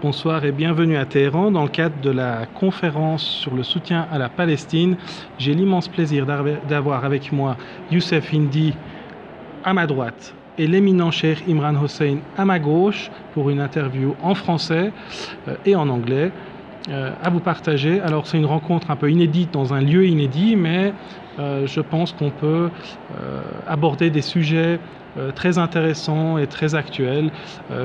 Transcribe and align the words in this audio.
Bonsoir 0.00 0.44
et 0.44 0.52
bienvenue 0.52 0.96
à 0.96 1.06
Téhéran 1.06 1.50
dans 1.50 1.64
le 1.64 1.68
cadre 1.68 2.00
de 2.00 2.10
la 2.10 2.46
conférence 2.46 3.24
sur 3.24 3.52
le 3.56 3.64
soutien 3.64 4.06
à 4.12 4.18
la 4.18 4.28
Palestine. 4.28 4.96
J'ai 5.38 5.54
l'immense 5.54 5.88
plaisir 5.88 6.24
d'avoir 6.24 7.04
avec 7.04 7.32
moi 7.32 7.56
Youssef 7.90 8.32
Indy 8.32 8.74
à 9.64 9.74
ma 9.74 9.88
droite 9.88 10.34
et 10.56 10.68
l'éminent 10.68 11.10
cher 11.10 11.38
Imran 11.48 11.74
Hossein 11.82 12.18
à 12.36 12.44
ma 12.44 12.60
gauche 12.60 13.10
pour 13.34 13.50
une 13.50 13.58
interview 13.58 14.14
en 14.22 14.36
français 14.36 14.92
euh, 15.48 15.56
et 15.66 15.74
en 15.74 15.88
anglais 15.88 16.30
euh, 16.90 17.12
à 17.22 17.28
vous 17.28 17.40
partager. 17.40 18.00
Alors 18.00 18.26
c'est 18.26 18.38
une 18.38 18.46
rencontre 18.46 18.90
un 18.90 18.96
peu 18.96 19.10
inédite 19.10 19.52
dans 19.52 19.74
un 19.74 19.80
lieu 19.80 20.06
inédit, 20.06 20.56
mais 20.56 20.94
euh, 21.38 21.66
je 21.66 21.82
pense 21.82 22.12
qu'on 22.12 22.30
peut 22.30 22.70
euh, 23.20 23.42
aborder 23.66 24.08
des 24.10 24.22
sujets 24.22 24.80
très 25.34 25.58
intéressants 25.58 26.38
et 26.38 26.46
très 26.46 26.76
actuels, 26.76 27.32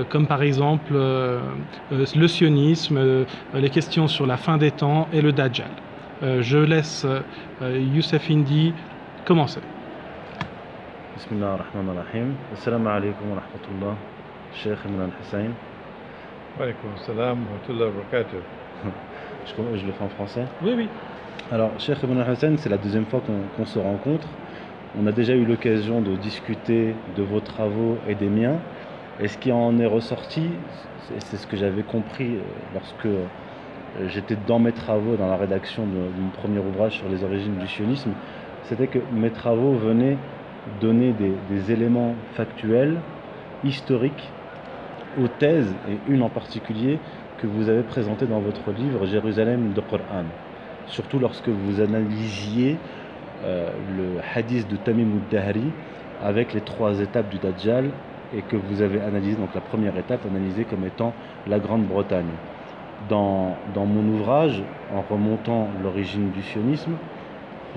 comme 0.09 0.27
par 0.27 0.43
exemple 0.43 0.93
le 0.93 2.27
sionisme, 2.27 3.25
les 3.55 3.69
questions 3.71 4.07
sur 4.07 4.27
la 4.27 4.37
fin 4.37 4.57
des 4.57 4.69
temps 4.69 5.07
et 5.11 5.21
le 5.21 5.31
Dajjal. 5.31 5.71
je 6.21 6.59
laisse 6.59 7.07
Youssef 7.61 8.29
Indy 8.29 8.73
commencer. 9.25 9.61
Bismillah 11.15 11.53
ar-Rahman 11.53 11.97
ar-Rahim. 11.97 12.35
Assalamu 12.53 12.87
alaikum 12.89 13.31
wa 13.31 13.41
rahmatullah. 13.41 13.95
Cheikh 14.53 14.85
Imran 14.85 15.09
Hussein. 15.19 15.53
Wa 16.59 16.65
alaikum 16.65 16.91
wa 16.91 17.23
rahmatullah. 17.23 18.62
je, 19.45 19.77
je 19.77 19.85
le 19.85 19.91
fais 19.91 20.03
en 20.03 20.09
français 20.09 20.45
Oui, 20.63 20.73
oui. 20.75 20.87
Alors, 21.51 21.71
Cheikh 21.77 22.01
Ibn 22.03 22.19
Hassan, 22.19 22.57
c'est 22.57 22.69
la 22.69 22.77
deuxième 22.77 23.05
fois 23.05 23.21
qu'on 23.21 23.63
qu 23.63 23.69
se 23.69 23.77
rencontre. 23.77 24.27
On 24.99 25.07
a 25.07 25.11
déjà 25.11 25.33
eu 25.33 25.45
l'occasion 25.45 26.01
de 26.01 26.15
discuter 26.15 26.95
de 27.17 27.23
vos 27.23 27.41
travaux 27.41 27.97
et 28.07 28.15
des 28.15 28.29
miens. 28.29 28.57
Et 29.19 29.27
ce 29.27 29.37
qui 29.37 29.51
en 29.51 29.77
est 29.77 29.85
ressorti, 29.85 30.41
c'est 31.19 31.37
ce 31.37 31.45
que 31.45 31.57
j'avais 31.57 31.83
compris 31.83 32.35
euh, 32.35 32.39
lorsque 32.73 33.05
euh, 33.05 33.25
j'étais 34.07 34.37
dans 34.47 34.59
mes 34.59 34.71
travaux, 34.71 35.15
dans 35.15 35.27
la 35.27 35.37
rédaction 35.37 35.83
d'un 35.83 36.41
premier 36.41 36.59
ouvrage 36.59 36.93
sur 36.93 37.09
les 37.09 37.23
origines 37.23 37.57
du 37.57 37.67
sionisme, 37.67 38.11
c'était 38.63 38.87
que 38.87 38.99
mes 39.13 39.29
travaux 39.29 39.73
venaient 39.73 40.17
donner 40.79 41.11
des, 41.11 41.33
des, 41.49 41.71
éléments 41.71 42.15
factuels, 42.35 42.97
historiques, 43.63 44.29
aux 45.21 45.27
thèses, 45.27 45.73
et 45.89 46.11
une 46.11 46.23
en 46.23 46.29
particulier 46.29 46.97
que 47.37 47.47
vous 47.47 47.69
avez 47.69 47.83
présentée 47.83 48.25
dans 48.25 48.39
votre 48.39 48.71
livre 48.71 49.05
Jérusalem 49.05 49.73
de 49.73 49.81
Coran. 49.81 50.25
Surtout 50.87 51.19
lorsque 51.19 51.49
vous 51.49 51.81
analysiez 51.81 52.77
euh, 53.43 53.69
le 53.97 54.21
hadith 54.35 54.67
de 54.69 54.77
Tamim 54.77 55.07
avec 56.23 56.53
les 56.53 56.61
trois 56.61 56.99
étapes 56.99 57.29
du 57.29 57.37
Dajjal 57.37 57.89
et 58.35 58.41
que 58.41 58.55
vous 58.55 58.81
avez 58.81 59.01
analysé, 59.01 59.35
donc 59.35 59.53
la 59.53 59.61
première 59.61 59.97
étape 59.97 60.25
analysée 60.25 60.65
comme 60.65 60.85
étant 60.85 61.13
la 61.47 61.59
Grande-Bretagne. 61.59 62.31
Dans, 63.09 63.57
dans, 63.73 63.85
mon 63.85 64.13
ouvrage, 64.13 64.63
en 64.93 65.01
remontant 65.01 65.67
l'origine 65.83 66.31
du 66.31 66.41
sionisme, 66.41 66.93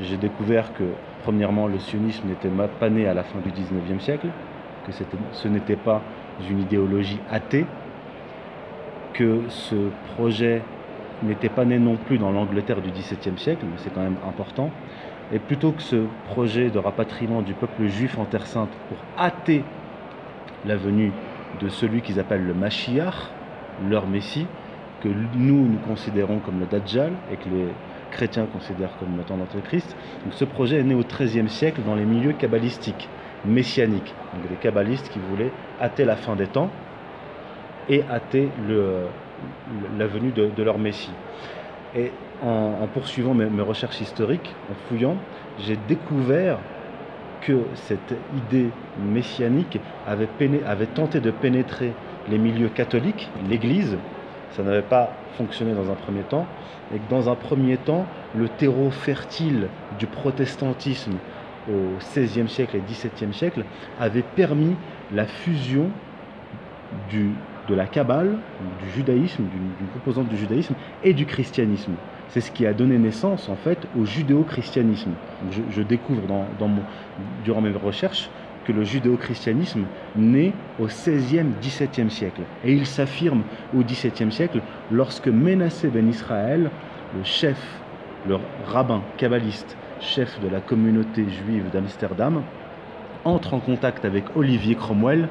j'ai 0.00 0.16
découvert 0.16 0.72
que, 0.74 0.84
premièrement, 1.24 1.66
le 1.66 1.78
sionisme 1.80 2.28
n'était 2.28 2.50
pas 2.78 2.88
né 2.88 3.08
à 3.08 3.14
la 3.14 3.24
fin 3.24 3.40
du 3.40 3.50
19e 3.50 3.98
siècle, 3.98 4.28
que 4.86 4.92
ce 5.32 5.48
n'était 5.48 5.76
pas 5.76 6.00
une 6.48 6.60
idéologie 6.60 7.18
athée, 7.30 7.66
que 9.16 9.40
ce 9.48 9.74
projet 10.14 10.62
n'était 11.22 11.48
pas 11.48 11.64
né 11.64 11.78
non 11.78 11.96
plus 11.96 12.18
dans 12.18 12.30
l'Angleterre 12.30 12.82
du 12.82 12.90
XVIIe 12.90 13.38
siècle, 13.38 13.64
mais 13.64 13.78
c'est 13.78 13.92
quand 13.92 14.02
même 14.02 14.18
important, 14.28 14.70
et 15.32 15.38
plutôt 15.38 15.72
que 15.72 15.82
ce 15.82 16.04
projet 16.28 16.70
de 16.70 16.78
rapatriement 16.78 17.42
du 17.42 17.54
peuple 17.54 17.86
juif 17.86 18.18
en 18.18 18.26
Terre 18.26 18.46
Sainte 18.46 18.70
pour 18.88 18.98
hâter 19.18 19.64
la 20.64 20.76
venue 20.76 21.12
de 21.60 21.68
celui 21.68 22.02
qu'ils 22.02 22.20
appellent 22.20 22.46
le 22.46 22.54
Mashiach, 22.54 23.30
leur 23.88 24.06
Messie, 24.06 24.46
que 25.02 25.08
nous, 25.08 25.66
nous 25.66 25.78
considérons 25.86 26.38
comme 26.38 26.60
le 26.60 26.66
Dajjal 26.66 27.12
et 27.32 27.36
que 27.36 27.48
les 27.48 27.66
chrétiens 28.10 28.46
considèrent 28.46 28.96
comme 28.98 29.16
le 29.16 29.36
notre 29.36 29.60
Christ. 29.62 29.96
Donc 30.24 30.34
ce 30.34 30.44
projet 30.44 30.78
est 30.78 30.84
né 30.84 30.94
au 30.94 31.02
XIIIe 31.02 31.48
siècle 31.48 31.80
dans 31.84 31.94
les 31.94 32.04
milieux 32.04 32.32
kabbalistiques, 32.32 33.08
messianiques. 33.44 34.14
Donc 34.34 34.48
des 34.48 34.56
kabbalistes 34.56 35.08
qui 35.08 35.18
voulaient 35.18 35.50
hâter 35.80 36.04
la 36.04 36.16
fin 36.16 36.36
des 36.36 36.46
temps 36.46 36.70
et 37.88 38.02
hâter 38.10 38.48
le, 38.66 39.06
la 39.98 40.06
venue 40.06 40.32
de, 40.32 40.62
leur 40.62 40.78
Messie. 40.78 41.12
Et 41.94 42.10
en, 42.42 42.86
poursuivant 42.92 43.34
mes, 43.34 43.62
recherches 43.62 44.00
historiques, 44.00 44.54
en 44.70 44.74
fouillant, 44.88 45.16
j'ai 45.60 45.78
découvert 45.88 46.58
que 47.40 47.60
cette 47.74 48.14
idée 48.36 48.70
messianique 48.98 49.78
avait, 50.06 50.86
tenté 50.86 51.20
de 51.20 51.30
pénétrer 51.30 51.92
les 52.28 52.38
milieux 52.38 52.68
catholiques, 52.68 53.30
l'Église. 53.48 53.96
Ça 54.50 54.62
n'avait 54.62 54.82
pas 54.82 55.12
fonctionné 55.36 55.74
dans 55.74 55.90
un 55.90 55.94
premier 55.94 56.22
temps. 56.22 56.46
Et 56.94 56.98
que 56.98 57.10
dans 57.10 57.28
un 57.28 57.34
premier 57.34 57.76
temps, 57.76 58.06
le 58.34 58.48
terreau 58.48 58.90
fertile 58.90 59.68
du 59.98 60.06
protestantisme 60.06 61.14
au 61.68 61.98
XVIe 61.98 62.48
siècle 62.48 62.76
et 62.76 62.80
XVIIe 62.80 63.34
siècle 63.34 63.64
avait 63.98 64.22
permis 64.22 64.76
la 65.12 65.26
fusion 65.26 65.90
du, 67.10 67.32
de 67.68 67.74
la 67.74 67.86
Kabbale, 67.86 68.36
du 68.82 68.90
judaïsme, 68.90 69.44
d'une 69.44 69.88
composante 69.88 70.28
du 70.28 70.36
judaïsme 70.36 70.74
et 71.02 71.14
du 71.14 71.26
christianisme. 71.26 71.92
C'est 72.28 72.40
ce 72.40 72.50
qui 72.50 72.66
a 72.66 72.72
donné 72.72 72.98
naissance 72.98 73.48
en 73.48 73.56
fait 73.56 73.86
au 73.98 74.04
judéo-christianisme. 74.04 75.12
Je, 75.70 75.82
découvre 75.82 76.22
durant 77.44 77.60
mes 77.60 77.70
recherches 77.70 78.28
que 78.66 78.72
le 78.72 78.82
judéo-christianisme 78.82 79.84
naît 80.16 80.52
au 80.80 80.86
XVIe, 80.86 81.46
XVIIe 81.60 82.10
siècle. 82.10 82.42
Et 82.64 82.72
il 82.72 82.86
s'affirme 82.86 83.42
au 83.76 83.82
XVIIe 83.82 84.32
siècle 84.32 84.60
lorsque 84.90 85.28
Ménassé 85.28 85.88
ben 85.88 86.08
Israël, 86.08 86.70
le 87.16 87.24
chef, 87.24 87.80
le 88.26 88.38
rabbin 88.66 89.02
kabbaliste, 89.18 89.76
chef 90.00 90.40
de 90.40 90.48
la 90.48 90.60
communauté 90.60 91.24
juive 91.28 91.70
d'Amsterdam, 91.72 92.42
entre 93.24 93.54
en 93.54 93.60
contact 93.60 94.04
avec 94.04 94.24
Olivier 94.36 94.74
Cromwell, 94.74 95.28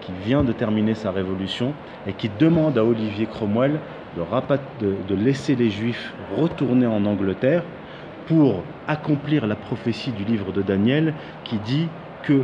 qui 0.00 0.12
vient 0.24 0.44
de 0.44 0.52
terminer 0.52 0.94
sa 0.94 1.10
révolution 1.10 1.74
et 2.06 2.12
qui 2.12 2.30
demande 2.38 2.78
à 2.78 2.84
Olivier 2.84 3.26
Cromwell 3.26 3.78
de, 4.80 5.14
laisser 5.14 5.54
les 5.54 5.70
Juifs 5.70 6.12
retourner 6.36 6.86
en 6.86 7.04
Angleterre 7.04 7.62
pour 8.26 8.62
accomplir 8.86 9.46
la 9.46 9.54
prophétie 9.54 10.12
du 10.12 10.24
livre 10.24 10.52
de 10.52 10.62
Daniel 10.62 11.14
qui 11.44 11.56
dit 11.58 11.88
que 12.22 12.42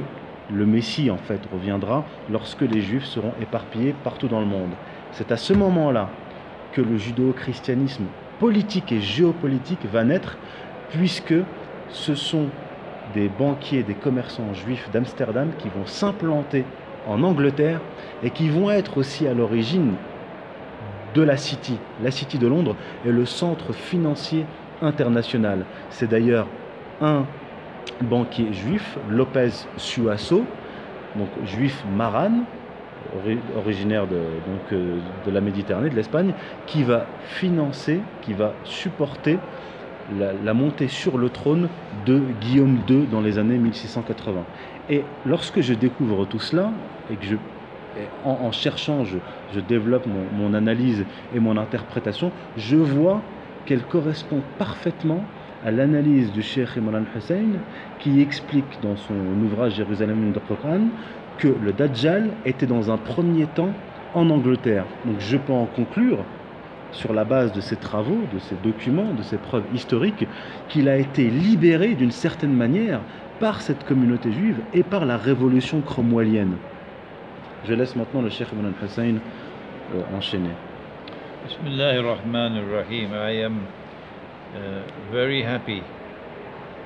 le 0.53 0.67
Messie 0.67 1.11
en 1.11 1.17
fait 1.17 1.41
reviendra 1.53 2.05
lorsque 2.31 2.63
les 2.63 2.81
Juifs 2.81 3.07
seront 3.07 3.33
éparpillés 3.41 3.95
partout 4.05 4.29
dans 4.29 4.41
le 4.41 4.47
monde. 4.47 4.71
C'est 5.13 5.33
à 5.33 5.37
ce 5.37 5.53
moment-là 5.53 6.11
que 6.73 6.81
le 6.81 6.97
judéo-christianisme 6.97 8.05
politique 8.39 8.93
et 8.93 9.01
géopolitique 9.01 9.87
va 9.91 10.05
naître 10.05 10.37
puisque 10.91 11.35
ce 11.89 12.15
sont 12.15 12.49
des 13.15 13.29
banquiers, 13.29 13.83
des 13.83 13.95
commerçants 13.95 14.53
juifs 14.55 14.91
d'Amsterdam 14.93 15.51
qui 15.59 15.69
vont 15.69 15.87
s'implanter 15.87 16.65
en 17.07 17.23
Angleterre 17.23 17.81
et 18.23 18.31
qui 18.31 18.49
vont 18.49 18.71
être 18.71 18.99
aussi 18.99 19.27
à 19.27 19.35
l'origine 19.35 19.95
de 21.15 21.23
la 21.23 21.37
City. 21.37 21.79
La 22.03 22.11
City 22.11 22.39
de 22.39 22.47
Londres 22.47 22.77
est 23.07 23.13
le 23.13 23.25
centre 23.25 23.73
financier 23.73 24.47
international. 24.83 25.65
C'est 25.91 26.09
d'ailleurs 26.09 26.47
un 27.01 27.25
banquier 28.03 28.53
juif, 28.53 28.99
Lopez 29.09 29.51
Suasso, 29.77 30.45
donc 31.17 31.29
juif 31.45 31.85
marane, 31.97 32.45
originaire 33.57 34.07
de, 34.07 34.17
donc, 34.17 34.73
euh, 34.73 34.99
de 35.27 35.31
la 35.31 35.41
Méditerranée, 35.41 35.91
de 35.91 35.95
l'Espagne, 35.95 36.33
qui 36.67 36.83
va 36.83 37.07
financer, 37.27 38.01
qui 38.23 38.33
va 38.33 38.55
supporter 38.65 39.39
la, 40.19 40.33
la, 40.33 40.55
montée 40.55 40.89
sur 40.89 41.17
le 41.17 41.29
trône 41.31 41.69
de 42.07 42.21
Guillaume 42.41 42.81
II 42.89 43.07
dans 43.11 43.21
les 43.21 43.39
années 43.39 43.59
1680. 43.59 44.43
Et 44.91 45.03
lorsque 45.25 45.61
je 45.61 45.75
découvre 45.75 46.27
tout 46.27 46.39
cela, 46.39 46.71
et 47.11 47.17
que 47.17 47.25
je, 47.25 47.37
en, 48.25 48.53
cherchant, 48.53 49.05
je, 49.05 49.61
développe 49.61 50.06
mon, 50.37 50.55
analyse 50.55 51.05
et 51.35 51.41
mon 51.41 51.56
interprétation, 51.56 52.32
je 52.56 52.76
vois 52.76 53.23
qu'elle 53.67 53.82
correspond 53.82 54.43
parfaitement 54.59 55.25
à 55.64 55.70
l'analyse 55.70 56.31
du 56.32 56.43
Cheikh 56.43 56.76
Imran 56.76 57.05
Hussein 57.17 57.59
qui 58.00 58.20
explique 58.20 58.79
dans 58.82 58.97
son 58.97 59.14
ouvrage 59.43 59.76
Jérusalem 59.76 60.32
de 60.32 60.38
Quran 60.38 60.88
que 61.38 61.49
le 61.49 61.73
Dajjal 61.73 62.31
était 62.44 62.67
dans 62.67 62.91
un 62.91 62.99
premier 62.99 63.47
temps 63.47 63.73
en 64.14 64.29
Angleterre. 64.29 64.85
Donc 65.06 65.17
je 65.20 65.38
peux 65.38 65.53
en 65.53 65.67
conclure 65.67 66.19
sur 66.93 67.12
la 67.12 67.25
base 67.25 67.53
de 67.53 67.61
ces 67.61 67.76
travaux, 67.76 68.20
de 68.32 68.38
ces 68.38 68.55
documents, 68.62 69.12
de 69.14 69.23
ces 69.23 69.37
preuves 69.37 69.64
historiques, 69.75 70.26
qu'il 70.69 70.88
a 70.88 70.97
été 70.97 71.29
libéré 71.29 71.94
d'une 71.94 72.12
certaine 72.12 72.53
manière 72.53 73.00
par 73.41 73.61
cette 73.61 73.85
communauté 73.85 74.33
juive 74.33 74.59
et 74.73 74.83
par 74.83 75.05
la 75.05 75.17
révolution 75.17 75.81
cromwellienne. 75.81 76.57
Je 77.67 77.75
laisse 77.75 77.97
maintenant 77.97 78.23
le 78.23 78.31
Cheikh 78.31 78.49
Ibn 78.53 78.67
al-Hussein 78.67 79.17
euh. 79.95 80.03
I 83.13 83.43
am 83.43 83.67
uh, 84.55 84.83
very 85.11 85.43
happy 85.43 85.83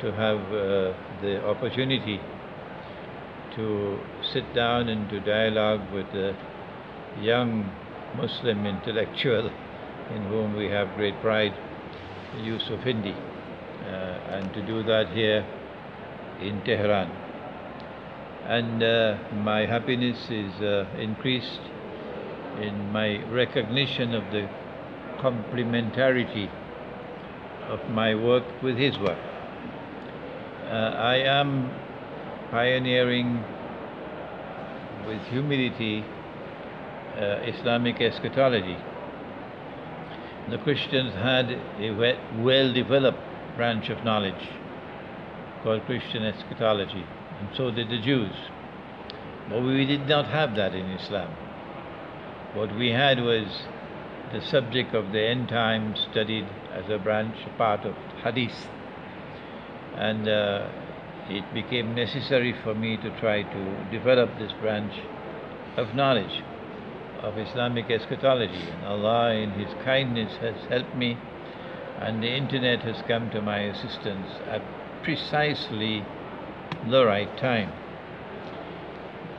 to 0.00 0.12
have 0.12 0.38
uh, 0.52 0.92
the 1.22 1.44
opportunity 1.46 2.20
to 3.56 3.98
sit 4.32 4.44
down 4.54 4.88
and 4.88 5.08
to 5.10 5.20
dialogue 5.20 5.80
with 5.92 6.06
a 6.14 6.34
young 7.20 7.64
Muslim 8.16 8.66
intellectual 8.66 9.50
in 10.14 10.22
whom 10.28 10.56
we 10.56 10.68
have 10.68 10.88
great 10.96 11.20
pride, 11.20 11.54
Yusuf 12.42 12.80
Hindi, 12.82 13.12
uh, 13.12 14.36
and 14.36 14.52
to 14.54 14.62
do 14.62 14.82
that 14.84 15.08
here 15.08 15.44
in 16.40 16.62
Tehran. 16.64 17.10
And 18.46 18.82
uh, 18.82 19.18
my 19.34 19.66
happiness 19.66 20.18
is 20.30 20.52
uh, 20.62 20.86
increased 20.98 21.60
in 22.60 22.90
my 22.92 23.22
recognition 23.30 24.14
of 24.14 24.24
the 24.32 24.48
complementarity 25.18 26.48
of 27.68 27.90
my 27.90 28.14
work 28.14 28.44
with 28.62 28.76
his 28.78 28.98
work. 28.98 29.18
Uh, 30.64 30.94
I 30.96 31.16
am 31.16 31.70
pioneering 32.50 33.44
with 35.06 35.20
humility 35.28 36.04
uh, 37.16 37.40
Islamic 37.44 38.00
eschatology. 38.00 38.76
The 40.50 40.58
Christians 40.58 41.14
had 41.14 41.50
a 41.78 41.90
well 42.38 42.72
developed 42.72 43.18
branch 43.56 43.90
of 43.90 44.02
knowledge 44.04 44.57
called 45.62 45.84
Christian 45.86 46.24
eschatology, 46.24 47.04
and 47.40 47.48
so 47.56 47.70
did 47.70 47.88
the 47.88 48.00
Jews. 48.00 48.34
But 49.48 49.62
we 49.62 49.86
did 49.86 50.06
not 50.08 50.26
have 50.26 50.54
that 50.56 50.74
in 50.74 50.86
Islam. 50.90 51.30
What 52.54 52.74
we 52.76 52.90
had 52.90 53.20
was 53.20 53.46
the 54.32 54.40
subject 54.42 54.94
of 54.94 55.12
the 55.12 55.22
end 55.22 55.48
time 55.48 55.94
studied 56.10 56.46
as 56.72 56.88
a 56.90 56.98
branch, 56.98 57.36
a 57.46 57.56
part 57.56 57.84
of 57.84 57.94
Hadith. 58.22 58.68
And 59.96 60.28
uh, 60.28 60.68
it 61.28 61.52
became 61.54 61.94
necessary 61.94 62.54
for 62.62 62.74
me 62.74 62.96
to 62.98 63.20
try 63.20 63.42
to 63.42 63.90
develop 63.90 64.38
this 64.38 64.52
branch 64.60 64.92
of 65.76 65.94
knowledge 65.94 66.42
of 67.22 67.38
Islamic 67.38 67.90
eschatology. 67.90 68.68
And 68.68 68.84
Allah, 68.84 69.32
in 69.32 69.50
His 69.52 69.72
kindness, 69.84 70.36
has 70.38 70.56
helped 70.68 70.94
me, 70.94 71.18
and 71.98 72.22
the 72.22 72.30
internet 72.30 72.82
has 72.82 73.02
come 73.08 73.30
to 73.30 73.42
my 73.42 73.60
assistance 73.60 74.28
at 74.46 74.62
precisely 75.02 76.04
the 76.88 77.04
right 77.04 77.36
time. 77.38 77.72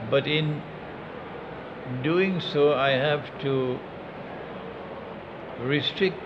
But 0.09 0.27
in 0.27 0.61
doing 2.03 2.39
so, 2.39 2.73
I 2.73 2.91
have 2.91 3.25
to 3.41 3.79
restrict 5.61 6.17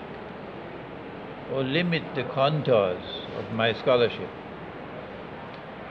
or 1.51 1.63
limit 1.63 2.03
the 2.15 2.23
contours 2.23 3.03
of 3.37 3.51
my 3.51 3.73
scholarship. 3.73 4.29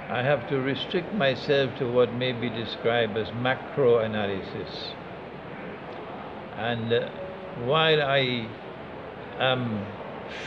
I 0.08 0.22
have 0.22 0.48
to 0.50 0.60
restrict 0.60 1.14
myself 1.14 1.76
to 1.78 1.90
what 1.90 2.12
may 2.12 2.32
be 2.32 2.50
described 2.50 3.16
as 3.16 3.32
macro 3.32 3.98
analysis. 3.98 4.92
And 6.56 6.92
uh, 6.92 7.08
while 7.64 8.02
I 8.02 8.48
am 9.38 9.86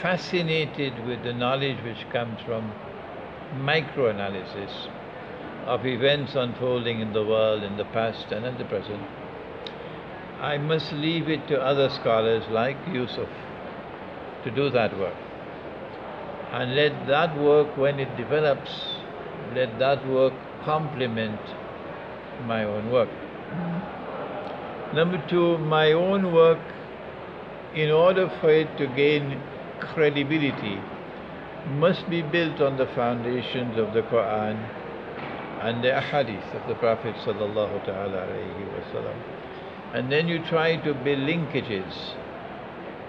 fascinated 0.01 1.05
with 1.05 1.23
the 1.23 1.33
knowledge 1.33 1.83
which 1.83 2.09
comes 2.09 2.39
from 2.41 2.71
microanalysis 3.55 4.87
of 5.65 5.85
events 5.85 6.35
unfolding 6.35 6.99
in 6.99 7.13
the 7.13 7.23
world 7.25 7.63
in 7.63 7.77
the 7.77 7.85
past 7.85 8.31
and 8.31 8.45
in 8.45 8.57
the 8.57 8.65
present, 8.65 9.01
I 10.39 10.57
must 10.57 10.91
leave 10.91 11.29
it 11.29 11.47
to 11.47 11.59
other 11.59 11.89
scholars 11.89 12.43
like 12.49 12.77
Yusuf 12.87 13.29
to 14.43 14.51
do 14.51 14.69
that 14.69 14.97
work. 14.97 15.15
And 16.51 16.75
let 16.75 17.07
that 17.07 17.37
work, 17.37 17.75
when 17.77 17.99
it 17.99 18.15
develops, 18.15 18.71
let 19.53 19.79
that 19.79 20.07
work 20.07 20.33
complement 20.63 21.39
my 22.45 22.63
own 22.63 22.91
work. 22.91 23.09
Number 24.93 25.21
two, 25.27 25.57
my 25.57 25.91
own 25.93 26.31
work, 26.31 26.59
in 27.73 27.91
order 27.91 28.29
for 28.39 28.51
it 28.51 28.77
to 28.77 28.87
gain 28.87 29.41
credibility, 29.79 30.79
must 31.67 32.09
be 32.09 32.21
built 32.21 32.61
on 32.61 32.77
the 32.77 32.85
foundations 32.87 33.77
of 33.77 33.93
the 33.93 34.01
Quran 34.03 34.57
and 35.61 35.83
the 35.83 35.89
Ahadith 35.89 36.53
of 36.53 36.67
the 36.67 36.75
Prophet 36.75 37.15
sallallahu 37.15 37.85
wasallam. 37.85 39.15
And 39.93 40.11
then 40.11 40.27
you 40.27 40.39
try 40.45 40.75
to 40.77 40.93
build 40.93 41.19
linkages 41.19 42.15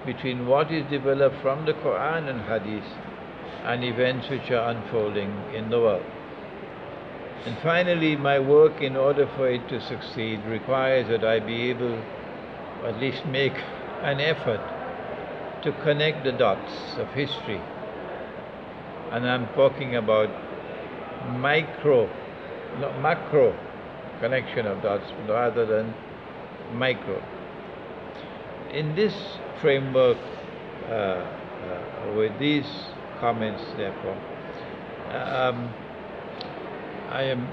between 0.07 0.47
what 0.47 0.71
is 0.71 0.89
developed 0.89 1.43
from 1.43 1.67
the 1.67 1.75
Quran 1.75 2.31
and 2.31 2.41
Hadith 2.43 2.91
and 3.65 3.85
events 3.85 4.29
which 4.31 4.51
are 4.51 4.71
unfolding 4.71 5.31
in 5.53 5.69
the 5.71 5.81
world. 5.81 6.07
And 7.45 7.59
finally, 7.59 8.17
my 8.17 8.39
work, 8.39 8.81
in 8.81 8.97
order 8.97 9.29
for 9.37 9.49
it 9.49 9.69
to 9.69 9.81
succeed, 9.81 10.45
requires 10.47 11.09
that 11.09 11.25
I 11.25 11.41
be 11.41 11.71
able, 11.71 12.03
at 12.85 12.99
least 12.99 13.27
make 13.27 13.57
an 14.03 14.21
effort, 14.21 14.61
to 15.67 15.73
connect 15.83 16.23
the 16.23 16.31
dots 16.31 16.97
of 16.97 17.09
history. 17.09 17.61
And 19.11 19.29
I'm 19.29 19.49
talking 19.49 19.97
about 19.97 20.31
micro, 21.39 22.09
not 22.79 23.01
macro 23.01 23.53
connection 24.21 24.67
of 24.67 24.81
dots 24.81 25.11
rather 25.29 25.67
than 25.67 25.93
micro. 26.73 27.21
In 28.73 28.95
this 28.95 29.15
framework, 29.61 30.19
uh, 30.89 30.93
uh, 30.93 32.13
with 32.17 32.39
these 32.39 32.71
comments, 33.19 33.63
therefore, 33.77 34.17
um, 35.11 35.75
I 37.11 37.23
am 37.23 37.49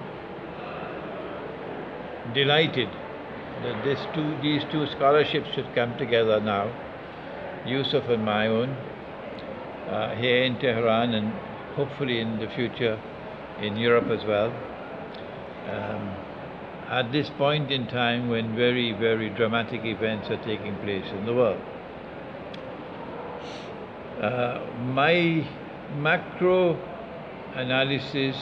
delighted 2.36 2.90
that 3.64 3.84
two, 4.14 4.38
these 4.42 4.62
two 4.72 4.86
scholarships 4.88 5.50
should 5.56 5.74
come 5.74 5.98
together 5.98 6.40
now, 6.40 6.70
Yusuf 7.66 8.10
and 8.10 8.26
my 8.26 8.48
own, 8.48 8.70
uh, 9.90 10.16
here 10.16 10.44
in 10.44 10.60
Tehran 10.60 11.14
and 11.14 11.34
hopefully 11.76 12.20
in 12.20 12.40
the 12.40 12.48
future 12.50 13.00
in 13.62 13.78
Europe 13.78 14.08
as 14.08 14.26
well. 14.26 14.52
Um, 15.70 16.16
at 16.90 17.12
this 17.12 17.30
point 17.38 17.72
in 17.72 17.88
time 17.88 18.30
when 18.30 18.56
very, 18.56 18.92
very 18.92 19.30
dramatic 19.30 19.86
events 19.86 20.30
are 20.30 20.44
taking 20.44 20.76
place 20.78 21.06
in 21.12 21.26
the 21.26 21.34
world. 21.34 21.62
Uh, 24.22 24.60
my 24.84 25.48
macro 25.98 26.80
analysis 27.56 28.36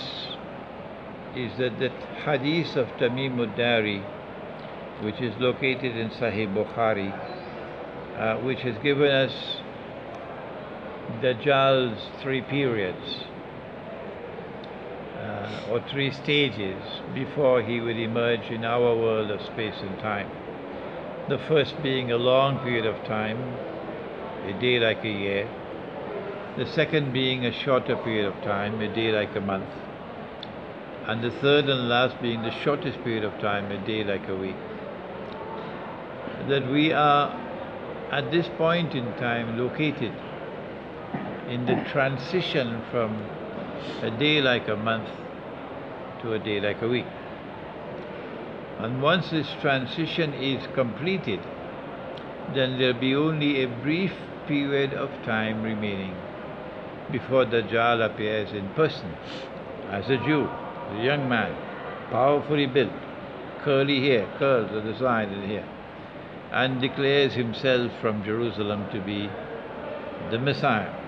is 1.36 1.58
that 1.58 1.80
the 1.80 1.90
hadith 2.26 2.76
of 2.76 2.88
Tamim 2.98 3.40
ud-Dari, 3.40 4.04
which 5.02 5.22
is 5.22 5.34
located 5.40 5.96
in 5.96 6.10
Sahih 6.10 6.54
Bukhari, 6.54 7.12
uh, 8.22 8.38
which 8.38 8.60
has 8.60 8.78
given 8.84 9.10
us 9.10 9.34
Dajjal's 11.24 12.00
three 12.22 12.42
periods 12.44 13.26
uh, 15.18 15.72
or 15.72 15.84
three 15.90 16.12
stages 16.12 16.84
before 17.16 17.64
he 17.64 17.82
would 17.82 17.98
emerge 17.98 18.52
in 18.52 18.64
our 18.64 18.96
world 18.96 19.32
of 19.32 19.42
space 19.42 19.74
and 19.82 19.98
time. 20.00 20.30
The 21.30 21.40
first 21.48 21.82
being 21.82 22.12
a 22.12 22.18
long 22.18 22.60
period 22.60 22.86
of 22.86 23.04
time, 23.08 23.40
a 24.46 24.54
day 24.62 24.78
like 24.80 25.04
a 25.04 25.10
year. 25.10 25.50
The 26.58 26.68
second 26.68 27.14
being 27.14 27.44
a 27.44 27.52
shorter 27.52 27.96
period 27.96 28.28
of 28.28 28.40
time, 28.44 28.82
a 28.82 28.94
day 28.94 29.12
like 29.12 29.36
a 29.36 29.42
month. 29.42 29.70
And 31.08 31.24
the 31.24 31.32
third 31.32 31.66
and 31.66 31.90
last 31.90 32.22
being 32.22 32.44
the 32.44 32.52
shortest 32.52 33.04
period 33.04 33.24
of 33.24 33.34
time, 33.42 33.72
a 33.72 33.84
day 33.88 34.04
like 34.04 34.28
a 34.28 34.36
week. 34.36 34.58
That 36.48 36.70
we 36.70 36.92
are 36.92 37.41
at 38.12 38.30
this 38.30 38.48
point 38.58 38.94
in 38.94 39.06
time 39.14 39.58
located 39.58 40.14
in 41.48 41.66
the 41.66 41.76
transition 41.92 42.82
from 42.92 43.18
a 44.02 44.12
day 44.12 44.42
like 44.42 44.68
a 44.68 44.76
month 44.76 45.10
to 46.22 46.34
a 46.34 46.40
day 46.40 46.60
like 46.60 46.82
a 46.82 46.88
week. 46.88 47.06
And 48.80 49.02
once 49.02 49.30
this 49.30 49.48
transition 49.62 50.34
is 50.34 50.66
completed, 50.74 51.40
then 52.54 52.78
there'll 52.78 53.00
be 53.00 53.16
only 53.16 53.64
a 53.64 53.68
brief 53.68 54.14
period 54.48 54.94
of 54.94 55.10
time 55.24 55.64
remaining 55.64 56.16
before 57.12 57.46
Dajjal 57.46 58.06
appears 58.06 58.52
in 58.52 58.68
person 58.70 59.14
as 59.90 60.10
a 60.10 60.18
Jew, 60.18 60.50
a 60.92 61.04
young 61.04 61.30
man, 61.30 61.56
powerfully 62.10 62.66
built, 62.66 62.92
curly 63.62 64.02
hair, 64.02 64.28
curls 64.38 64.72
at 64.72 64.84
the 64.84 64.98
side 64.98 65.30
and 65.30 65.50
here, 65.50 65.66
and 66.52 66.82
declares 66.82 67.34
himself 67.34 67.92
from 68.02 68.24
Jerusalem 68.24 68.88
to 68.92 69.00
be 69.02 69.30
the 70.30 70.40
Messiah 70.40 71.02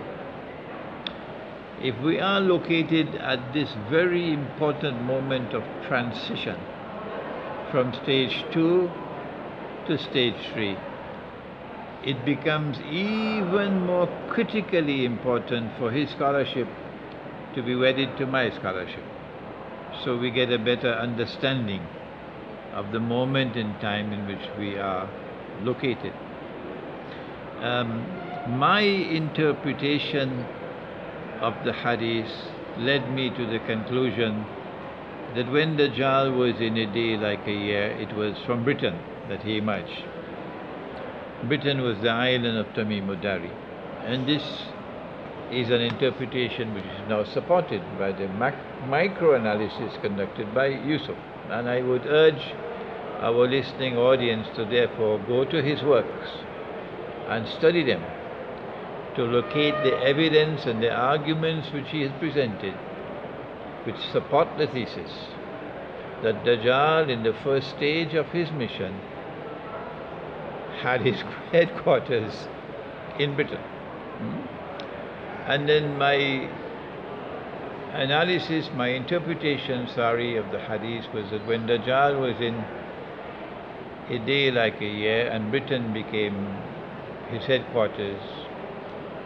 if 1.84 2.00
we 2.02 2.18
are 2.18 2.40
located 2.40 3.14
at 3.16 3.54
this 3.54 3.70
very 3.90 4.32
important 4.32 5.02
moment 5.02 5.54
of 5.54 5.64
transition 5.86 6.56
from 7.72 7.94
stage 8.04 8.46
two 8.54 8.90
to 9.88 9.98
stage 9.98 10.36
three, 10.54 10.78
it 12.06 12.24
becomes 12.24 12.80
even 12.90 13.86
more 13.86 14.08
critically 14.30 15.04
important 15.04 15.70
for 15.78 15.92
his 15.92 16.10
scholarship 16.12 16.70
to 17.54 17.62
be 17.62 17.76
wedded 17.76 18.16
to 18.18 18.26
my 18.26 18.50
scholarship. 18.52 19.04
So 20.06 20.18
we 20.18 20.32
get 20.32 20.52
a 20.52 20.58
better 20.58 20.94
understanding 20.94 21.82
of 22.74 22.94
the 22.94 23.00
moment 23.02 23.58
in 23.58 23.78
time 23.80 24.14
in 24.14 24.26
which 24.26 24.48
we 24.58 24.78
are 24.78 25.10
located. 25.62 26.14
Um, 27.62 28.06
my 28.60 28.82
interpretation 28.82 30.46
of 31.42 31.54
the 31.64 31.74
hadith 31.74 32.32
led 32.78 33.12
me 33.14 33.30
to 33.30 33.46
the 33.46 33.60
conclusion 33.60 34.46
that 35.36 35.52
when 35.52 35.78
Dajjal 35.78 36.38
was 36.38 36.60
in 36.60 36.78
a 36.78 36.86
day 36.94 37.18
like 37.18 37.48
a 37.48 37.52
year, 37.52 37.88
it 37.92 38.14
was 38.16 38.36
from 38.46 38.64
Britain 38.64 39.00
that 39.30 39.42
he 39.42 39.58
emerged. 39.58 40.04
Britain 41.48 41.82
was 41.82 41.98
the 42.02 42.10
island 42.10 42.58
of 42.58 42.68
Tamim 42.68 43.22
Dari. 43.22 43.52
And 44.06 44.28
this 44.28 44.44
is 45.52 45.70
an 45.70 45.82
interpretation 45.82 46.74
which 46.74 46.86
is 46.86 47.10
now 47.10 47.24
supported 47.24 47.82
by 47.98 48.12
the 48.12 48.28
mac- 48.28 48.88
micro-analysis 48.88 49.98
conducted 50.02 50.54
by 50.54 50.68
Yusuf. 50.68 51.18
And 51.50 51.70
I 51.70 51.82
would 51.82 52.06
urge 52.06 52.54
our 53.24 53.48
listening 53.48 53.98
audience 53.98 54.48
to 54.56 54.66
therefore 54.66 55.18
go 55.28 55.46
to 55.46 55.62
his 55.64 55.82
works 55.84 56.30
and 57.30 57.48
study 57.48 57.84
them 57.84 58.04
to 59.16 59.24
locate 59.24 59.76
the 59.84 59.98
evidence 60.04 60.66
and 60.66 60.84
the 60.84 60.92
arguments 60.92 61.72
which 61.72 61.90
he 61.90 62.02
has 62.02 62.12
presented 62.20 62.74
which 63.86 64.00
support 64.12 64.48
the 64.58 64.68
thesis 64.68 65.12
that 66.22 66.44
Dajjal 66.44 67.10
in 67.10 67.24
the 67.24 67.34
first 67.44 67.70
stage 67.78 68.14
of 68.14 68.26
his 68.28 68.52
mission 68.52 68.94
had 70.82 71.02
his 71.02 71.16
headquarters 71.52 72.48
in 73.20 73.36
Britain. 73.36 73.62
And 75.48 75.68
then 75.68 75.98
my 75.98 76.50
analysis, 77.94 78.70
my 78.76 78.88
interpretation, 78.88 79.88
sorry, 79.96 80.38
of 80.38 80.50
the 80.52 80.60
hadith 80.60 81.06
was 81.14 81.30
that 81.32 81.46
when 81.46 81.68
Dajjal 81.68 82.20
was 82.20 82.40
in 82.42 82.64
a 84.10 84.20
day 84.20 84.52
like 84.52 84.82
a 84.82 84.86
year 84.86 85.28
and 85.28 85.50
Britain 85.50 85.94
became 85.94 86.58
his 87.30 87.44
headquarters, 87.46 88.22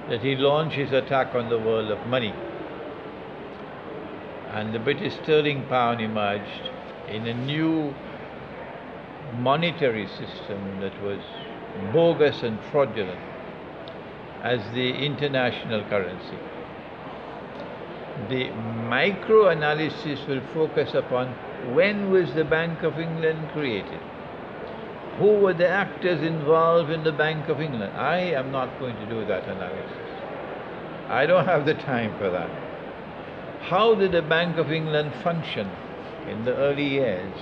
that 0.09 0.21
he 0.21 0.35
launched 0.35 0.75
his 0.75 0.91
attack 0.91 1.35
on 1.35 1.49
the 1.49 1.59
world 1.59 1.91
of 1.91 2.05
money. 2.07 2.33
And 4.51 4.73
the 4.73 4.79
British 4.79 5.15
sterling 5.15 5.65
pound 5.67 5.99
emerged 5.99 6.69
in 7.09 7.27
a 7.27 7.33
new 7.33 7.93
monetary 9.39 10.07
system 10.07 10.79
that 10.79 11.01
was 11.01 11.19
bogus 11.91 12.43
and 12.43 12.59
fraudulent 12.71 13.19
as 14.43 14.61
the 14.71 15.05
international 15.05 15.83
currency. 15.85 16.37
The 18.29 18.49
micro-analysis 18.51 20.25
will 20.27 20.41
focus 20.53 20.93
upon 20.93 21.27
when 21.73 22.11
was 22.11 22.33
the 22.33 22.45
Bank 22.45 22.83
of 22.83 22.99
England 22.99 23.49
created? 23.51 23.99
Who 25.19 25.39
were 25.39 25.53
the 25.53 25.67
actors 25.67 26.21
involved 26.21 26.91
in 26.91 27.03
the 27.03 27.11
Bank 27.11 27.49
of 27.49 27.59
England? 27.59 27.97
I 27.97 28.19
am 28.19 28.51
not 28.51 28.79
going 28.79 28.95
to 28.97 29.05
do 29.07 29.25
that 29.25 29.47
analysis. 29.47 30.07
I 31.09 31.25
don't 31.25 31.45
have 31.45 31.65
the 31.65 31.73
time 31.73 32.15
for 32.19 32.29
that. 32.29 32.49
How 33.61 33.95
did 33.95 34.11
the 34.11 34.21
Bank 34.21 34.57
of 34.57 34.71
England 34.71 35.13
function 35.23 35.71
in 36.29 36.45
the 36.45 36.55
early 36.55 36.87
years? 36.87 37.33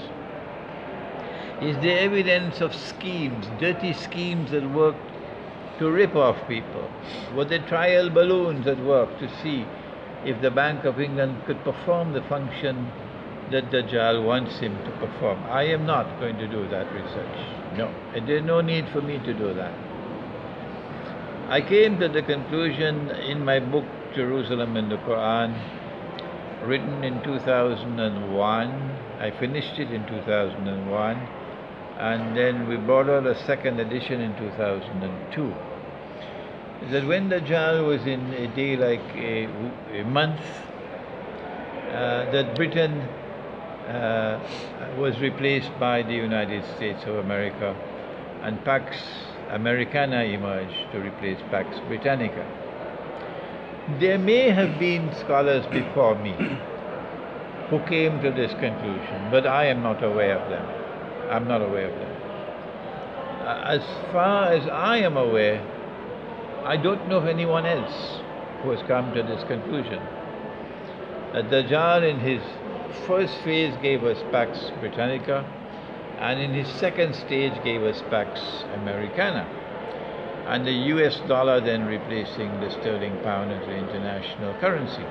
Is 1.61 1.75
there 1.79 1.99
evidence 1.99 2.61
of 2.61 2.73
schemes, 2.73 3.45
dirty 3.59 3.91
schemes 3.91 4.51
that 4.51 4.71
worked 4.71 5.11
to 5.79 5.91
rip 5.91 6.15
off 6.15 6.37
people? 6.47 6.89
Were 7.35 7.43
there 7.43 7.67
trial 7.67 8.09
balloons 8.09 8.67
at 8.67 8.79
work 8.79 9.19
to 9.19 9.27
see 9.43 9.65
if 10.23 10.41
the 10.41 10.51
Bank 10.51 10.85
of 10.85 11.01
England 11.01 11.43
could 11.45 11.61
perform 11.65 12.13
the 12.13 12.21
function 12.21 12.89
that 13.51 13.69
Dajjal 13.69 14.23
wants 14.23 14.59
him 14.59 14.77
to 14.85 14.91
perform? 14.91 15.43
I 15.49 15.63
am 15.63 15.85
not 15.85 16.21
going 16.21 16.37
to 16.37 16.47
do 16.47 16.67
that 16.69 16.89
research. 16.93 17.64
No, 17.77 17.93
there's 18.25 18.43
no 18.43 18.61
need 18.61 18.87
for 18.89 19.01
me 19.01 19.17
to 19.19 19.33
do 19.33 19.53
that. 19.53 19.73
I 21.49 21.61
came 21.61 21.99
to 21.99 22.07
the 22.07 22.21
conclusion 22.21 23.09
in 23.11 23.43
my 23.43 23.59
book 23.59 23.85
Jerusalem 24.15 24.77
and 24.77 24.89
the 24.89 24.97
Quran, 24.97 25.53
written 26.65 27.03
in 27.03 27.21
2001. 27.21 28.95
I 29.19 29.31
finished 29.39 29.77
it 29.77 29.91
in 29.91 30.07
2001, 30.07 31.17
and 31.99 32.35
then 32.37 32.67
we 32.67 32.77
brought 32.77 33.09
out 33.09 33.27
a 33.27 33.35
second 33.45 33.79
edition 33.79 34.21
in 34.21 34.35
2002. 34.37 35.53
That 36.91 37.05
when 37.05 37.29
the 37.29 37.41
Dajjal 37.41 37.85
was 37.85 38.05
in 38.07 38.33
a 38.33 38.47
day 38.55 38.77
like 38.77 39.03
a, 39.15 39.47
a 39.99 40.03
month, 40.05 40.39
uh, 41.89 42.31
that 42.31 42.55
Britain 42.55 43.07
Uh, 43.85 44.39
was 44.97 45.19
replaced 45.19 45.69
by 45.79 46.01
the 46.01 46.13
United 46.13 46.63
States 46.75 47.03
of 47.03 47.17
America 47.17 47.75
and 48.41 48.63
Pax 48.65 48.97
Americana 49.51 50.23
emerged 50.23 50.91
to 50.91 50.99
replace 50.99 51.37
Pax 51.51 51.77
Britannica. 51.87 52.43
There 53.99 54.17
may 54.17 54.49
have 54.49 54.79
been 54.79 55.13
scholars 55.19 55.67
before 55.67 56.15
me 56.15 56.33
who 57.69 57.79
came 57.85 58.19
to 58.23 58.31
this 58.31 58.51
conclusion, 58.53 59.29
but 59.29 59.45
I 59.45 59.65
am 59.65 59.83
not 59.83 60.03
aware 60.03 60.39
of 60.39 60.49
them. 60.49 60.65
I'm 61.29 61.47
not 61.47 61.61
aware 61.61 61.87
of 61.87 61.99
them. 61.99 62.15
As 63.45 63.83
far 64.11 64.51
as 64.51 64.67
I 64.67 64.97
am 64.97 65.15
aware, 65.15 65.61
I 66.63 66.75
don't 66.77 67.07
know 67.07 67.17
of 67.17 67.27
anyone 67.27 67.67
else 67.67 68.19
who 68.63 68.71
has 68.71 68.81
come 68.87 69.13
to 69.13 69.21
this 69.21 69.43
conclusion. 69.43 70.01
Dajjal 71.33 72.09
in 72.09 72.19
his 72.19 72.41
first 73.07 73.37
phase 73.43 73.75
gave 73.81 74.03
us 74.03 74.17
Pax 74.31 74.71
Britannica, 74.79 75.45
and 76.19 76.39
in 76.39 76.53
his 76.53 76.67
second 76.79 77.13
stage 77.13 77.53
gave 77.63 77.83
us 77.83 78.01
Pax 78.09 78.39
Americana. 78.73 79.45
And 80.47 80.65
the 80.65 80.71
US 80.93 81.19
dollar 81.27 81.59
then 81.59 81.85
replacing 81.85 82.59
the 82.59 82.69
sterling 82.71 83.17
pound 83.23 83.51
as 83.51 83.65
the 83.65 83.75
international 83.75 84.53
currency. 84.59 85.05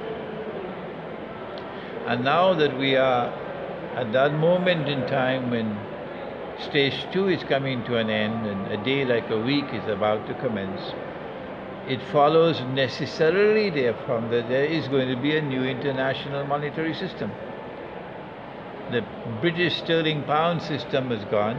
And 2.07 2.25
now 2.25 2.55
that 2.55 2.79
we 2.79 2.97
are 2.97 3.29
at 3.97 4.13
that 4.13 4.35
moment 4.35 4.89
in 4.89 5.01
time 5.09 5.51
when 5.51 5.77
stage 6.69 7.07
two 7.13 7.29
is 7.29 7.43
coming 7.45 7.85
to 7.85 7.97
an 7.97 8.11
end 8.11 8.47
and 8.47 8.73
a 8.73 8.85
day 8.85 9.05
like 9.05 9.29
a 9.31 9.41
week 9.41 9.65
is 9.73 9.89
about 9.89 10.27
to 10.27 10.35
commence, 10.35 10.93
it 11.89 12.01
follows 12.13 12.61
necessarily 12.73 13.71
therefrom 13.71 14.31
that 14.31 14.49
there 14.49 14.65
is 14.65 14.89
going 14.89 15.09
to 15.09 15.21
be 15.21 15.37
a 15.37 15.43
new 15.43 15.65
international 15.65 16.45
monetary 16.47 16.95
system 16.95 17.31
the 18.95 19.05
British 19.41 19.79
sterling 19.79 20.23
pound 20.23 20.63
system 20.63 21.11
is 21.11 21.25
gone. 21.25 21.59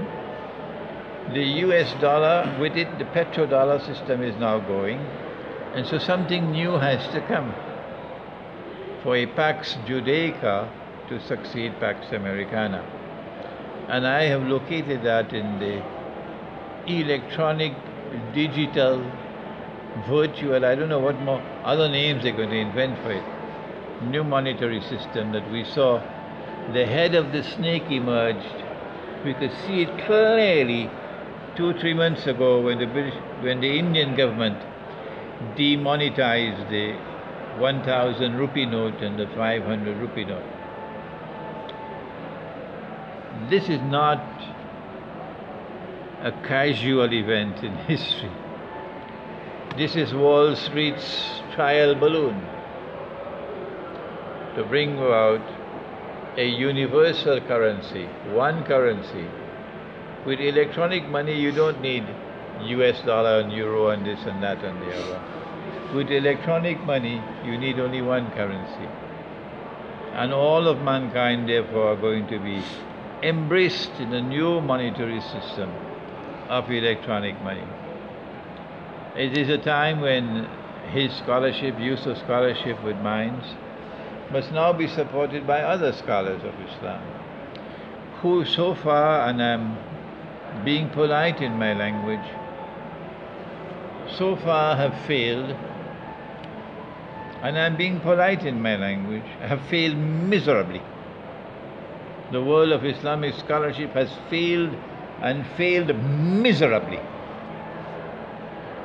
The 1.34 1.44
US 1.66 1.92
dollar, 2.00 2.58
with 2.60 2.78
it, 2.78 2.98
the 2.98 3.06
petrodollar 3.06 3.86
system 3.86 4.24
is 4.24 4.36
now 4.40 4.60
going. 4.60 5.00
And 5.74 5.86
so 5.86 5.98
something 5.98 6.52
new 6.52 6.72
has 6.78 7.06
to 7.14 7.20
come 7.28 7.54
for 9.04 9.18
a 9.18 9.26
Pax 9.26 9.74
Judaica 9.86 10.70
to 11.10 11.20
succeed 11.28 11.74
Pax 11.80 12.12
Americana. 12.14 12.84
And 13.90 14.08
I 14.08 14.24
have 14.24 14.44
located 14.44 15.04
that 15.04 15.34
in 15.34 15.60
the 15.60 15.84
electronic, 16.88 17.74
digital, 18.34 19.04
virtual, 20.08 20.64
I 20.66 20.76
don't 20.76 20.90
know 20.90 21.00
what 21.00 21.20
more 21.22 21.42
other 21.64 21.90
names 21.90 22.24
they're 22.24 22.36
going 22.36 22.50
to 22.50 22.56
invent 22.56 22.98
for 23.04 23.12
it, 23.12 23.24
new 24.06 24.24
monetary 24.24 24.82
system 24.82 25.34
that 25.34 25.52
we 25.52 25.66
saw 25.66 26.02
the 26.74 26.86
head 26.86 27.16
of 27.16 27.32
the 27.32 27.44
snake 27.44 27.90
emerged. 27.90 28.64
We 29.24 29.34
could 29.34 29.52
see 29.66 29.84
it 29.84 30.06
clearly 30.06 30.90
two, 31.56 31.74
three 31.80 31.94
months 31.94 32.28
ago 32.28 32.62
when 32.62 32.80
the 32.80 32.88
British, 32.88 33.16
when 33.42 33.62
the 33.62 33.80
Indian 33.80 34.16
government 34.16 34.58
demonetized 35.56 36.70
the 36.70 36.94
1000 37.60 38.36
rupee 38.36 38.66
note 38.66 39.02
and 39.02 39.20
the 39.20 39.28
500 39.28 39.98
rupee 39.98 40.26
note. 40.26 40.44
This 43.50 43.70
is 43.70 43.82
not 43.82 44.24
a 46.22 46.32
casual 46.48 47.14
event 47.14 47.64
in 47.64 47.76
history. 47.88 48.32
This 49.78 49.96
is 49.96 50.14
Wall 50.14 50.56
Street's 50.56 51.42
trial 51.54 51.96
balloon 51.96 52.42
to 54.56 54.64
bring 54.64 54.98
about 54.98 55.42
a 56.38 56.46
universal 56.46 57.40
currency, 57.42 58.06
one 58.34 58.64
currency. 58.66 59.28
With 60.26 60.40
electronic 60.40 61.08
money, 61.08 61.40
you 61.40 61.52
don't 61.52 61.82
need 61.82 62.04
US 62.62 63.02
dollar 63.02 63.40
and 63.40 63.52
euro 63.54 63.90
and 63.90 64.06
this 64.06 64.20
and 64.26 64.44
that 64.44 64.64
and 64.64 64.82
the 64.82 64.96
other. 64.96 65.22
With 65.96 66.12
electronic 66.12 66.82
money, 66.84 67.22
you 67.46 67.58
need 67.58 67.80
only 67.80 68.02
one 68.02 68.32
currency. 68.32 68.90
And 70.14 70.34
all 70.34 70.68
of 70.68 70.82
mankind, 70.82 71.48
therefore, 71.48 71.94
are 71.94 71.96
going 71.96 72.28
to 72.28 72.40
be 72.40 72.62
embraced 73.24 73.92
in 74.00 74.14
a 74.14 74.22
new 74.22 74.62
monetary 74.62 75.22
system 75.22 75.72
of 76.50 76.70
electronic 76.70 77.42
money. 77.42 77.68
It 79.16 79.38
is 79.38 79.50
a 79.50 79.58
time 79.58 80.02
when 80.02 80.50
his 80.90 81.14
scholarship, 81.14 81.76
Yusuf's 81.76 82.20
scholarship 82.20 82.84
with 82.84 82.98
minds, 82.98 83.46
must 84.32 84.52
now 84.52 84.74
be 84.74 84.88
supported 84.88 85.46
by 85.46 85.62
other 85.62 85.94
scholars 85.94 86.44
of 86.44 86.54
Islam, 86.70 87.02
who 88.22 88.46
so 88.46 88.76
far, 88.76 89.30
and 89.30 89.42
I'm 89.42 89.78
being 90.64 90.90
polite 90.90 91.42
in 91.42 91.58
my 91.60 91.74
language, 91.74 92.28
so 94.18 94.36
far 94.36 94.76
have 94.76 94.98
failed, 95.06 95.56
and 97.42 97.58
I'm 97.58 97.76
being 97.78 98.00
polite 98.00 98.44
in 98.44 98.62
my 98.62 98.76
language, 98.76 99.26
have 99.42 99.62
failed 99.70 99.98
miserably. 99.98 100.82
The 102.32 102.44
world 102.44 102.72
of 102.72 102.84
Islamic 102.84 103.36
scholarship 103.36 103.92
has 103.92 104.10
failed 104.30 104.76
and 105.22 105.46
failed 105.56 105.96
miserably 105.96 107.00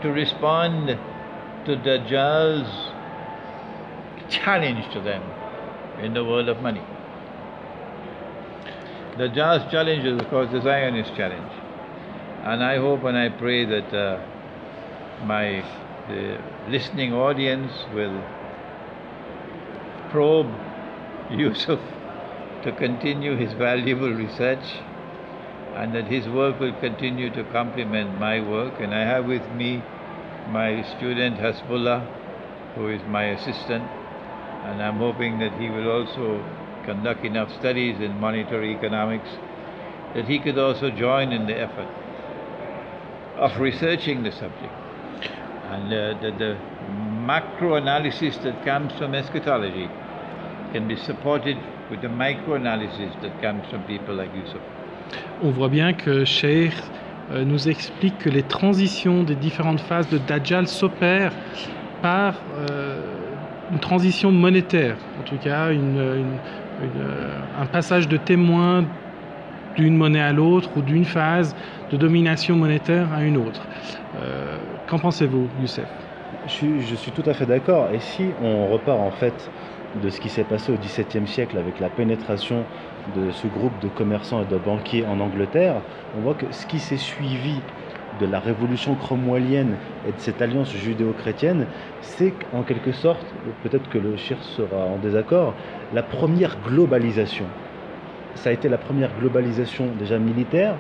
to 0.02 0.12
respond 0.12 0.88
to 0.88 1.76
Dajjal's 1.76 2.89
challenge 4.30 4.92
to 4.92 5.00
them 5.00 5.22
in 6.00 6.14
the 6.14 6.24
world 6.24 6.48
of 6.48 6.62
money. 6.62 6.82
The 9.18 9.28
Dajjal's 9.28 9.70
challenge 9.70 10.04
is, 10.04 10.20
of 10.20 10.28
course, 10.30 10.50
the 10.50 10.62
Zionist 10.62 11.14
challenge. 11.14 11.52
And 12.44 12.64
I 12.64 12.78
hope 12.78 13.04
and 13.04 13.18
I 13.18 13.28
pray 13.28 13.66
that 13.66 13.92
uh, 13.92 14.18
my 15.24 15.62
the 16.08 16.38
listening 16.68 17.12
audience 17.12 17.72
will 17.94 18.22
probe 20.10 20.50
Yusuf 21.30 21.80
to 22.62 22.72
continue 22.72 23.36
his 23.36 23.52
valuable 23.52 24.12
research 24.12 24.64
and 25.74 25.94
that 25.94 26.06
his 26.06 26.28
work 26.28 26.58
will 26.58 26.72
continue 26.80 27.30
to 27.30 27.44
complement 27.44 28.18
my 28.18 28.40
work. 28.40 28.80
And 28.80 28.94
I 28.94 29.00
have 29.00 29.26
with 29.26 29.46
me 29.52 29.82
my 30.48 30.82
student 30.96 31.38
Hasbullah, 31.38 32.06
who 32.74 32.88
is 32.88 33.00
my 33.06 33.24
assistant, 33.24 33.84
and 34.66 34.82
I'm 34.82 34.98
hoping 34.98 35.38
that 35.38 35.52
he 35.60 35.70
will 35.70 35.90
also 35.90 36.42
conduct 36.84 37.24
enough 37.24 37.50
studies 37.58 38.00
in 38.00 38.18
monetary 38.20 38.74
economics 38.74 39.28
that 40.14 40.26
he 40.26 40.38
could 40.38 40.58
also 40.58 40.90
join 40.90 41.32
in 41.32 41.46
the 41.46 41.58
effort 41.58 41.88
of 43.36 43.58
researching 43.58 44.22
the 44.22 44.32
subject. 44.32 44.74
And 45.70 45.86
uh, 45.92 46.20
that 46.20 46.38
the 46.38 46.58
macro 47.24 47.76
analysis 47.76 48.36
that 48.42 48.64
comes 48.64 48.92
from 48.98 49.14
eschatology 49.14 49.88
can 50.72 50.88
be 50.88 50.96
supported 50.96 51.56
with 51.90 52.02
the 52.02 52.08
micro 52.08 52.54
analysis 52.54 53.12
that 53.22 53.40
comes 53.40 53.66
from 53.70 53.82
people 53.84 54.14
like 54.14 54.30
Yusuf. 54.34 54.60
On 55.42 55.50
voit 55.50 55.68
bien 55.68 55.92
que 55.92 56.24
Sheikh 56.24 56.74
euh, 57.30 57.44
nous 57.44 57.68
explique 57.68 58.18
que 58.18 58.30
les 58.30 58.42
transitions 58.42 59.22
des 59.22 59.36
différentes 59.36 59.80
phases 59.80 60.08
de 60.08 60.18
Dajjal 60.18 60.66
s'opèrent 60.66 61.32
par 62.02 62.34
euh, 62.70 63.09
une 63.70 63.80
transition 63.80 64.32
monétaire, 64.32 64.96
en 65.18 65.22
tout 65.22 65.38
cas 65.38 65.72
une, 65.72 66.40
un 67.58 67.66
passage 67.66 68.08
de 68.08 68.16
témoin 68.16 68.84
d'une 69.76 69.96
monnaie 69.96 70.20
à 70.20 70.32
l'autre 70.32 70.76
ou 70.76 70.82
d'une 70.82 71.04
phase 71.04 71.54
de 71.90 71.96
domination 71.96 72.56
monétaire 72.56 73.12
à 73.12 73.22
une 73.24 73.36
autre. 73.36 73.68
Euh, 74.14 74.58
Qu'en 74.86 74.98
pensez-vous, 74.98 75.48
Youssef? 75.56 75.88
Je 76.44 76.78
je 76.80 76.94
suis, 76.94 77.12
tout 77.12 77.22
à 77.26 77.34
fait 77.34 77.46
d'accord. 77.46 77.90
Et 77.90 78.00
si 78.00 78.34
on 78.38 78.66
repart 78.68 78.98
en 79.00 79.10
fait 79.10 79.52
de 79.94 80.10
ce 80.10 80.20
qui 80.20 80.28
s'est 80.30 80.44
passé 80.44 80.72
au 80.72 80.76
XVIIe 80.76 81.26
siècle 81.26 81.58
avec 81.58 81.80
la 81.80 81.90
pénétration 81.90 82.68
de 83.06 83.30
ce 83.30 83.46
groupe 83.46 83.78
de 83.78 83.88
commerçants 83.88 84.42
et 84.42 84.46
de 84.46 84.56
banquiers 84.58 85.04
en 85.04 85.18
Angleterre, 85.20 85.82
on 86.12 86.20
voit 86.20 86.34
que 86.34 86.52
ce 86.52 86.66
qui 86.66 86.78
s'est 86.80 86.96
suivi 86.98 87.66
de 88.20 88.26
la 88.26 88.38
révolution 88.38 88.94
cromwellienne 88.94 89.76
et 90.06 90.12
de 90.12 90.18
cette 90.18 90.42
alliance 90.42 90.72
judéo-chrétienne, 90.74 91.66
c'est 92.00 92.34
en 92.52 92.62
quelque 92.62 92.92
sorte, 92.92 93.24
peut-être 93.62 93.88
que 93.88 93.98
le 93.98 94.16
Chir 94.16 94.36
sera 94.42 94.84
en 94.84 94.98
désaccord, 94.98 95.54
la 95.94 96.02
première 96.02 96.58
globalisation. 96.66 97.46
Ça 98.34 98.50
a 98.50 98.52
été 98.52 98.68
la 98.68 98.78
première 98.78 99.10
globalisation 99.18 99.86
déjà 99.98 100.18
militaire. 100.18 100.74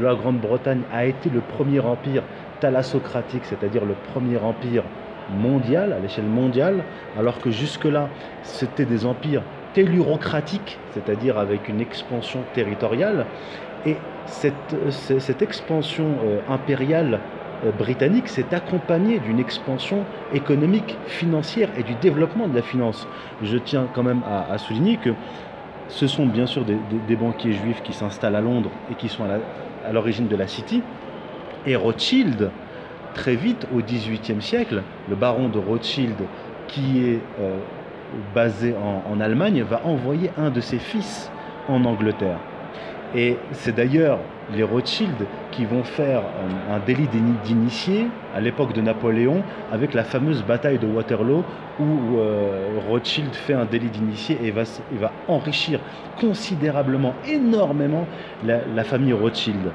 La 0.00 0.14
Grande-Bretagne 0.14 0.82
a 0.92 1.04
été 1.04 1.28
le 1.30 1.40
premier 1.40 1.80
empire 1.80 2.22
thalassocratique, 2.60 3.44
c'est-à-dire 3.44 3.84
le 3.84 3.94
premier 4.12 4.38
empire 4.38 4.84
mondial, 5.38 5.92
à 5.92 5.98
l'échelle 5.98 6.24
mondiale, 6.24 6.84
alors 7.18 7.38
que 7.38 7.50
jusque-là, 7.50 8.08
c'était 8.42 8.84
des 8.84 9.06
empires 9.06 9.42
tellurocratiques, 9.74 10.78
c'est-à-dire 10.92 11.38
avec 11.38 11.68
une 11.68 11.80
expansion 11.80 12.40
territoriale. 12.54 13.26
Et 13.86 13.96
cette, 14.26 14.90
cette 14.90 15.42
expansion 15.42 16.06
euh, 16.24 16.40
impériale 16.48 17.20
euh, 17.64 17.70
britannique 17.72 18.28
s'est 18.28 18.54
accompagnée 18.54 19.18
d'une 19.18 19.38
expansion 19.38 20.04
économique, 20.32 20.96
financière 21.06 21.68
et 21.78 21.82
du 21.82 21.94
développement 21.94 22.48
de 22.48 22.54
la 22.54 22.62
finance. 22.62 23.06
Je 23.42 23.56
tiens 23.58 23.86
quand 23.94 24.02
même 24.02 24.22
à, 24.26 24.56
souligner 24.58 24.96
que 24.96 25.10
ce 25.88 26.06
sont 26.06 26.26
bien 26.26 26.46
sûr 26.46 26.64
des, 26.64 27.16
banquiers 27.16 27.52
juifs 27.52 27.82
qui 27.82 27.92
s'installent 27.92 28.36
à 28.36 28.40
Londres 28.40 28.70
et 28.90 28.94
qui 28.94 29.08
sont 29.08 29.24
à 29.24 29.92
l'origine 29.92 30.28
de 30.28 30.36
la 30.36 30.46
City. 30.46 30.82
Et 31.66 31.76
Rothschild, 31.76 32.50
très 33.14 33.36
vite, 33.36 33.66
au 33.74 33.80
XVIIIe 33.80 34.42
siècle, 34.42 34.82
le 35.08 35.14
baron 35.14 35.48
de 35.48 35.58
Rothschild, 35.58 36.16
qui 36.66 37.04
est 37.04 37.20
euh, 37.40 37.58
basé 38.34 38.74
en, 38.74 39.20
Allemagne, 39.20 39.62
va 39.62 39.82
envoyer 39.84 40.30
un 40.36 40.50
de 40.50 40.60
ses 40.60 40.78
fils 40.78 41.30
en 41.68 41.84
Angleterre. 41.84 42.38
Et 43.14 43.36
c'est 43.52 43.74
d'ailleurs 43.74 44.18
les 44.52 44.64
Rothschild 44.64 45.14
qui 45.52 45.64
vont 45.64 45.84
faire 45.84 46.22
un, 46.70 46.78
délit 46.80 47.08
d'initié 47.44 48.08
à 48.34 48.40
l'époque 48.40 48.72
de 48.72 48.80
Napoléon 48.80 49.42
avec 49.72 49.94
la 49.94 50.02
fameuse 50.02 50.42
bataille 50.42 50.78
de 50.78 50.86
Waterloo 50.86 51.44
où 51.78 52.18
euh, 52.18 52.78
Rothschild 52.88 53.32
fait 53.34 53.54
un 53.54 53.64
délit 53.64 53.88
d'initié 53.88 54.38
et 54.42 54.50
va, 54.50 54.64
enrichir 55.28 55.80
considérablement, 56.20 57.14
énormément 57.28 58.06
la, 58.44 58.84
famille 58.84 59.12
Rothschild. 59.12 59.70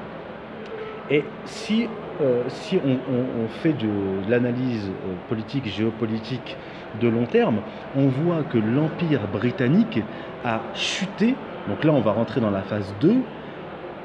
Et 1.10 1.24
si 1.44 1.88
euh, 2.20 2.42
si 2.48 2.76
on, 2.76 3.48
fait 3.62 3.72
de, 3.72 3.86
de 4.26 4.30
l'analyse 4.30 4.90
euh, 4.90 5.14
politique, 5.30 5.66
géopolitique 5.66 6.56
de 7.00 7.08
long 7.08 7.24
terme, 7.24 7.60
on 7.96 8.08
voit 8.08 8.42
que 8.42 8.58
l'Empire 8.58 9.20
britannique 9.32 10.00
a 10.44 10.60
chuté, 10.74 11.34
donc 11.70 11.84
là 11.84 11.92
on 11.92 12.00
va 12.00 12.12
rentrer 12.12 12.40
dans 12.40 12.50
la 12.50 12.62
phase 12.62 12.92
2, 13.00 13.16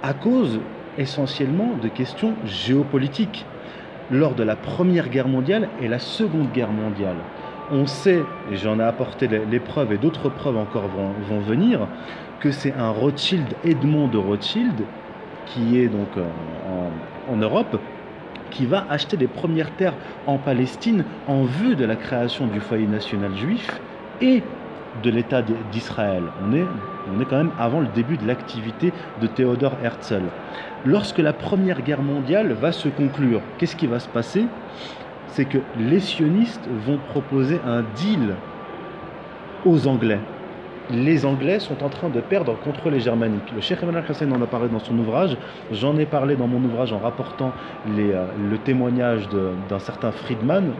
à 0.03 0.13
cause 0.13 0.59
essentiellement 0.97 1.71
de 1.81 1.87
questions 1.87 2.33
géopolitiques. 2.45 3.45
Lors 4.11 4.35
de 4.35 4.43
la 4.43 4.55
Première 4.55 5.09
Guerre 5.09 5.27
mondiale 5.27 5.67
et 5.81 5.87
la 5.87 5.97
Seconde 5.97 6.51
Guerre 6.51 6.71
mondiale, 6.71 7.15
on 7.71 7.87
sait, 7.87 8.21
et 8.51 8.55
j'en 8.55 8.79
ai 8.79 8.83
apporté 8.83 9.27
les 9.27 9.59
preuves 9.59 9.91
et 9.93 9.97
d'autres 9.97 10.29
preuves 10.29 10.57
encore 10.57 10.87
vont, 10.87 11.39
venir, 11.39 11.87
que 12.39 12.51
c'est 12.51 12.73
un 12.73 12.91
Rothschild, 12.91 13.47
Edmond 13.63 14.07
de 14.07 14.19
Rothschild, 14.19 14.83
qui 15.47 15.79
est 15.79 15.87
donc 15.87 16.09
en, 16.17 17.33
en 17.33 17.37
Europe, 17.37 17.79
qui 18.51 18.67
va 18.67 18.85
acheter 18.91 19.17
les 19.17 19.27
premières 19.27 19.71
terres 19.71 19.95
en 20.27 20.37
Palestine 20.37 21.03
en 21.27 21.43
vue 21.43 21.75
de 21.75 21.85
la 21.85 21.95
création 21.95 22.45
du 22.45 22.59
foyer 22.59 22.85
national 22.85 23.35
juif 23.35 23.81
et 24.21 24.43
de 25.03 25.09
l'État 25.09 25.41
d'Israël. 25.71 26.23
On 26.43 26.53
est, 26.53 26.65
on 27.15 27.19
est 27.19 27.25
quand 27.25 27.37
même 27.37 27.51
avant 27.59 27.79
le 27.79 27.87
début 27.87 28.17
de 28.17 28.27
l'activité 28.27 28.93
de 29.21 29.27
Théodore 29.27 29.77
Herzl. 29.83 30.23
Lorsque 30.85 31.19
la 31.19 31.33
Première 31.33 31.81
Guerre 31.81 32.01
mondiale 32.01 32.53
va 32.53 32.71
se 32.71 32.89
conclure, 32.89 33.41
qu'est-ce 33.57 33.75
qui 33.75 33.87
va 33.87 33.99
se 33.99 34.09
passer? 34.09 34.45
C'est 35.27 35.45
que 35.45 35.57
les 35.79 35.99
sionistes 35.99 36.67
vont 36.85 36.99
proposer 37.09 37.59
un 37.65 37.83
deal 37.95 38.35
aux 39.65 39.87
Anglais 39.87 40.19
les 40.91 41.25
Anglais 41.25 41.59
sont 41.59 41.83
en 41.83 41.89
train 41.89 42.09
de 42.09 42.21
perdre 42.21 42.57
contre 42.63 42.89
les 42.89 42.99
Germaniques. 42.99 43.51
Le 43.53 43.61
Cheikh 43.61 43.81
Emmanuel 43.81 44.03
Hussein 44.09 44.31
en 44.31 44.41
a 44.41 44.47
parlé 44.47 44.69
dans 44.69 44.79
son 44.79 44.97
ouvrage. 44.97 45.37
J'en 45.71 45.97
ai 45.97 46.05
parlé 46.05 46.35
dans 46.35 46.47
mon 46.47 46.63
ouvrage 46.63 46.93
en 46.93 46.99
rapportant 46.99 47.51
euh, 47.87 48.25
le 48.49 48.57
témoignage 48.57 49.27
d'un 49.69 49.79
certain 49.79 50.11
Friedman, 50.11 50.71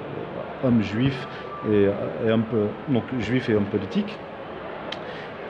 homme 0.64 0.82
juif 0.82 1.28
et, 1.72 1.88
donc 2.90 3.04
juif 3.20 3.50
et 3.50 3.56
homme 3.56 3.66
politique. 3.66 4.18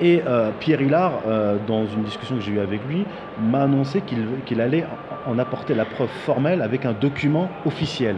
Et 0.02 0.22
euh, 0.28 0.52
Pierre 0.60 0.82
Hillard, 0.82 1.22
euh, 1.26 1.58
dans 1.66 1.86
une 1.86 2.04
discussion 2.04 2.36
que 2.36 2.42
j'ai 2.42 2.52
eue 2.52 2.60
avec 2.60 2.82
lui, 2.88 3.06
m'a 3.42 3.62
annoncé 3.64 4.02
qu'il 4.02 4.26
qu 4.46 4.60
allait 4.60 4.86
en 5.26 5.40
apporter 5.40 5.74
la 5.74 5.86
preuve 5.86 6.10
formelle 6.26 6.62
avec 6.62 6.86
un 6.86 6.92
document 6.92 7.50
officiel 7.66 8.18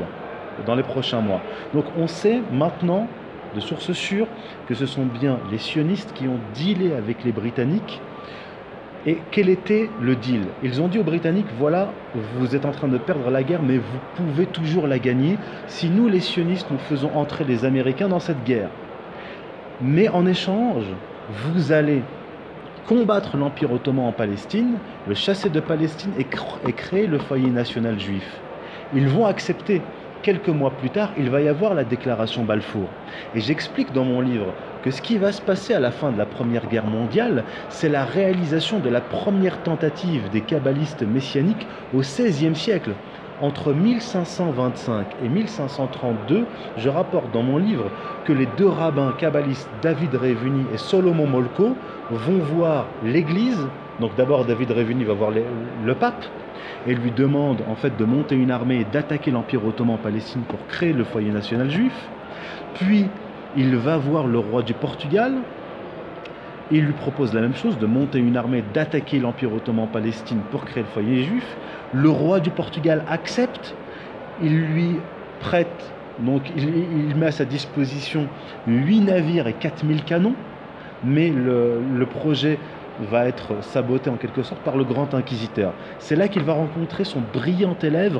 dans 0.66 0.74
les 0.74 0.84
prochains 0.84 1.22
mois. 1.22 1.42
Donc 1.76 1.86
on 1.98 2.08
sait 2.08 2.42
maintenant 2.52 3.08
de 3.54 3.60
sources 3.60 3.92
sûres 3.92 4.28
que 4.68 4.74
ce 4.74 4.88
sont 4.88 5.06
bien 5.06 5.38
les 5.52 5.60
sionistes 5.60 6.14
qui 6.14 6.28
ont 6.28 6.40
dealé 6.56 6.94
avec 6.94 7.24
les 7.24 7.32
Britanniques. 7.32 8.02
Et 9.08 9.18
quel 9.32 9.48
était 9.48 9.90
le 10.02 10.18
deal? 10.18 10.42
Ils 10.64 10.82
ont 10.82 10.90
dit 10.90 11.00
aux 11.00 11.04
Britanniques, 11.04 11.48
voilà, 11.58 11.94
vous 12.36 12.58
êtes 12.58 12.66
en 12.66 12.72
train 12.72 12.90
de 12.90 12.98
perdre 12.98 13.30
la 13.30 13.42
guerre, 13.42 13.64
mais 13.64 13.78
vous 13.78 14.00
pouvez 14.18 14.46
toujours 14.46 14.86
la 14.86 15.00
gagner 15.00 15.38
si 15.68 15.90
nous, 15.90 16.10
les 16.10 16.20
sionistes, 16.20 16.68
nous 16.70 16.78
faisons 16.78 17.10
entrer 17.16 17.46
les 17.46 17.64
Américains 17.64 18.10
dans 18.10 18.20
cette 18.20 18.44
guerre. 18.44 18.70
Mais 19.80 20.10
en 20.10 20.26
échange, 20.26 20.84
vous 21.30 21.72
allez 21.72 22.02
combattre 22.86 23.38
l'Empire 23.38 23.72
ottoman 23.72 24.08
en 24.08 24.12
Palestine, 24.12 24.74
le 25.08 25.14
chasser 25.14 25.50
de 25.50 25.62
Palestine 25.62 26.12
et, 26.20 26.26
créer 26.74 27.08
le 27.08 27.18
foyer 27.18 27.50
national 27.50 27.98
juif. 28.00 28.42
Ils 28.94 29.08
vont 29.08 29.26
accepter 29.26 29.82
quelques 30.22 30.50
mois 30.50 30.72
plus 30.72 30.90
tard, 30.90 31.12
il 31.18 31.30
va 31.30 31.42
y 31.42 31.48
avoir 31.48 31.74
la 31.74 31.84
déclaration 31.84 32.44
Balfour. 32.44 32.88
Et 33.36 33.40
j'explique 33.40 33.94
dans 33.94 34.04
mon 34.04 34.22
livre 34.22 34.54
que 34.84 34.92
ce 34.92 35.02
qui 35.02 35.18
va 35.18 35.32
se 35.32 35.42
passer 35.42 35.74
à 35.74 35.80
la 35.80 35.92
fin 35.92 36.12
de 36.12 36.18
la 36.18 36.26
Première 36.26 36.68
Guerre 36.68 36.86
mondiale, 36.86 37.44
c'est 37.70 37.90
la 37.90 38.06
réalisation 38.06 38.80
de 38.80 38.90
la 38.90 39.02
première 39.02 39.62
tentative 39.64 40.30
des 40.32 40.42
kabbalistes 40.42 41.04
messianiques 41.04 41.68
au 41.94 42.00
XVIe 42.00 42.56
siècle. 42.56 42.92
Entre 43.40 43.72
1525 43.72 45.06
et 45.24 45.30
1532, 45.30 46.46
je 46.78 46.90
rapporte 46.90 47.32
dans 47.32 47.44
mon 47.44 47.58
livre 47.58 47.92
que 48.26 48.34
les 48.34 48.48
deux 48.58 48.68
rabbins 48.68 49.14
kabbalistes 49.16 49.70
David 49.84 50.16
Révuni 50.16 50.66
et 50.74 50.78
Solomon 50.78 51.28
Molko 51.28 51.76
vont 52.10 52.40
voir 52.40 52.88
l'Église. 53.04 53.68
Donc 54.00 54.16
d'abord 54.16 54.46
David 54.46 54.72
Révuni 54.72 55.04
va 55.04 55.14
voir 55.14 55.32
le 55.32 55.96
pape 55.96 56.26
et 56.86 56.94
lui 56.94 57.12
demande 57.12 57.64
en 57.68 57.76
fait 57.76 57.98
de 57.98 58.06
monter 58.06 58.36
une 58.36 58.52
armée 58.52 58.80
et 58.82 58.86
d'attaquer 58.86 59.32
l'Empire 59.32 59.66
ottoman 59.66 59.96
en 59.96 59.98
Palestine 59.98 60.42
pour 60.44 60.68
créer 60.68 60.94
le 60.94 61.04
foyer 61.04 61.32
national 61.32 61.70
juif. 61.70 61.94
Puis 62.74 63.10
il 63.56 63.76
va 63.76 63.98
voir 63.98 64.28
le 64.28 64.38
roi 64.38 64.62
du 64.62 64.74
Portugal, 64.74 65.34
il 66.70 66.86
lui 66.86 66.94
propose 66.94 67.34
la 67.34 67.42
même 67.42 67.56
chose, 67.56 67.80
de 67.80 67.86
monter 67.86 68.20
une 68.20 68.38
armée, 68.38 68.62
d'attaquer 68.62 69.20
l'Empire 69.20 69.54
ottoman 69.54 69.86
en 69.86 69.88
Palestine 69.88 70.42
pour 70.52 70.66
créer 70.66 70.84
le 70.84 70.90
foyer 70.90 71.24
juif. 71.24 71.58
Le 71.92 72.10
roi 72.10 72.40
du 72.40 72.52
Portugal 72.52 73.04
accepte, 73.08 73.76
il 74.38 74.60
lui 74.60 75.00
prête, 75.40 75.96
donc 76.20 76.52
il, 76.56 77.16
met 77.16 77.28
à 77.28 77.32
sa 77.32 77.46
disposition 77.46 78.28
8 78.68 79.02
navires 79.02 79.48
et 79.48 79.54
4000 79.54 80.04
canons, 80.04 80.36
mais 81.04 81.30
le, 81.30 81.82
le 81.82 82.06
projet 82.06 82.60
va 83.12 83.28
être 83.28 83.62
saboté 83.62 84.10
en 84.10 84.16
quelque 84.16 84.44
sorte 84.44 84.62
par 84.62 84.78
le 84.78 84.84
grand 84.84 85.14
inquisiteur. 85.14 85.74
C'est 86.00 86.16
là 86.16 86.28
qu'il 86.28 86.44
va 86.44 86.54
rencontrer 86.54 87.04
son 87.04 87.22
brillant 87.34 87.76
élève, 87.82 88.20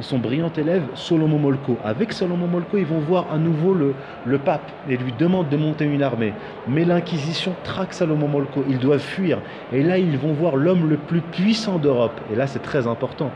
son 0.00 0.18
brillant 0.18 0.52
élève 0.56 0.82
Solomon 0.94 1.38
Molko. 1.38 1.76
Avec 1.84 2.12
Solomon 2.12 2.46
Molko, 2.46 2.78
ils 2.78 2.86
vont 2.86 3.00
voir 3.00 3.26
à 3.32 3.38
nouveau 3.38 3.74
le, 3.74 4.38
pape 4.38 4.70
et 4.88 4.96
lui 4.96 5.12
demandent 5.18 5.48
de 5.48 5.56
monter 5.56 5.84
une 5.84 6.02
armée. 6.02 6.32
Mais 6.68 6.84
l'Inquisition 6.84 7.54
traque 7.64 7.92
Solomon 7.92 8.28
Molko, 8.28 8.64
ils 8.68 8.78
doivent 8.78 9.00
fuir. 9.00 9.38
Et 9.72 9.82
là, 9.82 9.98
ils 9.98 10.16
vont 10.16 10.32
voir 10.32 10.56
l'homme 10.56 10.88
le 10.88 10.96
plus 10.96 11.20
puissant 11.20 11.78
d'Europe. 11.78 12.20
Et 12.32 12.36
là, 12.36 12.46
c'est 12.46 12.62
très 12.62 12.86
important. 12.86 13.30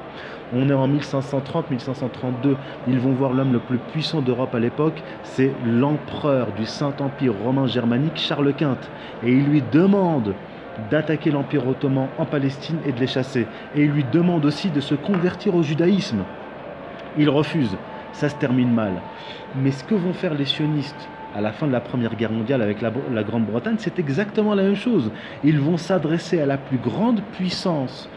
On 0.55 0.69
est 0.71 0.75
en 0.75 0.89
1530-1532. 0.89 2.55
Ils 2.87 3.01
vont 3.01 3.13
voir 3.13 3.33
l'homme 3.33 3.53
le 3.53 3.59
plus 3.59 3.79
puissant 3.79 4.21
d'Europe 4.21 4.55
à 4.55 4.61
l'époque. 4.61 5.03
C'est 5.25 5.53
l'empereur 5.65 6.49
du 6.57 6.65
Saint-Empire 6.65 7.35
romain 7.45 7.67
germanique, 7.67 8.17
Charles 8.17 8.55
Quint. 8.55 8.79
Et 9.25 9.33
il 9.33 9.45
lui 9.45 9.63
demande 9.73 10.35
d'attaquer 10.91 11.31
l'Empire 11.31 11.67
ottoman 11.67 12.09
en 12.19 12.25
Palestine 12.25 12.79
et 12.87 12.93
de 12.93 13.01
les 13.01 13.07
chasser. 13.07 13.47
Et 13.75 13.85
il 13.85 13.91
lui 13.91 14.05
demande 14.13 14.45
aussi 14.45 14.71
de 14.71 14.81
se 14.81 14.95
convertir 14.95 15.55
au 15.55 15.63
judaïsme. 15.63 16.25
Il 17.19 17.31
refuse. 17.31 17.77
Ça 18.13 18.29
se 18.29 18.37
termine 18.37 18.73
mal. 18.73 18.95
Mais 19.55 19.71
ce 19.71 19.85
que 19.85 19.95
vont 19.95 20.13
faire 20.13 20.35
les 20.35 20.47
sionistes 20.47 21.09
à 21.35 21.41
la 21.41 21.53
fin 21.53 21.67
de 21.67 21.73
la 21.73 21.81
Première 21.81 22.17
Guerre 22.17 22.33
mondiale 22.33 22.63
avec 22.63 22.81
la, 22.81 23.23
Grande-Bretagne, 23.23 23.77
c'est 23.79 23.99
exactement 23.99 24.55
la 24.55 24.63
même 24.63 24.77
chose. 24.77 25.11
Ils 25.45 25.61
vont 25.61 25.77
s'adresser 25.77 26.41
à 26.41 26.47
la 26.47 26.57
plus 26.57 26.79
grande 26.79 27.21
puissance 27.33 28.09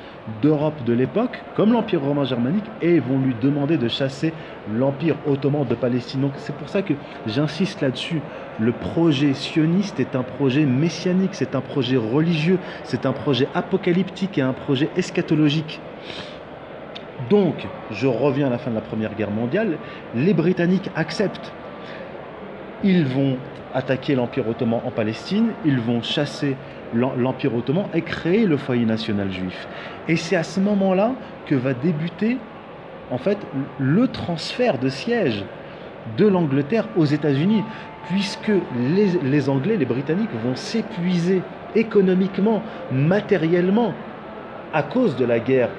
d'Europe 0.41 0.83
de 0.85 0.93
l'époque, 0.93 1.41
comme 1.55 1.73
l'Empire 1.73 2.01
romain 2.01 2.23
germanique, 2.23 2.65
et 2.81 2.99
vont 2.99 3.19
lui 3.19 3.35
demander 3.41 3.77
de 3.77 3.87
chasser 3.87 4.33
l'Empire 4.73 5.15
ottoman 5.27 5.65
de 5.65 5.75
Palestine. 5.75 6.21
Donc 6.21 6.33
c'est 6.37 6.55
pour 6.55 6.69
ça 6.69 6.81
que 6.81 6.93
j'insiste 7.27 7.81
là-dessus. 7.81 8.21
Le 8.59 8.71
projet 8.71 9.33
sioniste 9.33 9.99
est 9.99 10.15
un 10.15 10.23
projet 10.23 10.65
messianique, 10.65 11.31
c'est 11.33 11.55
un 11.55 11.61
projet 11.61 11.97
religieux, 11.97 12.59
c'est 12.83 13.05
un 13.05 13.13
projet 13.13 13.47
apocalyptique 13.53 14.37
et 14.37 14.41
un 14.41 14.53
projet 14.53 14.89
eschatologique. 14.97 15.79
Donc, 17.29 17.67
je 17.91 18.07
reviens 18.07 18.47
à 18.47 18.49
la 18.49 18.57
fin 18.57 18.71
de 18.71 18.75
la 18.75 18.81
Première 18.81 19.13
Guerre 19.13 19.31
mondiale, 19.31 19.77
les 20.15 20.33
Britanniques 20.33 20.89
acceptent. 20.95 21.51
Ils 22.83 23.05
vont 23.05 23.37
attaquer 23.73 24.15
l'Empire 24.15 24.47
ottoman 24.47 24.81
en 24.85 24.91
Palestine, 24.91 25.49
ils 25.65 25.79
vont 25.79 26.01
chasser 26.01 26.55
l'Empire 26.93 27.55
ottoman 27.55 27.85
et 27.93 28.01
créer 28.01 28.45
le 28.45 28.57
foyer 28.57 28.85
national 28.85 29.31
juif. 29.31 29.67
Et 30.07 30.15
c'est 30.15 30.35
à 30.35 30.43
ce 30.43 30.59
moment-là 30.59 31.13
que 31.45 31.55
va 31.55 31.73
débuter 31.73 32.37
en 33.11 33.17
fait 33.17 33.37
le 33.79 34.07
transfert 34.07 34.77
de 34.77 34.89
siège 34.89 35.43
de 36.17 36.27
l'Angleterre 36.27 36.87
aux 36.97 37.05
États-Unis, 37.05 37.63
puisque 38.09 38.51
les, 39.23 39.49
Anglais, 39.49 39.77
les 39.77 39.85
Britanniques 39.85 40.29
vont 40.43 40.55
s'épuiser 40.55 41.41
économiquement, 41.75 42.61
matériellement, 42.91 43.93
à 44.73 44.83
cause 44.83 45.15
de 45.15 45.25
la 45.25 45.39
guerre 45.39 45.69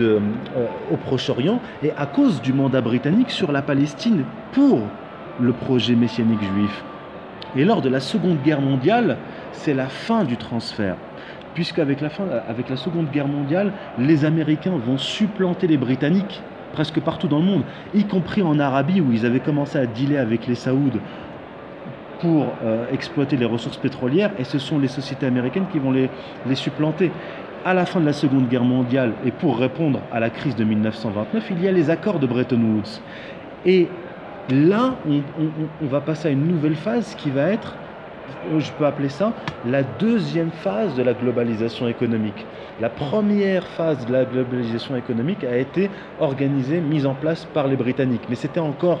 euh, 0.00 0.18
au 0.90 0.96
Proche-Orient 0.96 1.60
et 1.82 1.92
à 1.96 2.06
cause 2.06 2.42
du 2.42 2.52
mandat 2.52 2.80
britannique 2.80 3.30
sur 3.30 3.52
la 3.52 3.62
Palestine 3.62 4.24
pour 4.52 4.80
le 5.40 5.52
projet 5.52 5.94
messianique 5.94 6.42
juif. 6.42 6.84
Et 7.56 7.64
lors 7.64 7.80
de 7.80 7.88
la 7.88 8.00
Seconde 8.00 8.42
Guerre 8.42 8.60
mondiale, 8.60 9.16
c'est 9.52 9.74
la 9.74 9.86
fin 9.86 10.24
du 10.24 10.36
transfert. 10.36 10.96
Puisqu'avec 11.54 12.00
la, 12.00 12.10
fin, 12.10 12.24
avec 12.48 12.68
la 12.68 12.76
Seconde 12.76 13.10
Guerre 13.10 13.28
mondiale, 13.28 13.72
les 13.98 14.24
Américains 14.24 14.76
vont 14.76 14.98
supplanter 14.98 15.66
les 15.66 15.76
Britanniques 15.76 16.42
presque 16.72 17.00
partout 17.00 17.28
dans 17.28 17.38
le 17.38 17.44
monde, 17.44 17.62
y 17.94 18.04
compris 18.04 18.42
en 18.42 18.58
Arabie 18.58 19.00
où 19.00 19.12
ils 19.12 19.26
avaient 19.26 19.40
commencé 19.40 19.78
à 19.78 19.86
dealer 19.86 20.18
avec 20.18 20.46
les 20.46 20.54
Saouds 20.54 21.00
pour 22.20 22.46
euh, 22.62 22.84
exploiter 22.92 23.36
les 23.36 23.46
ressources 23.46 23.78
pétrolières, 23.78 24.30
et 24.38 24.44
ce 24.44 24.58
sont 24.58 24.78
les 24.78 24.88
sociétés 24.88 25.26
américaines 25.26 25.66
qui 25.72 25.78
vont 25.78 25.90
les, 25.90 26.10
les 26.46 26.54
supplanter. 26.54 27.10
À 27.64 27.74
la 27.74 27.86
fin 27.86 28.00
de 28.00 28.06
la 28.06 28.12
Seconde 28.12 28.48
Guerre 28.48 28.64
mondiale, 28.64 29.12
et 29.24 29.30
pour 29.30 29.58
répondre 29.58 30.00
à 30.12 30.20
la 30.20 30.30
crise 30.30 30.56
de 30.56 30.64
1929, 30.64 31.50
il 31.50 31.62
y 31.62 31.68
a 31.68 31.72
les 31.72 31.90
accords 31.90 32.18
de 32.18 32.26
Bretton 32.26 32.60
Woods. 32.60 33.00
Et 33.66 33.88
là, 34.50 34.94
on, 35.08 35.20
on 35.82 35.86
va 35.86 36.00
passer 36.00 36.28
à 36.28 36.30
une 36.30 36.46
nouvelle 36.46 36.76
phase 36.76 37.14
qui 37.16 37.30
va 37.30 37.50
être 37.50 37.74
je 38.58 38.70
peux 38.72 38.86
appeler 38.86 39.08
ça 39.08 39.32
la 39.66 39.82
deuxième 39.82 40.50
phase 40.50 40.94
de 40.94 41.02
la 41.02 41.14
globalisation 41.14 41.88
économique. 41.88 42.46
La 42.80 42.88
première 42.88 43.66
phase 43.66 44.06
de 44.06 44.12
la 44.12 44.24
globalisation 44.24 44.96
économique 44.96 45.44
a 45.44 45.56
été 45.56 45.90
organisée, 46.18 46.80
mise 46.80 47.06
en 47.06 47.14
place 47.14 47.46
par 47.52 47.68
les 47.68 47.76
Britanniques, 47.76 48.22
mais 48.28 48.36
c'était 48.36 48.60
encore 48.60 49.00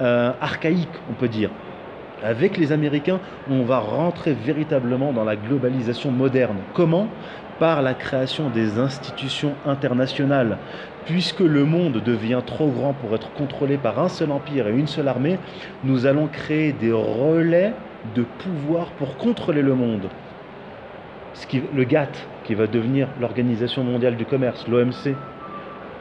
euh, 0.00 0.32
archaïque, 0.40 0.88
on 1.10 1.14
peut 1.14 1.28
dire. 1.28 1.50
Avec 2.22 2.56
les 2.56 2.72
Américains, 2.72 3.20
on 3.50 3.64
va 3.64 3.78
rentrer 3.78 4.32
véritablement 4.32 5.12
dans 5.12 5.24
la 5.24 5.36
globalisation 5.36 6.10
moderne. 6.10 6.56
Comment? 6.72 7.08
Par 7.58 7.82
la 7.82 7.92
création 7.92 8.48
des 8.48 8.78
institutions 8.78 9.52
internationales. 9.66 10.56
Puisque 11.04 11.40
le 11.40 11.64
monde 11.64 12.00
devient 12.02 12.40
trop 12.46 12.68
grand 12.68 12.94
pour 12.94 13.14
être 13.14 13.30
contrôlé 13.34 13.76
par 13.76 13.98
un 13.98 14.08
seul 14.08 14.32
empire 14.32 14.68
et 14.68 14.72
une 14.72 14.86
seule 14.86 15.08
armée, 15.08 15.38
nous 15.84 16.06
allons 16.06 16.26
créer 16.26 16.72
des 16.72 16.92
relais 16.92 17.74
de 18.04 18.22
pouvoir 18.22 18.92
pour 18.92 19.16
contrôler 19.16 19.62
le 19.62 19.74
monde. 19.74 20.10
Ce 21.32 21.46
qui, 21.46 21.60
le 21.60 21.84
GATT, 21.84 22.28
qui 22.44 22.54
va 22.54 22.66
devenir 22.66 23.08
l'Organisation 23.18 23.82
mondiale 23.82 24.16
du 24.16 24.26
commerce, 24.26 24.68
l'OMC, 24.68 25.16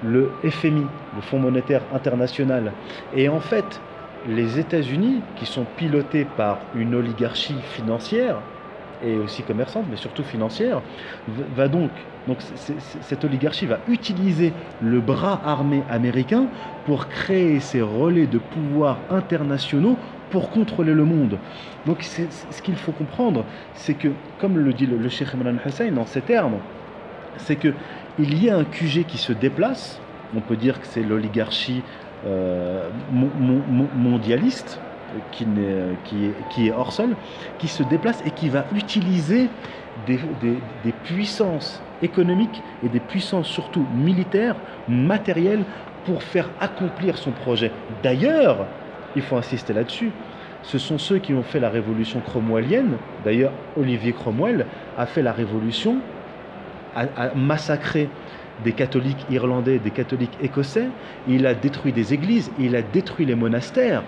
le 0.02 0.38
FMI, 0.48 0.89
le 1.13 1.22
Fonds 1.22 1.39
monétaire 1.39 1.86
international. 1.92 2.74
Et 3.13 3.30
en 3.30 3.39
fait, 3.39 3.82
les 4.26 4.60
États-Unis, 4.60 5.24
qui 5.36 5.46
sont 5.46 5.66
pilotés 5.66 6.26
par 6.26 6.68
une 6.74 6.94
oligarchie 6.94 7.62
financière, 7.62 8.44
et 9.02 9.20
aussi 9.20 9.44
commerçante, 9.44 9.88
mais 9.89 9.98
surtout 9.98 10.24
financière, 10.24 10.82
va 11.28 11.68
donc, 11.68 11.92
donc 12.26 12.42
cette 12.42 13.24
oligarchie 13.26 13.66
va 13.66 13.82
utiliser 13.88 14.54
le 14.80 15.02
bras 15.02 15.42
armé 15.44 15.84
américain 15.89 16.50
pour 16.86 17.10
créer 17.10 17.60
ces 17.60 17.82
relais 17.82 18.28
de 18.28 18.38
pouvoir 18.38 19.06
internationaux 19.10 20.00
pour 20.34 20.50
contrôler 20.50 20.96
le 20.96 21.06
monde. 21.06 21.38
Donc 21.86 22.02
ce 22.02 22.62
qu'il 22.63 22.76
faut 22.76 22.91
comprendre, 22.91 23.46
c'est 23.76 23.93
que, 23.93 24.08
comme 24.39 24.58
le 24.58 24.74
dit 24.74 24.88
le, 24.88 24.98
le 24.98 25.08
Cheikh 25.08 25.28
Imran 25.36 25.54
Hussein 25.63 25.91
dans 25.91 26.08
ces 26.08 26.22
termes, 26.22 26.58
c'est 27.38 27.56
qu'il 27.56 28.43
y 28.43 28.50
a 28.50 28.58
un 28.58 28.63
QG 28.63 29.06
qui 29.06 29.19
se 29.19 29.32
déplace, 29.32 30.02
on 30.36 30.41
peut 30.41 30.56
dire 30.56 30.82
que 30.82 30.88
c'est 30.88 31.04
l'oligarchie 31.04 31.84
euh, 32.26 32.89
mondialiste, 33.96 34.80
qui, 35.32 35.46
est, 36.65 36.72
hors 36.72 36.91
sol, 36.91 37.15
qui 37.60 37.67
se 37.67 37.84
déplace 37.84 38.24
et 38.26 38.32
qui 38.32 38.50
va 38.50 38.65
utiliser 38.74 39.50
des, 40.08 40.19
des, 40.41 40.91
puissances 41.04 41.80
économiques 42.02 42.63
et 42.84 42.89
des 42.89 43.00
puissances 43.00 43.48
surtout 43.48 43.86
militaires, 43.96 44.56
matérielles, 44.88 45.63
pour 46.06 46.24
faire 46.24 46.50
accomplir 46.60 47.19
son 47.19 47.30
projet. 47.30 47.72
D'ailleurs, 48.02 48.65
il 49.15 49.21
faut 49.21 49.38
insister 49.38 49.73
là-dessus. 49.73 50.12
Ce 50.63 50.78
sont 50.78 50.97
ceux 50.97 51.17
qui 51.17 51.34
ont 51.34 51.43
fait 51.43 51.60
la 51.60 51.69
révolution 51.69 52.21
cromwellienne. 52.21 52.97
D'ailleurs, 53.26 53.52
Olivier 53.78 54.13
Cromwell 54.13 54.65
a 54.97 55.06
fait 55.06 55.21
la 55.21 55.34
révolution, 55.34 55.97
a, 56.95 57.06
a 57.17 57.36
massacré 57.36 58.10
des 58.63 58.71
catholiques 58.71 59.26
irlandais, 59.30 59.80
des 59.80 59.91
catholiques 59.91 60.38
écossais. 60.41 60.88
Il 61.28 61.45
a 61.47 61.54
détruit 61.54 61.91
des 61.91 62.13
églises, 62.13 62.52
il 62.60 62.76
a 62.76 62.82
détruit 62.82 63.26
les 63.26 63.36
monastères 63.36 64.04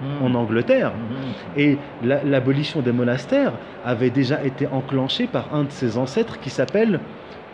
mmh. 0.00 0.24
en 0.24 0.34
Angleterre. 0.34 0.90
Mmh. 0.90 1.58
Et 1.60 1.78
l'abolition 2.02 2.80
des 2.80 2.92
monastères 2.92 3.52
avait 3.84 4.10
déjà 4.10 4.44
été 4.44 4.66
enclenchée 4.66 5.26
par 5.26 5.54
un 5.54 5.64
de 5.64 5.70
ses 5.70 5.96
ancêtres 5.96 6.40
qui 6.40 6.50
s'appelle 6.50 7.00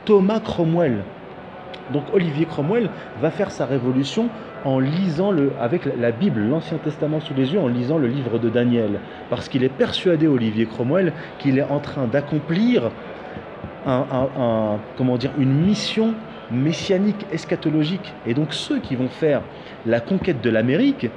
Thomas 0.04 0.40
Cromwell. 0.40 1.04
Donc 1.92 2.04
Olivier 2.12 2.46
Cromwell 2.46 2.88
va 3.20 3.30
faire 3.30 3.50
sa 3.50 3.66
révolution 3.66 4.28
en 4.64 4.78
lisant 4.78 5.30
le, 5.30 5.52
avec 5.60 5.82
la 5.98 6.10
Bible, 6.10 6.40
l'Ancien 6.42 6.78
Testament 6.78 7.20
sous 7.20 7.34
les 7.34 7.52
yeux, 7.52 7.60
en 7.60 7.68
lisant 7.68 7.98
le 7.98 8.08
livre 8.08 8.38
de 8.38 8.48
Daniel. 8.48 9.00
Parce 9.28 9.48
qu'il 9.48 9.64
est 9.64 9.68
persuadé, 9.68 10.26
Olivier 10.26 10.66
Cromwell, 10.66 11.12
qu'il 11.38 11.58
est 11.58 11.62
en 11.62 11.80
train 11.80 12.06
d'accomplir 12.06 12.90
comment 13.84 15.16
dire, 15.16 15.30
une 15.38 15.52
mission 15.52 16.14
messianique, 16.50 17.26
eschatologique. 17.32 18.12
Et 18.26 18.34
donc 18.34 18.52
ceux 18.52 18.78
qui 18.78 18.96
vont 18.96 19.08
faire 19.08 19.42
la 19.86 20.00
conquête 20.00 20.42
de 20.42 20.50
l'Amérique 20.50 21.08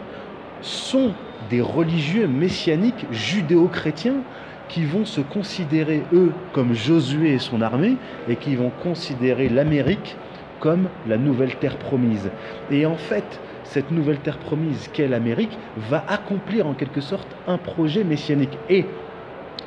sont 0.61 1.11
des 1.49 1.61
religieux 1.61 2.27
messianiques 2.27 3.05
judéo-chrétiens 3.11 4.21
qui 4.69 4.85
vont 4.85 5.05
se 5.05 5.21
considérer, 5.21 6.03
eux, 6.13 6.31
comme 6.53 6.73
Josué 6.73 7.33
et 7.33 7.39
son 7.39 7.61
armée, 7.61 7.97
et 8.29 8.37
qui 8.37 8.55
vont 8.55 8.71
considérer 8.81 9.49
l'Amérique 9.49 10.15
comme 10.63 10.87
la 11.09 11.17
nouvelle 11.17 11.55
terre 11.57 11.75
promise. 11.75 12.31
Et 12.71 12.85
en 12.85 12.95
fait, 12.95 13.41
cette 13.65 13.91
nouvelle 13.91 14.19
terre 14.19 14.37
promise 14.37 14.89
qu'est 14.93 15.09
l'Amérique 15.09 15.57
va 15.89 16.05
accomplir 16.07 16.67
en 16.67 16.73
quelque 16.73 17.01
sorte 17.01 17.27
un 17.49 17.57
projet 17.57 18.05
messianique. 18.05 18.57
Et 18.69 18.85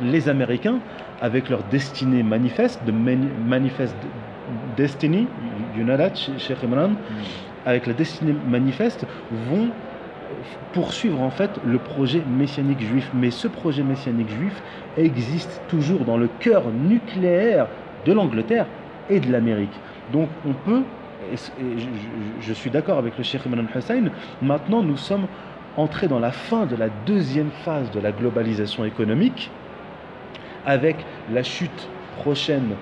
les 0.01 0.31
Américains, 0.31 0.79
avec 1.21 1.51
leur 1.51 1.65
destinée 1.65 2.23
manifeste, 2.23 2.81
de 2.87 2.93
manifeste 2.93 3.95
destiny, 4.79 5.29
you 5.77 5.85
know 5.85 5.99
that, 5.99 6.15
Cheikh 6.15 6.65
Imran, 6.65 6.89
mm. 6.89 6.97
avec 7.67 7.87
la 7.87 7.93
destinée 7.93 8.35
manifeste, 8.49 9.05
vont 9.51 9.69
poursuivre 10.73 11.21
en 11.21 11.31
fait 11.31 11.51
le 11.67 11.77
projet 11.77 12.23
messianique 12.27 12.81
juif. 12.81 13.11
Mais 13.13 13.31
ce 13.31 13.49
projet 13.49 13.83
messianique 13.83 14.31
juif 14.31 14.63
existe 14.97 15.61
toujours 15.69 16.07
dans 16.07 16.17
le 16.17 16.31
cœur 16.41 16.63
nucléaire 16.73 17.67
de 18.07 18.15
l'Angleterre 18.15 18.65
et 19.11 19.21
de 19.21 19.31
l'Amérique. 19.31 19.79
Donc 20.13 20.29
on 20.47 20.53
peut, 20.53 20.83
et 21.33 21.37
je, 22.41 22.53
suis 22.53 22.71
d'accord 22.71 22.99
avec 22.99 23.17
le 23.19 23.25
Cheikh 23.25 23.47
Imran 23.47 23.65
Hussein, 23.75 24.11
maintenant 24.43 24.83
nous 24.83 24.97
sommes 24.97 25.27
entrés 25.77 26.09
dans 26.09 26.21
la 26.21 26.31
fin 26.31 26.67
de 26.67 26.77
la 26.77 26.89
deuxième 27.07 27.51
phase 27.65 27.91
de 27.91 28.01
la 28.01 28.13
globalisation 28.13 28.85
économique, 28.85 29.51
avec 30.65 30.97
la 31.33 31.43
chute 31.43 31.89
prochaine 32.19 32.75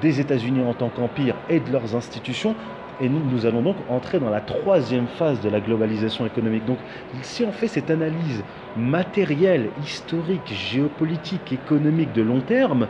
des 0.00 0.20
États-Unis 0.20 0.62
en 0.64 0.74
tant 0.74 0.88
qu'empire 0.88 1.34
et 1.48 1.60
de 1.60 1.70
leurs 1.70 1.94
institutions. 1.94 2.54
Et 3.00 3.08
nous, 3.08 3.20
nous, 3.28 3.44
allons 3.44 3.62
donc 3.62 3.76
entrer 3.88 4.20
dans 4.20 4.30
la 4.30 4.40
troisième 4.40 5.08
phase 5.08 5.40
de 5.40 5.48
la 5.48 5.60
globalisation 5.60 6.26
économique. 6.26 6.64
Donc 6.64 6.78
si 7.22 7.42
on 7.44 7.50
fait 7.50 7.66
cette 7.66 7.90
analyse 7.90 8.44
matérielle, 8.76 9.70
historique, 9.82 10.46
géopolitique, 10.46 11.52
économique 11.52 12.12
de 12.12 12.22
long 12.22 12.40
terme, 12.40 12.86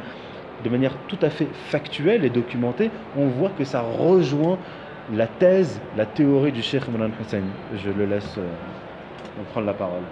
de 0.64 0.70
manière 0.70 0.92
tout 1.09 1.18
à 1.22 1.31
fait 1.31 1.48
factuelle 1.68 2.24
et 2.24 2.31
documentée, 2.31 2.90
on 3.16 3.27
voit 3.27 3.50
que 3.50 3.64
ça 3.64 3.83
rejoint 3.83 4.59
la 5.12 5.27
thèse, 5.27 5.81
la 5.96 6.07
théorie 6.07 6.53
du 6.53 6.62
Cheikh 6.62 6.88
Imran 6.88 7.11
Hussein. 7.20 7.42
Je 7.77 7.90
le 7.90 8.07
laisse 8.07 8.37
euh, 8.38 8.48
prendre 9.53 9.66
la 9.66 9.74
parole. 9.74 10.03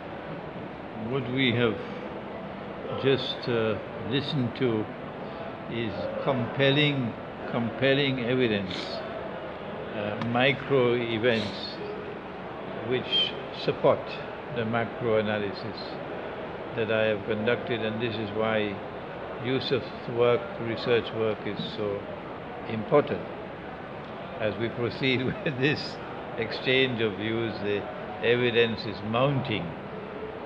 What 1.10 1.22
we 1.34 1.54
have 1.54 1.74
just 3.02 3.48
uh, 3.48 3.74
listened 4.10 4.54
to 4.58 4.84
is 5.72 5.92
compelling, 6.24 7.12
compelling 7.50 8.20
evidence, 8.20 9.00
uh, 9.96 10.26
micro 10.32 10.94
events 10.94 11.78
which 12.90 13.32
support 13.64 14.00
the 14.56 14.64
macro 14.64 15.16
analysis 15.16 15.78
that 16.76 16.90
I 16.90 17.06
have 17.06 17.24
conducted, 17.26 17.82
and 17.82 18.00
this 18.00 18.14
is 18.14 18.30
why 18.36 18.74
Yusuf's 19.44 20.08
work, 20.16 20.40
research 20.60 21.12
work, 21.16 21.38
is 21.46 21.58
so 21.76 22.00
important. 22.68 23.20
As 24.40 24.54
we 24.58 24.68
proceed 24.70 25.24
with 25.44 25.58
this 25.58 25.96
exchange 26.38 27.00
of 27.00 27.16
views, 27.16 27.52
the 27.62 27.82
evidence 28.24 28.80
is 28.86 28.96
mounting 29.10 29.66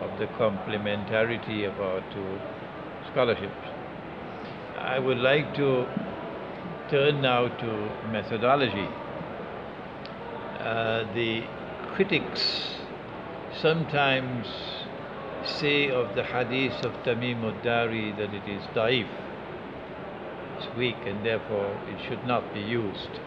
of 0.01 0.19
the 0.19 0.27
complementarity 0.39 1.67
of 1.69 1.81
our 1.81 2.01
two 2.13 2.39
scholarships. 3.11 3.53
I 4.79 4.99
would 4.99 5.19
like 5.19 5.55
to 5.57 5.87
turn 6.91 7.21
now 7.23 7.49
to 7.49 7.91
methodology. 8.11 8.89
Uh, 10.61 11.05
the 11.15 11.43
critics 11.95 12.77
sometimes 13.61 14.47
say 15.45 15.91
of 15.91 16.15
the 16.15 16.23
hadith 16.23 16.85
of 16.85 16.93
Tamim 17.05 17.43
al-Dari 17.43 18.13
that 18.13 18.33
it 18.33 18.49
is 18.49 18.63
daif, 18.75 19.09
it's 20.57 20.77
weak 20.77 20.97
and 21.05 21.25
therefore 21.25 21.79
it 21.89 22.01
should 22.07 22.25
not 22.27 22.55
be 22.55 22.61
used. 22.61 23.21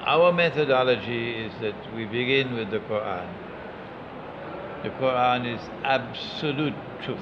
Our 0.00 0.32
methodology 0.32 1.36
is 1.36 1.52
that 1.60 1.94
we 1.94 2.06
begin 2.06 2.54
with 2.54 2.70
the 2.70 2.80
Quran. 2.80 3.28
The 4.82 4.90
Quran 4.90 5.54
is 5.54 5.60
absolute 5.84 6.74
truth. 7.04 7.20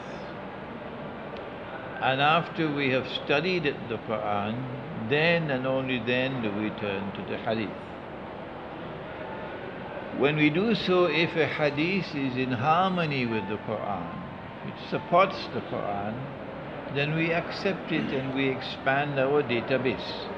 And 2.00 2.22
after 2.22 2.72
we 2.72 2.88
have 2.90 3.06
studied 3.22 3.64
the 3.64 3.98
Quran, 4.08 4.64
then 5.10 5.50
and 5.50 5.66
only 5.66 5.98
then 5.98 6.42
do 6.42 6.50
we 6.52 6.70
turn 6.70 7.12
to 7.12 7.22
the 7.28 7.36
Hadith. 7.36 7.89
When 10.18 10.36
we 10.36 10.50
do 10.50 10.74
so, 10.74 11.06
if 11.06 11.36
a 11.36 11.46
Hadith 11.46 12.14
is 12.14 12.36
in 12.36 12.52
harmony 12.52 13.26
with 13.26 13.48
the 13.48 13.56
Quran, 13.56 14.06
which 14.66 14.90
supports 14.90 15.36
the 15.54 15.60
Quran, 15.60 16.14
then 16.94 17.14
we 17.14 17.32
accept 17.32 17.90
it 17.92 18.12
and 18.12 18.34
we 18.34 18.48
expand 18.48 19.18
our 19.18 19.42
database. 19.42 20.28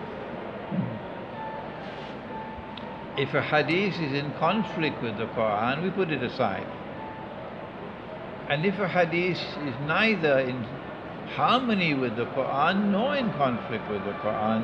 If 3.16 3.34
a 3.34 3.42
Hadith 3.42 4.00
is 4.00 4.12
in 4.12 4.32
conflict 4.38 5.02
with 5.02 5.16
the 5.16 5.26
Quran, 5.26 5.82
we 5.82 5.90
put 5.90 6.10
it 6.10 6.22
aside. 6.22 6.66
And 8.48 8.64
if 8.64 8.78
a 8.78 8.88
Hadith 8.88 9.38
is 9.38 9.74
neither 9.86 10.38
in 10.40 10.64
harmony 11.36 11.94
with 11.94 12.16
the 12.16 12.26
Quran 12.26 12.90
nor 12.90 13.16
in 13.16 13.32
conflict 13.32 13.88
with 13.90 14.04
the 14.04 14.12
Quran. 14.20 14.62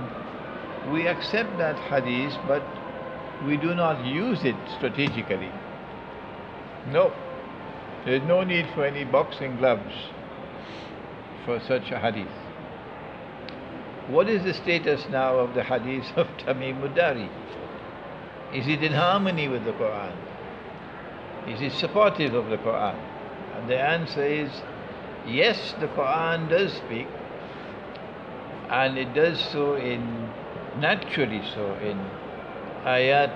We 0.92 1.06
accept 1.06 1.56
that 1.58 1.78
hadith, 1.78 2.36
but 2.46 2.62
we 3.46 3.56
do 3.56 3.74
not 3.74 4.04
use 4.04 4.44
it 4.44 4.56
strategically. 4.76 5.50
No, 6.90 7.12
there's 8.04 8.22
no 8.22 8.42
need 8.42 8.66
for 8.74 8.84
any 8.84 9.04
boxing 9.04 9.56
gloves 9.56 9.94
for 11.44 11.60
such 11.60 11.90
a 11.90 11.98
hadith. 11.98 12.28
What 14.08 14.28
is 14.28 14.42
the 14.44 14.54
status 14.54 15.06
now 15.10 15.36
of 15.36 15.54
the 15.54 15.62
hadith 15.62 16.16
of 16.16 16.26
Tamim 16.38 16.82
ud-Dari? 16.82 17.28
Is 18.54 18.66
it 18.66 18.82
in 18.82 18.92
harmony 18.92 19.48
with 19.48 19.64
the 19.64 19.72
Quran? 19.72 20.16
Is 21.46 21.60
it 21.60 21.72
supportive 21.72 22.34
of 22.34 22.48
the 22.48 22.56
Quran? 22.56 22.98
And 23.54 23.68
the 23.68 23.78
answer 23.78 24.24
is 24.24 24.50
yes, 25.26 25.74
the 25.80 25.88
Quran 25.88 26.48
does 26.48 26.72
speak, 26.72 27.06
and 28.70 28.96
it 28.96 29.12
does 29.14 29.40
so 29.52 29.74
in 29.74 30.30
naturally 30.78 31.42
so 31.54 31.74
in 31.76 31.98
ayat 32.84 33.34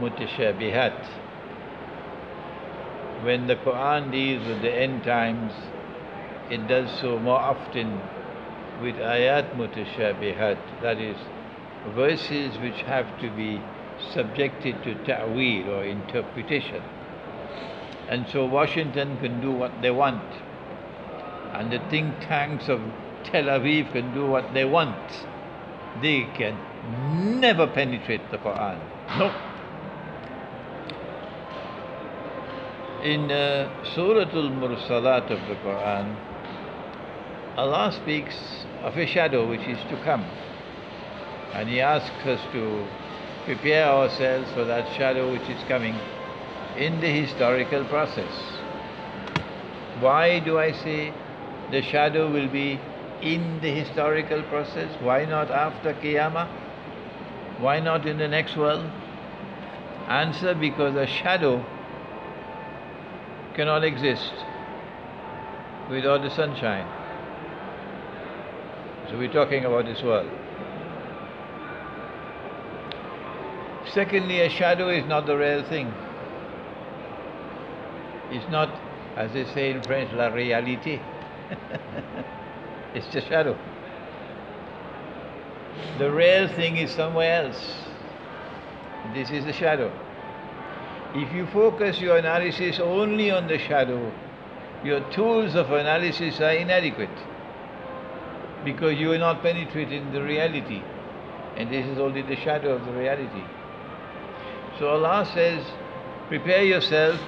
mutashabihat. 0.00 1.06
When 3.22 3.46
the 3.46 3.56
Quran 3.56 4.12
deals 4.12 4.46
with 4.46 4.62
the 4.62 4.72
end 4.72 5.04
times, 5.04 5.52
it 6.50 6.66
does 6.68 6.90
so 7.00 7.18
more 7.18 7.40
often 7.40 8.00
with 8.82 8.96
ayat 8.96 9.56
mutashabihat, 9.56 10.58
that 10.82 10.98
is, 10.98 11.16
verses 11.94 12.58
which 12.58 12.82
have 12.82 13.08
to 13.20 13.30
be 13.36 13.60
subjected 14.12 14.82
to 14.84 14.94
ta'wil 15.04 15.70
or 15.70 15.84
interpretation. 15.84 16.82
And 18.08 18.26
so 18.28 18.44
Washington 18.44 19.16
can 19.18 19.40
do 19.40 19.52
what 19.52 19.80
they 19.80 19.90
want 19.90 20.22
and 21.54 21.70
the 21.72 21.78
think 21.88 22.18
tanks 22.20 22.68
of 22.68 22.80
Tel 23.22 23.44
Aviv 23.44 23.92
can 23.92 24.12
do 24.12 24.26
what 24.26 24.52
they 24.54 24.64
want. 24.64 25.26
They 26.02 26.28
can 26.34 26.58
never 26.90 27.66
penetrate 27.66 28.30
the 28.30 28.38
Quran. 28.38 28.78
No. 29.18 29.50
In 33.02 33.30
uh, 33.30 33.84
Surah 33.94 34.30
Al-Mursalat 34.30 35.30
of 35.30 35.40
the 35.48 35.56
Quran, 35.56 36.16
Allah 37.56 37.92
speaks 37.92 38.34
of 38.82 38.96
a 38.96 39.06
shadow 39.06 39.48
which 39.48 39.60
is 39.68 39.78
to 39.90 40.00
come. 40.04 40.24
And 41.52 41.68
He 41.68 41.80
asks 41.80 42.26
us 42.26 42.40
to 42.52 42.86
prepare 43.44 43.86
ourselves 43.86 44.50
for 44.52 44.64
that 44.64 44.96
shadow 44.96 45.30
which 45.30 45.48
is 45.48 45.62
coming 45.68 45.94
in 46.76 47.00
the 47.00 47.08
historical 47.08 47.84
process. 47.84 48.32
Why 50.00 50.40
do 50.40 50.58
I 50.58 50.72
say 50.72 51.14
the 51.70 51.82
shadow 51.82 52.30
will 52.30 52.48
be 52.48 52.80
in 53.22 53.60
the 53.60 53.70
historical 53.70 54.42
process. 54.44 54.90
Why 55.00 55.24
not 55.24 55.50
after 55.50 55.94
Qiyamah? 55.94 56.63
Why 57.64 57.80
not 57.80 58.04
in 58.04 58.18
the 58.18 58.28
next 58.28 58.58
world? 58.58 58.84
Answer 60.06 60.54
because 60.54 60.96
a 60.96 61.06
shadow 61.06 61.64
cannot 63.54 63.82
exist 63.84 64.34
without 65.88 66.20
the 66.20 66.28
sunshine. 66.28 66.86
So 69.08 69.16
we're 69.16 69.32
talking 69.32 69.64
about 69.64 69.86
this 69.86 70.02
world. 70.02 70.30
Secondly, 73.94 74.40
a 74.40 74.50
shadow 74.50 74.90
is 74.90 75.06
not 75.06 75.24
the 75.24 75.34
real 75.34 75.66
thing. 75.66 75.90
It's 78.30 78.50
not, 78.50 78.78
as 79.16 79.32
they 79.32 79.46
say 79.46 79.70
in 79.70 79.82
French, 79.82 80.12
la 80.12 80.28
réalité. 80.28 81.00
it's 82.94 83.06
just 83.06 83.28
shadow. 83.28 83.56
The 85.98 86.10
real 86.10 86.48
thing 86.48 86.76
is 86.76 86.90
somewhere 86.90 87.44
else. 87.44 87.74
This 89.12 89.30
is 89.30 89.44
the 89.44 89.52
shadow. 89.52 89.92
If 91.14 91.32
you 91.32 91.46
focus 91.46 92.00
your 92.00 92.16
analysis 92.16 92.80
only 92.80 93.30
on 93.30 93.46
the 93.46 93.58
shadow, 93.58 94.12
your 94.82 95.00
tools 95.10 95.54
of 95.54 95.70
analysis 95.70 96.40
are 96.40 96.52
inadequate 96.52 97.16
because 98.64 98.98
you 98.98 99.12
are 99.12 99.18
not 99.18 99.42
penetrating 99.42 100.12
the 100.12 100.22
reality. 100.22 100.82
And 101.56 101.70
this 101.70 101.86
is 101.86 101.98
only 101.98 102.22
the 102.22 102.34
shadow 102.36 102.74
of 102.74 102.84
the 102.84 102.92
reality. 102.92 103.44
So 104.78 104.88
Allah 104.88 105.30
says, 105.32 105.64
prepare 106.28 106.64
yourself 106.64 107.20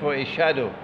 for 0.00 0.14
a 0.14 0.24
shadow, 0.24 0.74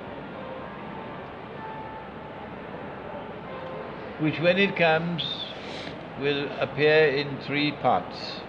which 4.21 4.39
when 4.39 4.59
it 4.59 4.77
comes 4.77 5.50
will 6.21 6.49
appear 6.61 7.09
in 7.09 7.39
three 7.47 7.73
parts. 7.73 8.41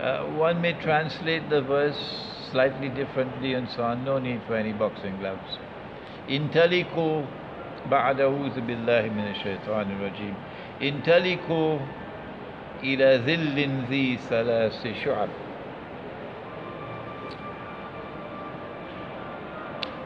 Uh, 0.00 0.24
one 0.26 0.60
may 0.60 0.72
translate 0.74 1.48
the 1.50 1.62
verse 1.62 1.98
slightly 2.50 2.88
differently 2.88 3.54
and 3.54 3.68
so 3.68 3.82
on, 3.82 4.04
no 4.04 4.18
need 4.18 4.40
for 4.46 4.54
any 4.54 4.72
boxing 4.72 5.18
gloves. 5.18 5.58
Intaliku 6.28 7.26
ba'ada'udhu 7.88 8.60
billahi 8.66 9.10
minash 9.10 9.42
shaitanir 9.42 9.98
rajim. 10.00 10.34
Intaliku 10.80 11.80
ila 12.82 13.18
zillin 13.26 13.88
dhi 13.88 14.18
salasi 14.18 14.94
shu'ab. 15.02 15.30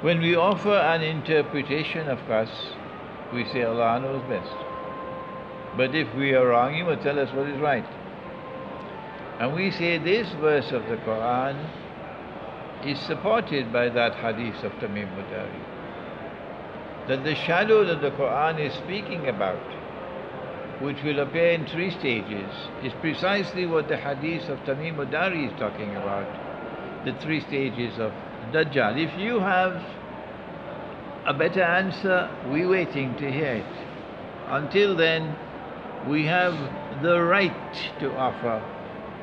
When 0.02 0.20
we 0.20 0.34
offer 0.34 0.72
an 0.74 1.02
interpretation, 1.02 2.08
of 2.08 2.18
Qas, 2.20 2.48
we 3.34 3.44
say 3.44 3.64
Allah 3.64 4.00
knows 4.00 4.22
best. 4.30 4.69
But 5.76 5.94
if 5.94 6.12
we 6.14 6.34
are 6.34 6.48
wrong, 6.48 6.74
He 6.74 6.82
will 6.82 6.96
tell 6.96 7.18
us 7.18 7.32
what 7.32 7.48
is 7.48 7.60
right. 7.60 7.86
And 9.38 9.54
we 9.54 9.70
say 9.70 9.98
this 9.98 10.28
verse 10.40 10.70
of 10.72 10.86
the 10.88 10.96
Quran 10.96 11.56
is 12.84 12.98
supported 13.00 13.72
by 13.72 13.88
that 13.88 14.14
hadith 14.14 14.62
of 14.64 14.72
Tamim 14.72 15.08
ud-Dari. 15.16 15.64
That 17.08 17.24
the 17.24 17.34
shadow 17.34 17.84
that 17.84 18.00
the 18.00 18.10
Quran 18.10 18.60
is 18.60 18.74
speaking 18.74 19.28
about, 19.28 19.62
which 20.82 21.02
will 21.02 21.20
appear 21.20 21.52
in 21.52 21.66
three 21.66 21.90
stages, 21.90 22.50
is 22.82 22.92
precisely 23.00 23.66
what 23.66 23.88
the 23.88 23.96
hadith 23.96 24.48
of 24.48 24.58
Tamim 24.60 24.98
ud-Dari 24.98 25.46
is 25.46 25.58
talking 25.58 25.96
about. 25.96 27.04
The 27.04 27.12
three 27.20 27.40
stages 27.40 27.98
of 27.98 28.12
Dajjal. 28.52 28.98
If 28.98 29.18
you 29.18 29.40
have 29.40 29.82
a 31.26 31.32
better 31.32 31.62
answer, 31.62 32.28
we're 32.48 32.68
waiting 32.68 33.14
to 33.16 33.30
hear 33.30 33.54
it. 33.54 33.86
Until 34.48 34.96
then, 34.96 35.36
we 36.08 36.24
have 36.26 36.54
the 37.02 37.20
right 37.20 37.52
to 37.98 38.10
offer 38.16 38.62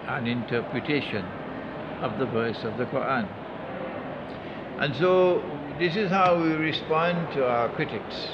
an 0.08 0.28
interpretation 0.28 1.26
of 2.02 2.18
the 2.20 2.26
verse 2.26 2.64
of 2.64 2.78
the 2.78 2.86
Quran. 2.86 3.28
And 4.80 4.96
so, 4.96 5.42
this 5.80 5.96
is 5.96 6.10
how 6.12 6.42
we 6.42 6.52
respond 6.54 7.34
to 7.34 7.48
our 7.48 7.70
critics 7.70 8.28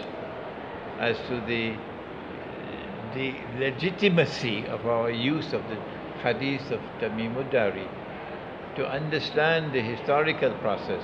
as 1.00 1.18
to 1.30 1.42
the, 1.48 1.74
the 3.16 3.34
legitimacy 3.58 4.66
of 4.68 4.86
our 4.86 5.10
use 5.10 5.54
of 5.54 5.62
the 5.70 5.78
hadith 6.22 6.70
of 6.72 6.82
Tamim 7.00 7.50
Dari 7.50 7.88
to 8.76 8.88
understand 8.88 9.74
the 9.74 9.82
historical 9.82 10.52
process 10.56 11.04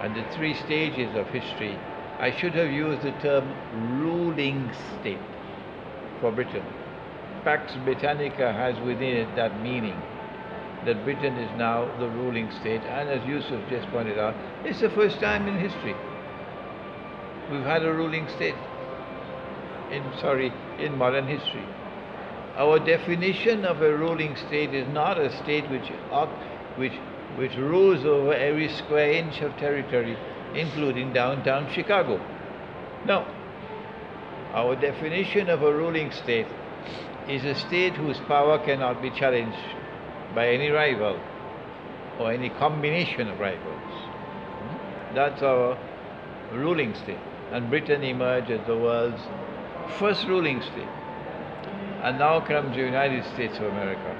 and 0.00 0.14
the 0.14 0.24
three 0.34 0.54
stages 0.54 1.16
of 1.16 1.26
history, 1.28 1.76
I 2.20 2.30
should 2.30 2.54
have 2.54 2.70
used 2.70 3.02
the 3.02 3.12
term 3.12 3.54
ruling 4.00 4.70
state 5.00 5.33
for 6.24 6.32
Britain. 6.32 6.64
Pax 7.44 7.74
Britannica 7.84 8.50
has 8.50 8.80
within 8.80 9.14
it 9.14 9.36
that 9.36 9.60
meaning 9.60 10.00
that 10.86 11.04
Britain 11.04 11.36
is 11.36 11.50
now 11.58 11.84
the 11.98 12.08
ruling 12.08 12.50
state, 12.60 12.80
and 12.80 13.10
as 13.10 13.22
Yusuf 13.28 13.60
just 13.68 13.86
pointed 13.88 14.18
out, 14.18 14.34
it's 14.64 14.80
the 14.80 14.88
first 14.88 15.20
time 15.20 15.46
in 15.46 15.58
history 15.58 15.94
we've 17.50 17.66
had 17.66 17.84
a 17.84 17.92
ruling 17.92 18.26
state. 18.36 18.54
In 19.90 20.02
sorry, 20.18 20.50
in 20.78 20.96
modern 20.96 21.26
history. 21.26 21.66
Our 22.56 22.78
definition 22.78 23.66
of 23.66 23.82
a 23.82 23.94
ruling 23.94 24.34
state 24.46 24.72
is 24.72 24.88
not 24.94 25.18
a 25.18 25.30
state 25.42 25.68
which 25.68 25.92
which, 26.76 26.94
which 27.36 27.54
rules 27.56 28.06
over 28.06 28.32
every 28.32 28.70
square 28.70 29.12
inch 29.12 29.42
of 29.42 29.54
territory, 29.58 30.16
including 30.54 31.12
downtown 31.12 31.70
Chicago. 31.74 32.18
No. 33.04 33.26
Our 34.54 34.76
definition 34.76 35.50
of 35.50 35.62
a 35.62 35.74
ruling 35.74 36.12
state 36.12 36.46
is 37.28 37.44
a 37.44 37.56
state 37.56 37.94
whose 37.94 38.18
power 38.28 38.56
cannot 38.64 39.02
be 39.02 39.10
challenged 39.10 39.58
by 40.32 40.48
any 40.48 40.68
rival 40.68 41.18
or 42.20 42.30
any 42.30 42.50
combination 42.50 43.28
of 43.28 43.40
rivals. 43.40 43.92
That's 45.12 45.42
our 45.42 45.76
ruling 46.52 46.94
state. 46.94 47.18
And 47.50 47.68
Britain 47.68 48.04
emerged 48.04 48.52
as 48.52 48.64
the 48.68 48.78
world's 48.78 49.20
first 49.98 50.24
ruling 50.28 50.62
state. 50.62 50.94
And 52.04 52.20
now 52.20 52.38
comes 52.38 52.76
the 52.76 52.82
United 52.82 53.24
States 53.34 53.56
of 53.56 53.64
America 53.64 54.16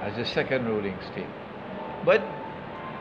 as 0.00 0.16
the 0.16 0.24
second 0.24 0.66
ruling 0.66 0.96
state. 1.12 1.28
But 2.06 2.22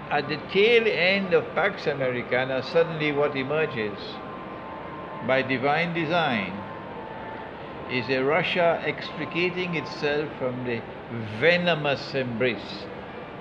at 0.10 0.28
the 0.28 0.36
tail 0.52 0.86
end 0.86 1.34
of 1.34 1.46
Pax 1.56 1.88
Americana, 1.88 2.62
suddenly 2.62 3.14
what 3.14 3.38
emerges 3.38 3.98
by 5.26 5.44
divine 5.44 5.94
design 5.94 6.63
is 7.94 8.10
a 8.10 8.24
Russia 8.24 8.82
extricating 8.84 9.76
itself 9.76 10.28
from 10.40 10.66
the 10.66 10.82
venomous 11.40 12.16
embrace 12.16 12.86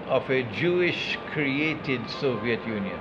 of 0.08 0.28
a 0.28 0.42
Jewish 0.52 1.18
created 1.32 2.00
Soviet 2.20 2.60
Union, 2.66 3.00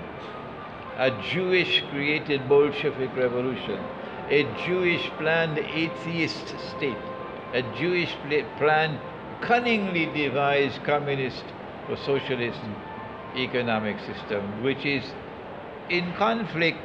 a 0.97 1.11
Jewish 1.33 1.83
created 1.89 2.47
Bolshevik 2.47 3.13
revolution, 3.17 3.79
a 4.29 4.43
Jewish 4.65 5.09
planned 5.17 5.57
atheist 5.57 6.47
state, 6.69 7.03
a 7.53 7.61
Jewish 7.77 8.15
planned 8.57 8.97
cunningly 9.41 10.05
devised 10.05 10.81
communist 10.85 11.43
or 11.89 11.97
socialist 11.97 12.59
economic 13.35 13.97
system, 13.99 14.63
which 14.63 14.85
is 14.85 15.03
in 15.89 16.13
conflict 16.13 16.79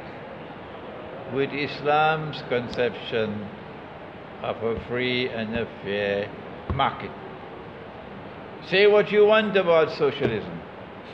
with 1.33 1.53
Islam's 1.53 2.41
conception 2.49 3.47
of 4.43 4.61
a 4.63 4.79
free 4.87 5.29
and 5.29 5.55
a 5.55 5.65
fair 5.83 6.31
market. 6.73 7.11
Say 8.69 8.87
what 8.87 9.11
you 9.11 9.25
want 9.25 9.55
about 9.55 9.91
socialism. 9.91 10.61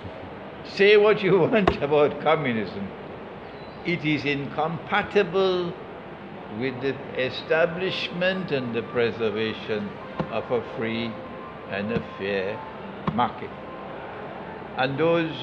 Say 0.65 0.97
what 0.97 1.21
you 1.21 1.39
want 1.39 1.81
about 1.83 2.21
communism. 2.21 2.87
It 3.85 4.05
is 4.05 4.25
incompatible 4.25 5.73
with 6.59 6.81
the 6.81 6.95
establishment 7.19 8.51
and 8.51 8.75
the 8.75 8.83
preservation 8.83 9.89
of 10.31 10.49
a 10.51 10.63
free 10.77 11.11
and 11.69 11.91
a 11.91 11.99
fair 12.17 12.59
market. 13.13 13.49
And 14.77 14.97
those 14.97 15.35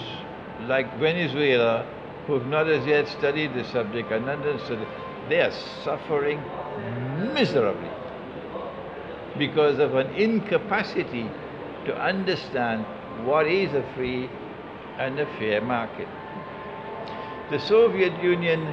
like 0.63 0.99
Venezuela 0.99 1.87
who 2.27 2.35
have 2.35 2.47
not 2.47 2.69
as 2.69 2.87
yet 2.87 3.09
studied 3.09 3.55
the 3.55 3.65
subject 3.65 4.11
and 4.13 4.29
understood 4.29 4.81
it, 4.81 4.89
they 5.31 5.41
are 5.41 5.53
suffering 5.85 6.43
miserably 7.33 7.91
because 9.39 9.79
of 9.79 9.95
an 9.95 10.09
incapacity 10.15 11.31
to 11.87 11.97
understand 11.97 12.85
what 13.25 13.47
is 13.47 13.73
a 13.73 13.85
free 13.95 14.29
and 14.99 15.19
a 15.21 15.27
fair 15.39 15.61
market. 15.61 16.09
The 17.51 17.61
Soviet 17.61 18.13
Union 18.23 18.67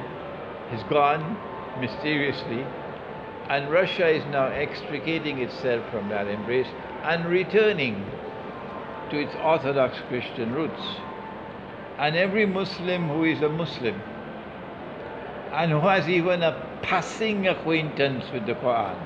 has 0.70 0.82
gone 0.84 1.38
mysteriously, 1.80 2.66
and 3.48 3.70
Russia 3.70 4.08
is 4.08 4.24
now 4.26 4.46
extricating 4.46 5.38
itself 5.38 5.88
from 5.90 6.08
that 6.08 6.26
embrace 6.26 6.68
and 7.04 7.26
returning 7.26 8.04
to 9.10 9.18
its 9.18 9.34
Orthodox 9.42 9.96
Christian 10.08 10.52
roots. 10.52 10.82
And 11.98 12.16
every 12.16 12.46
Muslim 12.46 13.08
who 13.08 13.24
is 13.24 13.42
a 13.42 13.48
Muslim 13.48 14.00
and 15.52 15.70
who 15.72 15.80
has 15.80 16.08
even 16.08 16.42
a 16.42 16.80
passing 16.82 17.46
acquaintance 17.46 18.24
with 18.32 18.46
the 18.46 18.54
Quran 18.54 18.96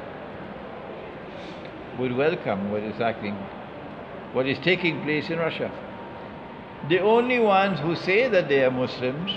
would 1.99 2.17
welcome 2.17 2.71
what 2.71 2.83
is 2.83 2.97
happening, 2.99 3.37
what 4.33 4.47
is 4.47 4.59
taking 4.61 5.03
place 5.03 5.29
in 5.31 5.39
Russia. 5.39 5.71
The 6.89 7.01
only 7.01 7.39
ones 7.39 7.79
who 7.81 7.95
say 7.95 8.29
that 8.29 8.49
they 8.49 8.65
are 8.65 8.71
Muslims 8.71 9.31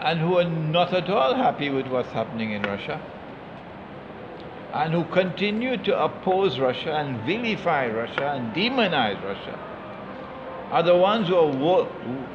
and 0.00 0.20
who 0.20 0.38
are 0.38 0.44
not 0.44 0.92
at 0.92 1.10
all 1.10 1.34
happy 1.34 1.70
with 1.70 1.86
what's 1.88 2.10
happening 2.10 2.52
in 2.52 2.62
Russia 2.62 3.00
and 4.72 4.92
who 4.92 5.04
continue 5.04 5.76
to 5.76 6.04
oppose 6.04 6.58
Russia 6.58 6.92
and 6.94 7.20
vilify 7.26 7.88
Russia 7.88 8.32
and 8.32 8.54
demonize 8.54 9.22
Russia 9.24 9.58
are 10.70 10.82
the 10.82 10.96
ones 10.96 11.28
who 11.28 11.36
are, 11.36 11.84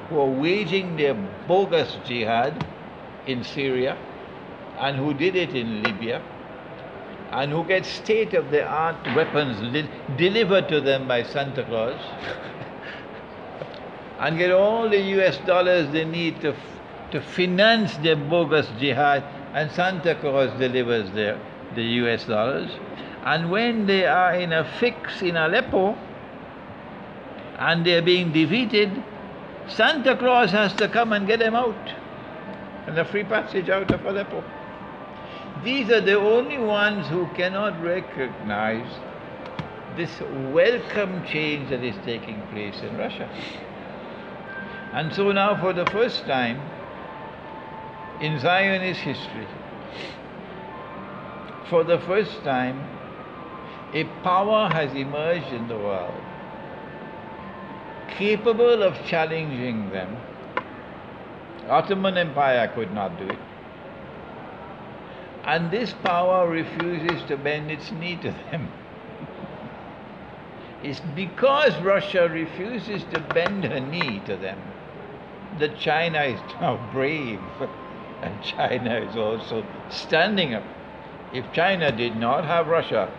who 0.09 0.19
are 0.19 0.41
waging 0.41 0.97
their 0.97 1.13
bogus 1.47 1.97
jihad 2.05 2.65
in 3.27 3.43
Syria 3.43 3.97
and 4.77 4.97
who 4.97 5.13
did 5.13 5.35
it 5.35 5.55
in 5.55 5.83
Libya 5.83 6.21
and 7.31 7.51
who 7.51 7.63
get 7.65 7.85
state 7.85 8.33
of 8.33 8.51
the 8.51 8.63
art 8.63 8.95
weapons 9.15 9.61
li- 9.61 9.89
delivered 10.17 10.67
to 10.69 10.81
them 10.81 11.07
by 11.07 11.23
Santa 11.23 11.63
Claus 11.63 11.99
and 14.19 14.37
get 14.37 14.51
all 14.51 14.89
the 14.89 14.99
US 15.19 15.37
dollars 15.39 15.91
they 15.91 16.05
need 16.05 16.41
to, 16.41 16.55
to 17.11 17.21
finance 17.21 17.95
their 17.97 18.15
bogus 18.15 18.67
jihad 18.79 19.23
and 19.53 19.71
Santa 19.71 20.15
Claus 20.15 20.57
delivers 20.59 21.11
their, 21.11 21.39
the 21.75 21.83
US 21.83 22.25
dollars. 22.25 22.71
And 23.23 23.51
when 23.51 23.85
they 23.85 24.05
are 24.05 24.33
in 24.33 24.53
a 24.53 24.65
fix 24.79 25.21
in 25.21 25.37
Aleppo 25.37 25.97
and 27.57 27.85
they're 27.85 28.01
being 28.01 28.31
defeated, 28.31 29.03
Santa 29.67 30.17
Claus 30.17 30.51
has 30.51 30.73
to 30.73 30.87
come 30.89 31.13
and 31.13 31.27
get 31.27 31.39
them 31.39 31.55
out 31.55 31.75
and 32.87 32.97
a 32.97 33.05
free 33.05 33.23
passage 33.23 33.69
out 33.69 33.89
of 33.91 34.05
Aleppo. 34.05 34.43
These 35.63 35.89
are 35.89 36.01
the 36.01 36.17
only 36.19 36.57
ones 36.57 37.07
who 37.07 37.27
cannot 37.35 37.81
recognize 37.81 38.91
this 39.95 40.19
welcome 40.51 41.25
change 41.25 41.69
that 41.69 41.83
is 41.83 41.95
taking 42.03 42.41
place 42.47 42.81
in 42.81 42.97
Russia. 42.97 43.29
And 44.91 45.13
so 45.13 45.31
now, 45.31 45.59
for 45.59 45.73
the 45.73 45.85
first 45.87 46.25
time 46.25 46.59
in 48.19 48.39
Zionist 48.39 48.99
history, 48.99 49.47
for 51.69 51.83
the 51.83 51.99
first 51.99 52.43
time, 52.43 52.79
a 53.93 54.03
power 54.23 54.69
has 54.69 54.93
emerged 54.93 55.53
in 55.53 55.67
the 55.67 55.77
world 55.77 56.22
capable 58.17 58.83
of 58.83 58.93
challenging 59.05 59.89
them. 59.91 60.15
Ottoman 61.69 62.17
Empire 62.17 62.71
could 62.73 62.93
not 62.93 63.17
do 63.17 63.27
it. 63.27 63.39
And 65.45 65.71
this 65.71 65.93
power 66.03 66.47
refuses 66.47 67.21
to 67.27 67.37
bend 67.37 67.71
its 67.71 67.91
knee 67.91 68.17
to 68.17 68.31
them. 68.51 68.71
It's 70.83 70.99
because 71.15 71.73
Russia 71.81 72.27
refuses 72.27 73.03
to 73.13 73.21
bend 73.33 73.63
her 73.63 73.79
knee 73.79 74.21
to 74.25 74.35
them 74.35 74.59
that 75.59 75.77
China 75.77 76.23
is 76.23 76.39
now 76.59 76.89
brave 76.91 77.39
and 78.21 78.43
China 78.43 78.97
is 78.97 79.15
also 79.15 79.65
standing 79.89 80.53
up. 80.53 80.63
If 81.33 81.51
China 81.53 81.91
did 81.91 82.17
not 82.17 82.43
have 82.43 82.67
Russia, 82.67 83.09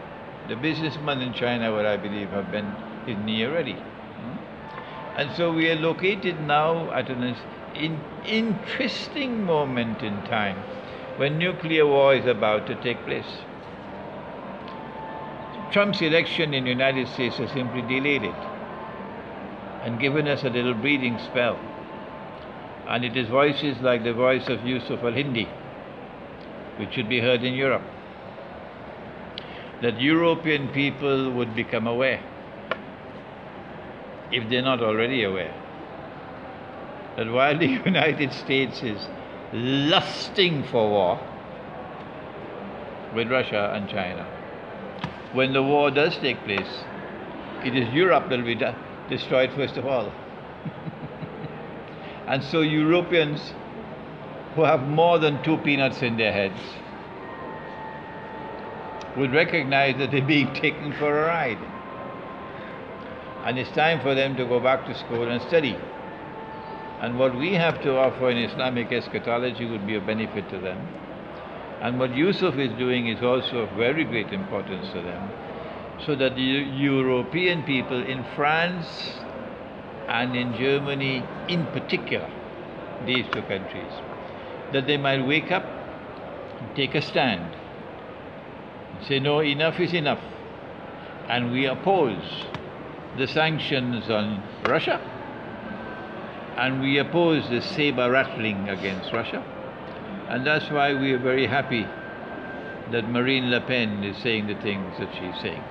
the 0.48 0.56
businessmen 0.56 1.22
in 1.22 1.32
China 1.32 1.72
would, 1.72 1.86
I 1.86 1.96
believe, 1.96 2.28
have 2.30 2.52
been 2.52 2.70
his 3.06 3.16
knee 3.24 3.44
already. 3.46 3.76
And 5.16 5.30
so 5.36 5.52
we 5.52 5.70
are 5.70 5.76
located 5.76 6.40
now 6.40 6.90
at 6.92 7.08
an 7.08 7.36
in, 7.74 8.00
interesting 8.26 9.44
moment 9.44 10.02
in 10.02 10.22
time 10.22 10.56
when 11.16 11.38
nuclear 11.38 11.86
war 11.86 12.14
is 12.14 12.26
about 12.26 12.66
to 12.66 12.74
take 12.82 13.04
place. 13.06 13.38
Trump's 15.70 16.02
election 16.02 16.54
in 16.54 16.64
the 16.64 16.70
United 16.70 17.08
States 17.08 17.36
has 17.36 17.50
simply 17.50 17.82
delayed 17.82 18.24
it 18.24 18.34
and 19.84 20.00
given 20.00 20.26
us 20.26 20.44
a 20.44 20.48
little 20.48 20.74
breathing 20.74 21.18
spell. 21.18 21.58
And 22.88 23.04
it 23.04 23.16
is 23.16 23.28
voices 23.28 23.80
like 23.80 24.04
the 24.04 24.12
voice 24.12 24.48
of 24.48 24.66
Yusuf 24.66 25.02
al 25.02 25.12
Hindi, 25.12 25.48
which 26.78 26.94
should 26.94 27.08
be 27.08 27.20
heard 27.20 27.42
in 27.44 27.54
Europe, 27.54 27.82
that 29.82 30.00
European 30.00 30.68
people 30.68 31.30
would 31.32 31.54
become 31.54 31.86
aware, 31.86 32.20
if 34.34 34.48
they're 34.50 34.62
not 34.62 34.82
already 34.82 35.22
aware, 35.22 35.54
that 37.16 37.30
while 37.30 37.56
the 37.56 37.66
United 37.86 38.32
States 38.32 38.82
is 38.82 39.06
lusting 39.52 40.64
for 40.64 40.90
war 40.90 41.20
with 43.14 43.30
Russia 43.30 43.72
and 43.74 43.88
China, 43.88 44.26
when 45.32 45.52
the 45.52 45.62
war 45.62 45.90
does 45.90 46.16
take 46.18 46.42
place, 46.44 46.84
it 47.64 47.76
is 47.76 47.88
Europe 47.94 48.28
that 48.28 48.38
will 48.38 48.44
be 48.44 48.60
destroyed 49.08 49.50
first 49.52 49.76
of 49.76 49.86
all. 49.86 50.12
and 52.26 52.42
so 52.42 52.60
Europeans 52.60 53.54
who 54.54 54.64
have 54.64 54.86
more 54.88 55.18
than 55.18 55.42
two 55.42 55.58
peanuts 55.58 56.02
in 56.02 56.16
their 56.16 56.32
heads 56.32 56.60
would 59.16 59.32
recognize 59.32 59.96
that 59.98 60.10
they're 60.10 60.22
being 60.22 60.52
taken 60.54 60.92
for 60.92 61.22
a 61.22 61.26
ride. 61.26 61.58
And 63.44 63.58
it's 63.58 63.70
time 63.72 64.00
for 64.00 64.14
them 64.14 64.36
to 64.36 64.46
go 64.46 64.58
back 64.58 64.86
to 64.86 64.94
school 64.98 65.28
and 65.28 65.40
study. 65.42 65.76
And 67.00 67.18
what 67.18 67.36
we 67.36 67.52
have 67.52 67.82
to 67.82 67.94
offer 67.96 68.30
in 68.30 68.38
Islamic 68.38 68.90
eschatology 68.90 69.66
would 69.66 69.86
be 69.86 69.96
a 69.96 70.00
benefit 70.00 70.48
to 70.48 70.58
them. 70.58 70.78
And 71.82 71.98
what 71.98 72.16
Yusuf 72.16 72.56
is 72.56 72.72
doing 72.78 73.08
is 73.08 73.22
also 73.22 73.58
of 73.58 73.70
very 73.76 74.04
great 74.04 74.32
importance 74.32 74.88
to 74.94 75.02
them. 75.02 75.30
So 76.06 76.14
that 76.16 76.36
the 76.36 76.42
European 76.42 77.62
people 77.64 78.02
in 78.02 78.24
France 78.34 78.86
and 80.08 80.34
in 80.34 80.56
Germany 80.56 81.22
in 81.48 81.66
particular, 81.66 82.30
these 83.04 83.26
two 83.32 83.42
countries, 83.42 83.92
that 84.72 84.86
they 84.86 84.96
might 84.96 85.26
wake 85.26 85.52
up 85.52 85.64
and 85.64 86.74
take 86.74 86.94
a 86.94 87.02
stand 87.02 87.54
and 88.94 89.06
say, 89.06 89.20
no, 89.20 89.40
enough 89.40 89.78
is 89.78 89.92
enough. 89.92 90.22
And 91.28 91.52
we 91.52 91.66
oppose 91.66 92.46
the 93.16 93.26
sanctions 93.26 94.10
on 94.10 94.42
Russia 94.64 95.00
and 96.56 96.80
we 96.80 96.98
oppose 96.98 97.48
the 97.48 97.60
saber 97.60 98.10
rattling 98.10 98.68
against 98.68 99.12
Russia. 99.12 99.42
And 100.28 100.46
that's 100.46 100.70
why 100.70 100.94
we 100.94 101.12
are 101.12 101.18
very 101.18 101.46
happy 101.46 101.86
that 102.90 103.08
Marine 103.08 103.50
Le 103.50 103.60
Pen 103.60 104.04
is 104.04 104.16
saying 104.18 104.46
the 104.46 104.54
things 104.56 104.98
that 104.98 105.08
she's 105.14 105.42
saying. 105.42 105.62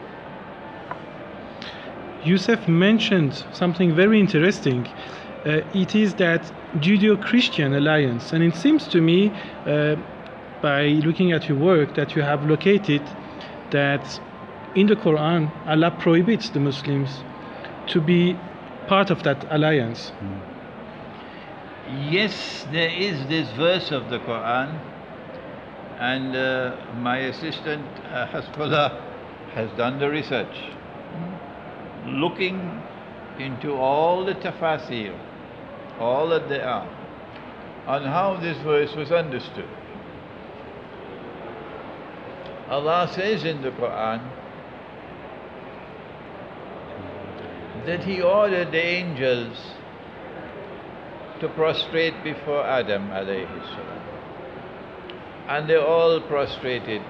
Youssef 2.23 2.67
mentioned 2.67 3.43
something 3.53 3.95
very 3.95 4.19
interesting. 4.19 4.87
Uh, 5.45 5.61
it 5.73 5.95
is 5.95 6.15
that 6.15 6.41
Judeo 6.77 7.21
Christian 7.21 7.73
alliance, 7.73 8.33
and 8.33 8.43
it 8.43 8.55
seems 8.55 8.87
to 8.87 9.01
me, 9.01 9.31
uh, 9.65 9.95
by 10.61 10.87
looking 11.05 11.33
at 11.33 11.49
your 11.49 11.57
work, 11.57 11.95
that 11.95 12.15
you 12.15 12.21
have 12.21 12.45
located 12.45 13.01
that 13.71 14.19
in 14.75 14.87
the 14.87 14.95
Quran, 14.95 15.51
Allah 15.67 15.91
prohibits 15.99 16.49
the 16.49 16.59
Muslims 16.59 17.23
to 17.87 18.01
be 18.01 18.37
part 18.87 19.09
of 19.09 19.23
that 19.23 19.45
alliance. 19.49 20.11
Yes, 22.09 22.65
there 22.71 22.89
is 22.89 23.27
this 23.27 23.49
verse 23.51 23.91
of 23.91 24.09
the 24.09 24.19
Quran, 24.19 24.79
and 25.99 26.35
uh, 26.35 26.77
my 26.95 27.17
assistant 27.17 27.85
uh, 28.05 28.27
Hasbullah 28.27 29.01
has 29.53 29.69
done 29.77 29.99
the 29.99 30.09
research, 30.09 30.55
looking 32.05 32.81
into 33.37 33.73
all 33.73 34.25
the 34.25 34.33
tafasir, 34.35 35.17
all 35.99 36.29
that 36.29 36.49
there 36.49 36.67
are, 36.67 36.87
on 37.85 38.03
how 38.03 38.37
this 38.37 38.57
verse 38.59 38.95
was 38.95 39.11
understood. 39.11 39.67
Allah 42.69 43.09
says 43.13 43.43
in 43.43 43.61
the 43.61 43.71
Quran 43.71 44.21
that 47.85 48.03
He 48.03 48.21
ordered 48.21 48.71
the 48.71 48.83
angels 48.83 49.57
to 51.39 51.49
prostrate 51.49 52.23
before 52.23 52.65
Adam. 52.65 53.11
And 55.47 55.69
they 55.69 55.75
all 55.75 56.21
prostrated 56.21 57.01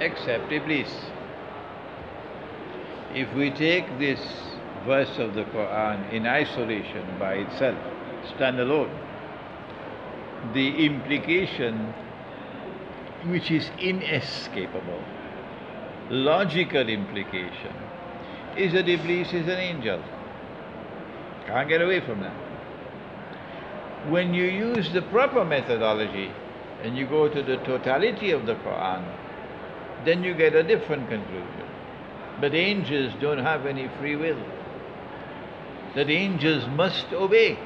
except 0.00 0.52
Iblis. 0.52 0.92
If 3.14 3.32
we 3.34 3.50
take 3.50 3.98
this 3.98 4.20
verse 4.86 5.18
of 5.18 5.34
the 5.34 5.44
Quran 5.44 6.12
in 6.12 6.26
isolation 6.26 7.04
by 7.18 7.34
itself, 7.34 7.78
stand 8.34 8.60
alone, 8.60 8.90
the 10.54 10.86
implication 10.86 11.92
which 13.26 13.50
is 13.50 13.70
inescapable, 13.78 15.02
logical 16.08 16.88
implication, 16.88 17.74
is 18.60 18.72
that 18.72 18.88
Iblis 18.88 19.32
is 19.32 19.46
an 19.46 19.58
angel. 19.58 20.02
Can't 21.46 21.68
get 21.68 21.82
away 21.82 22.00
from 22.00 22.20
that 22.20 22.50
when 24.08 24.32
you 24.32 24.44
use 24.44 24.92
the 24.92 25.02
proper 25.02 25.44
methodology 25.44 26.32
and 26.82 26.96
you 26.96 27.06
go 27.06 27.28
to 27.28 27.42
the 27.42 27.58
totality 27.58 28.30
of 28.30 28.46
the 28.46 28.54
Quran, 28.54 29.04
then 30.04 30.24
you 30.24 30.32
get 30.34 30.54
a 30.54 30.62
different 30.62 31.08
conclusion. 31.08 31.66
But 32.40 32.54
angels 32.54 33.12
don't 33.20 33.38
have 33.38 33.66
any 33.66 33.88
free 33.98 34.16
will. 34.16 34.42
That 35.94 36.08
angels 36.08 36.66
must 36.68 37.12
obey. 37.12 37.58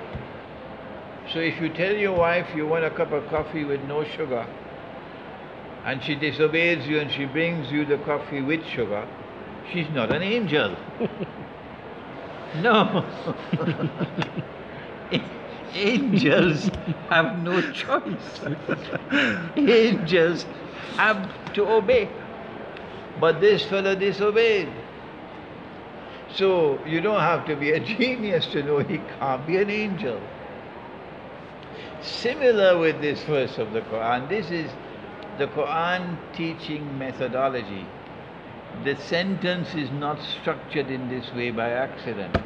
So 1.32 1.38
if 1.38 1.60
you 1.60 1.68
tell 1.68 1.94
your 1.94 2.16
wife 2.16 2.48
you 2.56 2.66
want 2.66 2.84
a 2.84 2.90
cup 2.90 3.12
of 3.12 3.28
coffee 3.28 3.64
with 3.64 3.82
no 3.84 4.04
sugar, 4.04 4.46
and 5.84 6.02
she 6.02 6.14
disobeys 6.14 6.86
you 6.88 6.98
and 6.98 7.12
she 7.12 7.26
brings 7.26 7.70
you 7.70 7.84
the 7.84 7.98
coffee 7.98 8.42
with 8.42 8.66
sugar, 8.66 9.06
she's 9.72 9.88
not 9.90 10.14
an 10.14 10.22
angel. 10.22 10.76
no. 12.56 13.04
Angels 15.74 16.70
have 17.08 17.42
no 17.42 17.60
choice. 17.72 18.40
Angels 19.56 20.46
have 20.96 21.52
to 21.54 21.66
obey. 21.66 22.08
But 23.20 23.40
this 23.40 23.64
fellow 23.64 23.96
disobeyed. 23.96 24.68
So 26.34 26.84
you 26.84 27.00
don't 27.00 27.20
have 27.20 27.46
to 27.46 27.56
be 27.56 27.72
a 27.72 27.80
genius 27.80 28.46
to 28.46 28.62
know 28.62 28.78
he 28.78 28.98
can't 28.98 29.46
be 29.46 29.56
an 29.56 29.70
angel. 29.70 30.20
Similar 32.00 32.78
with 32.78 33.00
this 33.00 33.22
verse 33.24 33.58
of 33.58 33.72
the 33.72 33.80
Quran, 33.80 34.28
this 34.28 34.50
is 34.50 34.70
the 35.38 35.46
Quran 35.48 36.18
teaching 36.34 36.98
methodology. 36.98 37.86
The 38.82 38.96
sentence 38.96 39.74
is 39.74 39.90
not 39.90 40.20
structured 40.20 40.90
in 40.90 41.08
this 41.08 41.32
way 41.32 41.50
by 41.50 41.70
accident. 41.70 42.36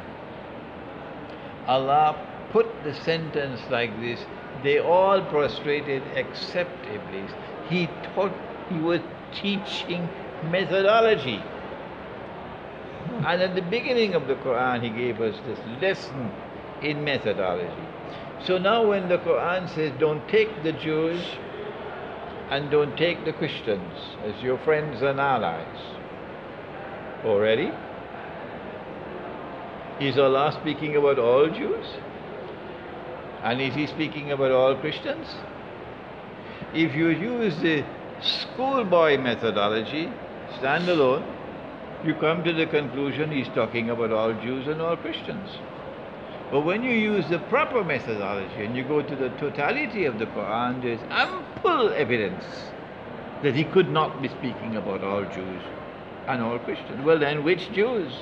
Allah 1.67 2.15
put 2.51 2.67
the 2.83 2.93
sentence 2.93 3.59
like 3.69 3.99
this. 3.99 4.25
They 4.63 4.79
all 4.79 5.21
prostrated 5.21 6.03
except 6.15 6.85
Iblis. 6.85 7.31
He 7.69 7.87
taught, 8.13 8.33
he 8.69 8.79
was 8.79 9.01
teaching 9.33 10.07
methodology. 10.49 11.41
And 13.25 13.41
at 13.41 13.55
the 13.55 13.61
beginning 13.61 14.15
of 14.15 14.27
the 14.27 14.35
Quran, 14.35 14.81
he 14.81 14.89
gave 14.89 15.19
us 15.21 15.35
this 15.45 15.59
lesson 15.81 16.31
in 16.81 17.03
methodology. 17.03 17.87
So 18.45 18.57
now, 18.57 18.87
when 18.87 19.09
the 19.09 19.17
Quran 19.17 19.67
says, 19.73 19.91
don't 19.99 20.25
take 20.29 20.63
the 20.63 20.71
Jews 20.71 21.21
and 22.49 22.71
don't 22.71 22.97
take 22.97 23.25
the 23.25 23.33
Christians 23.33 23.93
as 24.23 24.41
your 24.41 24.57
friends 24.59 25.01
and 25.01 25.19
allies, 25.19 25.98
already? 27.25 27.71
Is 29.99 30.17
Allah 30.17 30.57
speaking 30.61 30.95
about 30.95 31.19
all 31.19 31.47
Jews? 31.47 31.85
And 33.43 33.59
is 33.61 33.73
He 33.75 33.87
speaking 33.87 34.31
about 34.31 34.51
all 34.51 34.75
Christians? 34.75 35.27
If 36.73 36.95
you 36.95 37.09
use 37.09 37.57
the 37.59 37.83
schoolboy 38.21 39.17
methodology, 39.17 40.09
stand 40.57 40.87
alone, 40.87 41.23
you 42.05 42.13
come 42.15 42.43
to 42.43 42.53
the 42.53 42.65
conclusion 42.65 43.31
He's 43.31 43.49
talking 43.49 43.89
about 43.89 44.11
all 44.11 44.33
Jews 44.33 44.67
and 44.67 44.81
all 44.81 44.95
Christians. 44.95 45.49
But 46.51 46.61
when 46.61 46.83
you 46.83 46.91
use 46.91 47.27
the 47.29 47.39
proper 47.39 47.83
methodology 47.83 48.65
and 48.65 48.75
you 48.75 48.83
go 48.83 49.01
to 49.01 49.15
the 49.15 49.29
totality 49.37 50.05
of 50.05 50.17
the 50.17 50.25
Quran, 50.25 50.81
there's 50.81 51.01
ample 51.09 51.89
evidence 51.93 52.43
that 53.43 53.53
he 53.53 53.63
could 53.63 53.89
not 53.89 54.21
be 54.21 54.29
speaking 54.29 54.75
about 54.75 55.03
all 55.03 55.23
Jews 55.25 55.61
and 56.27 56.41
all 56.41 56.59
Christians. 56.59 57.03
Well, 57.03 57.19
then, 57.19 57.43
which 57.43 57.71
Jews 57.71 58.13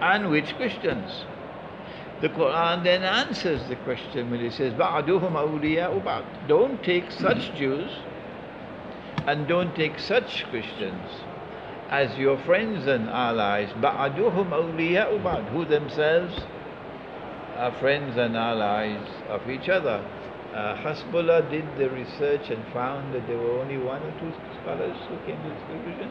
and 0.00 0.30
which 0.30 0.54
Christians? 0.56 1.24
The 2.20 2.28
Quran 2.28 2.84
then 2.84 3.02
answers 3.02 3.68
the 3.68 3.76
question 3.76 4.30
when 4.30 4.40
it 4.40 4.52
says. 4.52 4.72
Don't 6.48 6.82
take 6.82 7.10
such 7.10 7.54
Jews 7.54 7.90
and 9.26 9.46
don't 9.48 9.74
take 9.74 9.98
such 9.98 10.44
Christians 10.44 11.10
as 11.90 12.16
your 12.16 12.38
friends 12.38 12.86
and 12.86 13.08
allies, 13.08 13.68
ubat, 13.70 15.48
who 15.50 15.64
themselves 15.64 16.40
are 17.56 17.72
friends 17.72 18.16
and 18.16 18.36
allies 18.36 19.06
of 19.28 19.48
each 19.48 19.68
other. 19.68 20.04
Uh, 20.54 20.76
Hasbullah 20.76 21.50
did 21.50 21.66
the 21.76 21.90
research 21.90 22.50
and 22.50 22.64
found 22.72 23.12
that 23.14 23.26
there 23.26 23.36
were 23.36 23.60
only 23.60 23.76
one 23.76 24.02
or 24.02 24.12
two 24.20 24.32
scholars 24.62 24.96
who 25.08 25.16
came 25.26 25.40
to 25.42 25.48
this 25.48 25.62
conclusion. 25.68 26.10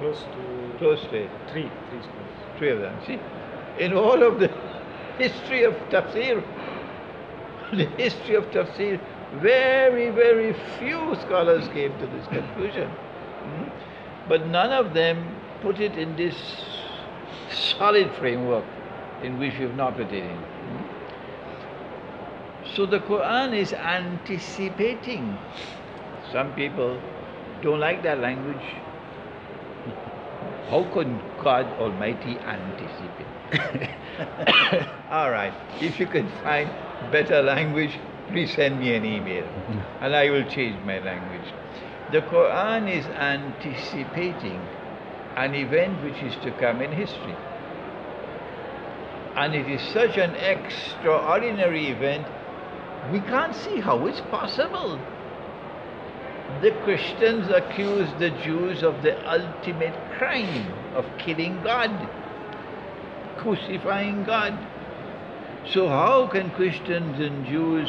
Close 0.00 0.22
to 0.22 0.78
Close 0.78 1.02
to 1.02 1.16
it. 1.24 1.30
three, 1.52 1.70
three 1.90 2.00
scholars. 2.00 2.56
Three 2.56 2.70
of 2.70 2.80
them. 2.80 2.96
See, 3.06 3.18
in 3.78 3.92
all 3.92 4.22
of 4.22 4.40
the 4.40 4.48
history 5.18 5.64
of 5.64 5.74
tafsir, 5.90 6.42
the 7.72 7.84
history 7.84 8.34
of 8.34 8.44
tafsir, 8.46 8.98
very, 9.34 10.08
very 10.10 10.54
few 10.78 11.14
scholars 11.26 11.68
came 11.68 11.92
to 11.98 12.06
this 12.06 12.26
conclusion. 12.28 12.88
Hmm? 12.88 13.68
But 14.26 14.46
none 14.46 14.72
of 14.72 14.94
them 14.94 15.36
put 15.60 15.80
it 15.80 15.98
in 15.98 16.16
this 16.16 16.34
solid 17.50 18.10
framework 18.14 18.64
in 19.22 19.38
which 19.38 19.52
we 19.58 19.64
have 19.64 19.76
not 19.76 19.98
put 19.98 20.06
it 20.06 20.24
in. 20.24 20.36
Hmm? 20.36 20.82
So 22.74 22.86
the 22.86 23.00
Quran 23.00 23.54
is 23.54 23.74
anticipating. 23.74 25.36
Some 26.32 26.54
people 26.54 26.98
don't 27.60 27.80
like 27.80 28.02
that 28.04 28.20
language. 28.20 28.64
How 30.68 30.84
can 30.92 31.20
God 31.42 31.66
Almighty 31.80 32.36
anticipate? 32.38 33.26
All 35.10 35.30
right, 35.30 35.52
if 35.80 35.98
you 35.98 36.06
can 36.06 36.28
find 36.42 36.70
better 37.10 37.42
language, 37.42 37.98
please 38.28 38.52
send 38.52 38.78
me 38.78 38.94
an 38.94 39.04
email 39.04 39.44
and 40.00 40.14
I 40.14 40.30
will 40.30 40.48
change 40.48 40.76
my 40.84 40.98
language. 41.00 41.52
The 42.12 42.20
Quran 42.22 42.90
is 42.90 43.06
anticipating 43.06 44.60
an 45.36 45.54
event 45.54 46.02
which 46.04 46.22
is 46.22 46.34
to 46.44 46.50
come 46.52 46.82
in 46.82 46.92
history. 46.92 47.36
And 49.36 49.54
it 49.54 49.68
is 49.68 49.80
such 49.92 50.18
an 50.18 50.34
extraordinary 50.34 51.88
event, 51.88 52.26
we 53.12 53.20
can't 53.20 53.54
see 53.54 53.80
how 53.80 54.06
it's 54.06 54.20
possible. 54.22 54.98
The 56.62 56.72
Christians 56.84 57.48
accuse 57.48 58.08
the 58.18 58.30
Jews 58.42 58.82
of 58.82 59.02
the 59.02 59.16
ultimate 59.30 59.94
crime 60.18 60.70
of 60.94 61.06
killing 61.18 61.62
God, 61.62 61.90
crucifying 63.38 64.24
God. 64.24 64.58
So, 65.72 65.88
how 65.88 66.26
can 66.26 66.50
Christians 66.50 67.18
and 67.18 67.46
Jews 67.46 67.88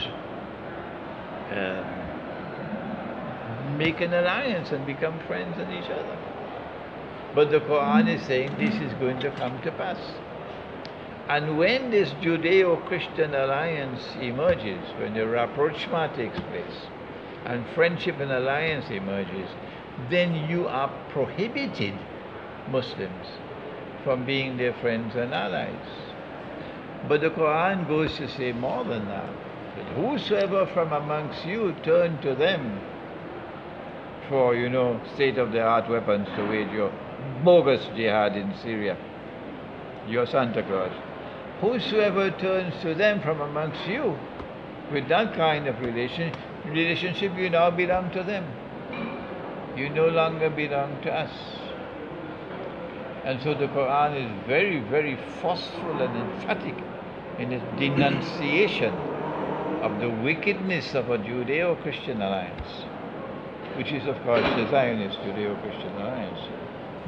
uh, 1.51 1.83
make 3.77 3.99
an 3.99 4.13
alliance 4.13 4.71
and 4.71 4.85
become 4.85 5.19
friends 5.27 5.57
with 5.57 5.69
each 5.69 5.89
other? 5.89 6.17
But 7.35 7.51
the 7.51 7.59
Quran 7.59 8.07
is 8.13 8.21
saying 8.23 8.55
this 8.57 8.75
is 8.75 8.93
going 8.99 9.19
to 9.19 9.31
come 9.31 9.61
to 9.63 9.71
pass. 9.71 9.99
And 11.27 11.57
when 11.57 11.91
this 11.91 12.09
Judeo 12.21 12.85
Christian 12.87 13.33
alliance 13.33 14.01
emerges, 14.19 14.83
when 14.97 15.13
the 15.13 15.27
rapprochement 15.27 16.15
takes 16.15 16.39
place, 16.39 16.87
and 17.45 17.65
friendship 17.73 18.19
and 18.19 18.31
alliance 18.31 18.89
emerges, 18.89 19.49
then 20.09 20.33
you 20.49 20.67
are 20.67 20.89
prohibited, 21.09 21.93
Muslims, 22.69 23.27
from 24.03 24.25
being 24.25 24.57
their 24.57 24.73
friends 24.75 25.15
and 25.15 25.33
allies. 25.33 25.87
But 27.07 27.21
the 27.21 27.29
Quran 27.29 27.87
goes 27.87 28.15
to 28.17 28.27
say 28.27 28.51
more 28.51 28.83
than 28.83 29.07
that. 29.07 29.29
That 29.75 29.85
whosoever 29.95 30.65
from 30.67 30.91
amongst 30.91 31.45
you 31.45 31.75
turn 31.83 32.21
to 32.21 32.35
them 32.35 32.79
for, 34.29 34.55
you 34.55 34.69
know, 34.69 34.99
state 35.15 35.37
of 35.37 35.51
the 35.51 35.61
art 35.61 35.89
weapons 35.89 36.27
to 36.35 36.47
wage 36.47 36.71
your 36.71 36.91
bogus 37.43 37.85
jihad 37.95 38.35
in 38.35 38.53
Syria, 38.61 38.97
your 40.07 40.25
Santa 40.25 40.63
Claus, 40.63 40.91
whosoever 41.59 42.31
turns 42.31 42.73
to 42.81 42.93
them 42.93 43.21
from 43.21 43.41
amongst 43.41 43.87
you 43.87 44.17
with 44.91 45.07
that 45.09 45.35
kind 45.35 45.67
of 45.67 45.79
relation, 45.79 46.33
relationship, 46.65 47.35
you 47.37 47.49
now 47.49 47.69
belong 47.71 48.11
to 48.11 48.23
them. 48.23 48.45
You 49.75 49.89
no 49.89 50.07
longer 50.07 50.49
belong 50.49 51.01
to 51.03 51.11
us. 51.11 51.31
And 53.23 53.41
so 53.41 53.53
the 53.53 53.67
Quran 53.67 54.17
is 54.17 54.47
very, 54.47 54.79
very 54.79 55.17
forceful 55.41 56.01
and 56.01 56.15
emphatic 56.17 56.75
in 57.39 57.51
its 57.51 57.63
denunciation 57.79 58.93
of 59.81 59.99
the 59.99 60.09
wickedness 60.09 60.93
of 60.93 61.09
a 61.09 61.17
Judeo 61.17 61.81
Christian 61.81 62.21
alliance, 62.21 62.85
which 63.77 63.91
is, 63.91 64.05
of 64.07 64.21
course, 64.23 64.43
the 64.55 64.69
Zionist 64.69 65.19
Judeo 65.19 65.59
Christian 65.61 65.93
alliance. 65.97 66.39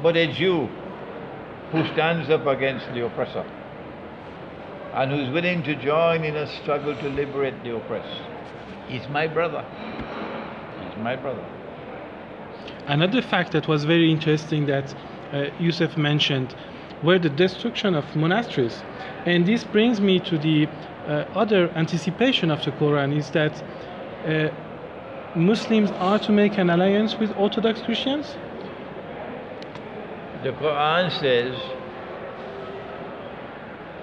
But 0.02 0.16
a 0.16 0.32
Jew 0.32 0.68
who 1.72 1.84
stands 1.92 2.30
up 2.30 2.46
against 2.46 2.86
the 2.94 3.04
oppressor 3.04 3.44
and 4.94 5.10
who's 5.10 5.30
willing 5.30 5.62
to 5.64 5.74
join 5.74 6.24
in 6.24 6.36
a 6.36 6.46
struggle 6.62 6.94
to 6.96 7.08
liberate 7.08 7.62
the 7.64 7.74
oppressed. 7.76 8.33
He's 8.88 9.08
my 9.08 9.26
brother. 9.26 9.64
He's 10.80 11.02
my 11.02 11.16
brother. 11.16 11.44
Another 12.86 13.22
fact 13.22 13.52
that 13.52 13.66
was 13.66 13.84
very 13.84 14.10
interesting 14.10 14.66
that 14.66 14.94
uh, 15.32 15.46
Yusuf 15.58 15.96
mentioned 15.96 16.54
were 17.02 17.18
the 17.18 17.30
destruction 17.30 17.94
of 17.94 18.04
monasteries. 18.14 18.82
And 19.26 19.46
this 19.46 19.64
brings 19.64 20.00
me 20.00 20.20
to 20.20 20.38
the 20.38 20.66
uh, 21.06 21.24
other 21.34 21.70
anticipation 21.70 22.50
of 22.50 22.64
the 22.64 22.72
Quran 22.72 23.16
is 23.16 23.30
that 23.30 23.62
uh, 24.26 24.48
Muslims 25.36 25.90
are 25.92 26.18
to 26.20 26.32
make 26.32 26.58
an 26.58 26.70
alliance 26.70 27.16
with 27.18 27.34
Orthodox 27.36 27.82
Christians? 27.82 28.36
The 30.42 30.52
Quran 30.52 31.10
says 31.20 31.54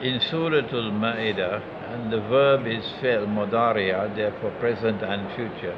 in 0.02 0.20
Surah 0.20 0.58
Al 0.58 0.92
Ma'idah, 0.92 1.62
and 1.92 2.12
the 2.12 2.22
verb 2.22 2.68
is 2.68 2.86
fi'l 3.02 3.26
mudariya, 3.28 4.16
therefore 4.16 4.52
present 4.60 5.02
and 5.02 5.30
future. 5.36 5.78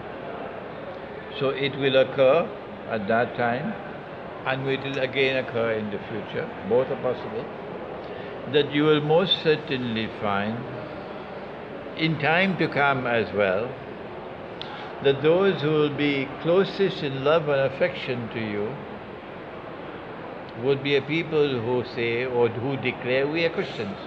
So 1.39 1.49
it 1.49 1.75
will 1.77 1.95
occur 1.95 2.47
at 2.89 3.07
that 3.07 3.35
time, 3.35 3.73
and 4.45 4.67
it 4.67 4.83
will 4.83 4.99
again 4.99 5.43
occur 5.43 5.71
in 5.71 5.89
the 5.89 5.99
future, 6.09 6.47
both 6.69 6.89
are 6.89 7.01
possible, 7.01 7.45
that 8.51 8.71
you 8.71 8.83
will 8.83 9.01
most 9.01 9.41
certainly 9.41 10.09
find 10.21 10.57
in 11.97 12.19
time 12.19 12.57
to 12.57 12.67
come 12.67 13.05
as 13.07 13.31
well 13.33 13.69
that 15.03 15.21
those 15.21 15.61
who 15.61 15.69
will 15.69 15.95
be 15.95 16.27
closest 16.41 17.03
in 17.03 17.23
love 17.23 17.49
and 17.49 17.61
affection 17.73 18.29
to 18.29 18.39
you 18.39 18.73
would 20.63 20.83
be 20.83 20.95
a 20.95 21.01
people 21.01 21.59
who 21.61 21.83
say 21.95 22.25
or 22.25 22.47
who 22.47 22.77
declare 22.77 23.27
we 23.27 23.43
are 23.43 23.49
Christians. 23.49 23.97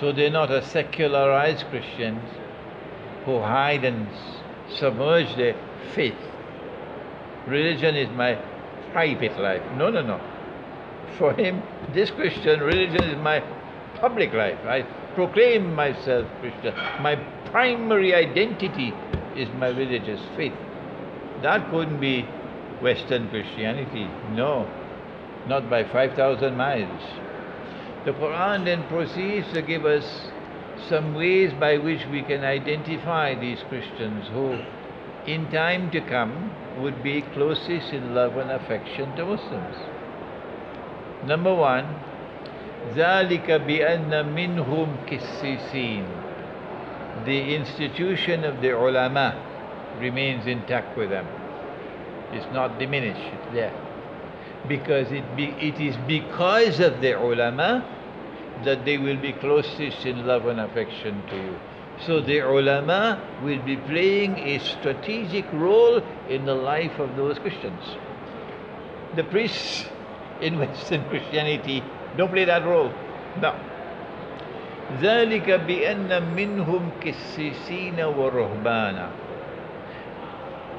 So 0.00 0.12
they're 0.12 0.30
not 0.30 0.50
a 0.50 0.64
secularized 0.64 1.66
Christians 1.66 2.22
who 3.26 3.38
hide 3.40 3.84
and 3.84 4.08
submerge 4.78 5.36
their 5.36 5.54
faith. 5.94 6.16
Religion 7.46 7.94
is 7.94 8.08
my 8.16 8.34
private 8.92 9.38
life. 9.38 9.62
No, 9.76 9.90
no, 9.90 10.02
no. 10.02 10.20
For 11.18 11.34
him, 11.34 11.62
this 11.92 12.10
Christian 12.10 12.60
religion 12.60 13.04
is 13.04 13.16
my 13.18 13.40
public 13.96 14.32
life. 14.32 14.58
I 14.64 14.82
proclaim 15.14 15.74
myself 15.74 16.26
Christian. 16.40 16.74
My 17.02 17.16
primary 17.50 18.14
identity 18.14 18.94
is 19.36 19.48
my 19.58 19.68
religious 19.68 20.20
faith. 20.36 20.54
That 21.42 21.70
couldn't 21.70 22.00
be 22.00 22.22
Western 22.80 23.28
Christianity. 23.28 24.08
No, 24.32 24.66
not 25.46 25.68
by 25.68 25.84
5,000 25.84 26.56
miles. 26.56 27.02
The 28.05 28.13
Quran 28.13 28.65
then 28.65 28.83
proceeds 28.83 29.51
to 29.53 29.61
give 29.61 29.85
us 29.85 30.05
some 30.89 31.15
ways 31.15 31.51
by 31.59 31.77
which 31.77 32.05
we 32.11 32.21
can 32.21 32.43
identify 32.43 33.33
these 33.33 33.63
Christians 33.69 34.27
who, 34.31 34.59
in 35.25 35.49
time 35.49 35.89
to 35.91 36.01
come, 36.01 36.51
would 36.79 37.01
be 37.03 37.21
closest 37.33 37.93
in 37.93 38.13
love 38.13 38.37
and 38.37 38.51
affection 38.51 39.15
to 39.15 39.25
Muslims. 39.25 39.75
Number 41.25 41.53
one, 41.53 41.85
ذلك 42.93 43.47
بأن 43.49 44.11
منهم 44.35 44.87
كسيسين 45.09 46.05
The 47.25 47.55
institution 47.55 48.43
of 48.43 48.61
the 48.61 48.77
ulama 48.77 49.33
remains 49.99 50.45
intact 50.45 50.97
with 50.97 51.09
them. 51.09 51.25
It's 52.33 52.45
not 52.53 52.77
diminished, 52.77 53.33
it's 53.33 53.53
there. 53.53 53.73
Because 54.67 55.11
it, 55.11 55.35
be, 55.35 55.45
it 55.59 55.79
is 55.79 55.95
because 56.07 56.79
of 56.79 57.01
the 57.01 57.19
ulama 57.19 57.83
that 58.63 58.85
they 58.85 58.97
will 58.97 59.17
be 59.17 59.33
closest 59.33 60.05
in 60.05 60.25
love 60.25 60.45
and 60.47 60.59
affection 60.59 61.21
to 61.29 61.35
you. 61.35 61.59
So 62.05 62.21
the 62.21 62.39
ulama 62.39 63.21
will 63.43 63.61
be 63.63 63.77
playing 63.77 64.37
a 64.37 64.59
strategic 64.59 65.45
role 65.53 66.01
in 66.29 66.45
the 66.45 66.55
life 66.55 66.99
of 66.99 67.15
those 67.15 67.39
Christians. 67.39 67.81
The 69.15 69.23
priests 69.23 69.85
in 70.41 70.59
Western 70.59 71.07
Christianity 71.09 71.83
don't 72.17 72.31
play 72.31 72.45
that 72.45 72.65
role. 72.65 72.91
No. 73.41 73.55
ذلك 75.01 75.49
بأن 75.49 76.23
منهم 76.35 76.89
كسيسين 77.01 77.99
ورهبانا 77.99 79.09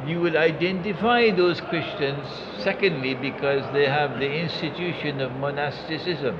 you 0.07 0.19
will 0.19 0.37
identify 0.37 1.29
those 1.31 1.61
Christians, 1.61 2.27
secondly, 2.59 3.13
because 3.13 3.63
they 3.73 3.85
have 3.85 4.19
the 4.19 4.31
institution 4.31 5.21
of 5.21 5.31
monasticism. 5.33 6.39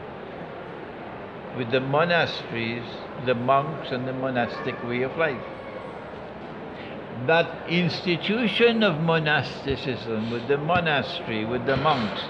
With 1.57 1.69
the 1.71 1.81
monasteries, 1.81 2.83
the 3.25 3.35
monks, 3.35 3.91
and 3.91 4.07
the 4.07 4.13
monastic 4.13 4.81
way 4.83 5.03
of 5.03 5.15
life. 5.17 5.41
That 7.27 7.69
institution 7.69 8.81
of 8.81 8.99
monasticism, 9.01 10.31
with 10.31 10.47
the 10.47 10.57
monastery, 10.57 11.45
with 11.45 11.65
the 11.65 11.77
monks, 11.77 12.21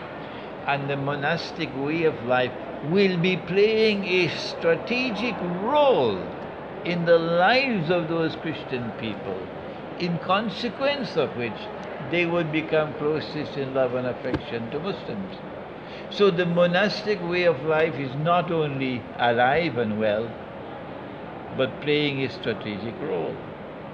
and 0.67 0.89
the 0.89 0.97
monastic 0.97 1.69
way 1.77 2.03
of 2.03 2.25
life 2.25 2.51
will 2.89 3.17
be 3.17 3.37
playing 3.37 4.03
a 4.03 4.27
strategic 4.29 5.35
role 5.41 6.19
in 6.83 7.05
the 7.05 7.17
lives 7.17 7.89
of 7.89 8.09
those 8.09 8.35
Christian 8.37 8.91
people, 8.99 9.37
in 10.01 10.17
consequence 10.17 11.15
of 11.15 11.37
which 11.37 11.61
they 12.09 12.25
would 12.25 12.51
become 12.51 12.93
closest 12.95 13.55
in 13.57 13.73
love 13.75 13.93
and 13.93 14.07
affection 14.07 14.69
to 14.71 14.79
Muslims. 14.79 15.35
So 16.09 16.31
the 16.31 16.45
monastic 16.45 17.21
way 17.21 17.43
of 17.43 17.63
life 17.65 17.93
is 17.99 18.13
not 18.23 18.51
only 18.51 19.01
alive 19.19 19.77
and 19.77 19.99
well, 19.99 20.27
but 21.55 21.81
playing 21.81 22.21
a 22.23 22.29
strategic 22.29 22.99
role. 23.01 23.35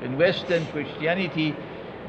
In 0.01 0.17
Western 0.17 0.65
Christianity, 0.67 1.53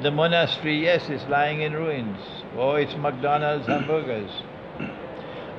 the 0.02 0.10
monastery, 0.10 0.82
yes, 0.84 1.10
is 1.10 1.24
lying 1.28 1.62
in 1.62 1.72
ruins, 1.72 2.18
or 2.56 2.78
it's 2.78 2.96
McDonald's 2.96 3.66
hamburgers. 3.66 4.30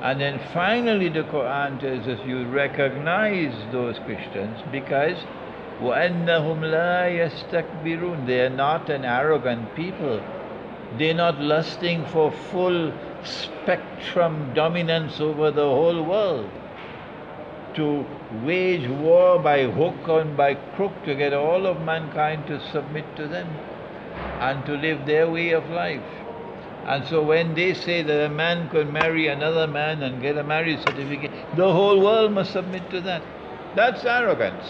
And 0.02 0.18
then 0.18 0.40
finally 0.54 1.10
the 1.10 1.24
Quran 1.24 1.78
tells 1.78 2.08
us 2.08 2.18
you 2.26 2.46
recognize 2.46 3.52
those 3.70 3.98
Christians 3.98 4.58
because 4.72 5.18
وَأَنَّهُمْ 5.81 6.59
لَا 6.61 7.09
يَسْتَكْبِرُونَ 7.09 8.25
They 8.25 8.41
are 8.41 8.49
not 8.49 8.89
an 8.89 9.03
arrogant 9.03 9.75
people. 9.75 10.21
They're 10.97 11.13
not 11.13 11.41
lusting 11.41 12.05
for 12.05 12.31
full 12.31 12.93
spectrum 13.23 14.53
dominance 14.53 15.19
over 15.19 15.51
the 15.51 15.65
whole 15.65 16.01
world. 16.03 16.49
To 17.75 18.05
wage 18.45 18.87
war 18.87 19.39
by 19.39 19.63
hook 19.63 20.07
and 20.07 20.37
by 20.37 20.55
crook 20.55 20.93
to 21.05 21.13
get 21.13 21.33
all 21.33 21.65
of 21.65 21.81
mankind 21.81 22.47
to 22.47 22.59
submit 22.71 23.15
to 23.17 23.27
them 23.27 23.47
and 24.39 24.65
to 24.65 24.73
live 24.77 25.05
their 25.05 25.29
way 25.29 25.51
of 25.51 25.69
life. 25.69 26.03
And 26.85 27.05
so 27.07 27.21
when 27.21 27.55
they 27.55 27.73
say 27.73 28.03
that 28.03 28.25
a 28.25 28.29
man 28.29 28.69
could 28.69 28.93
marry 28.93 29.27
another 29.27 29.67
man 29.67 30.03
and 30.03 30.21
get 30.21 30.37
a 30.37 30.43
marriage 30.43 30.79
certificate, 30.79 31.31
the 31.57 31.71
whole 31.71 31.99
world 31.99 32.31
must 32.31 32.53
submit 32.53 32.89
to 32.91 33.01
that. 33.01 33.23
That's 33.75 34.05
arrogance. 34.05 34.65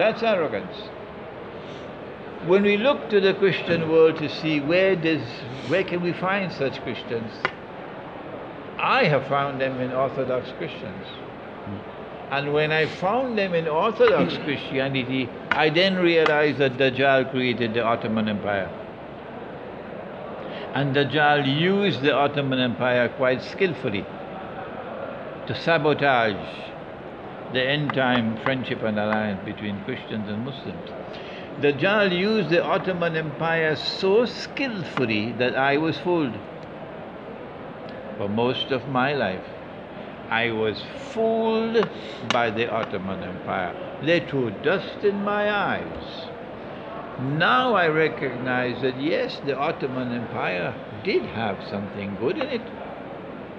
That's 0.00 0.22
arrogance. 0.22 0.74
When 2.46 2.62
we 2.62 2.78
look 2.78 3.10
to 3.10 3.20
the 3.20 3.34
Christian 3.34 3.90
world 3.90 4.16
to 4.20 4.30
see 4.30 4.58
where 4.58 4.96
does 4.96 5.20
where 5.68 5.84
can 5.84 6.00
we 6.00 6.14
find 6.14 6.50
such 6.50 6.80
Christians, 6.84 7.30
I 8.78 9.04
have 9.04 9.26
found 9.26 9.60
them 9.60 9.78
in 9.78 9.92
Orthodox 9.92 10.52
Christians. 10.56 11.06
And 12.30 12.54
when 12.54 12.72
I 12.72 12.86
found 12.86 13.36
them 13.36 13.52
in 13.52 13.68
Orthodox 13.68 14.38
Christianity, 14.44 15.28
I 15.50 15.68
then 15.68 15.96
realized 15.96 16.56
that 16.60 16.78
Dajjal 16.78 17.30
created 17.30 17.74
the 17.74 17.84
Ottoman 17.84 18.26
Empire. 18.26 18.70
And 20.72 20.96
Dajjal 20.96 21.60
used 21.60 22.00
the 22.00 22.14
Ottoman 22.14 22.58
Empire 22.58 23.10
quite 23.18 23.42
skillfully 23.42 24.06
to 25.46 25.54
sabotage 25.54 26.69
the 27.52 27.62
end 27.62 27.94
time 27.94 28.36
friendship 28.44 28.82
and 28.82 28.98
alliance 28.98 29.44
between 29.44 29.82
Christians 29.84 30.28
and 30.28 30.44
Muslims. 30.44 30.90
Dajjal 31.60 32.16
used 32.16 32.50
the 32.50 32.64
Ottoman 32.64 33.16
Empire 33.16 33.76
so 33.76 34.24
skillfully 34.24 35.32
that 35.32 35.56
I 35.56 35.76
was 35.76 35.98
fooled. 35.98 36.34
For 38.16 38.28
most 38.28 38.70
of 38.70 38.88
my 38.88 39.14
life, 39.14 39.44
I 40.30 40.52
was 40.52 40.80
fooled 41.12 41.88
by 42.32 42.50
the 42.50 42.70
Ottoman 42.70 43.22
Empire. 43.22 43.74
They 44.04 44.20
threw 44.20 44.50
dust 44.62 45.04
in 45.04 45.24
my 45.24 45.50
eyes. 45.50 46.28
Now 47.20 47.74
I 47.74 47.88
recognize 47.88 48.80
that 48.82 49.00
yes, 49.00 49.40
the 49.44 49.58
Ottoman 49.58 50.12
Empire 50.12 50.74
did 51.04 51.22
have 51.22 51.62
something 51.68 52.16
good 52.16 52.38
in 52.38 52.48
it, 52.48 52.62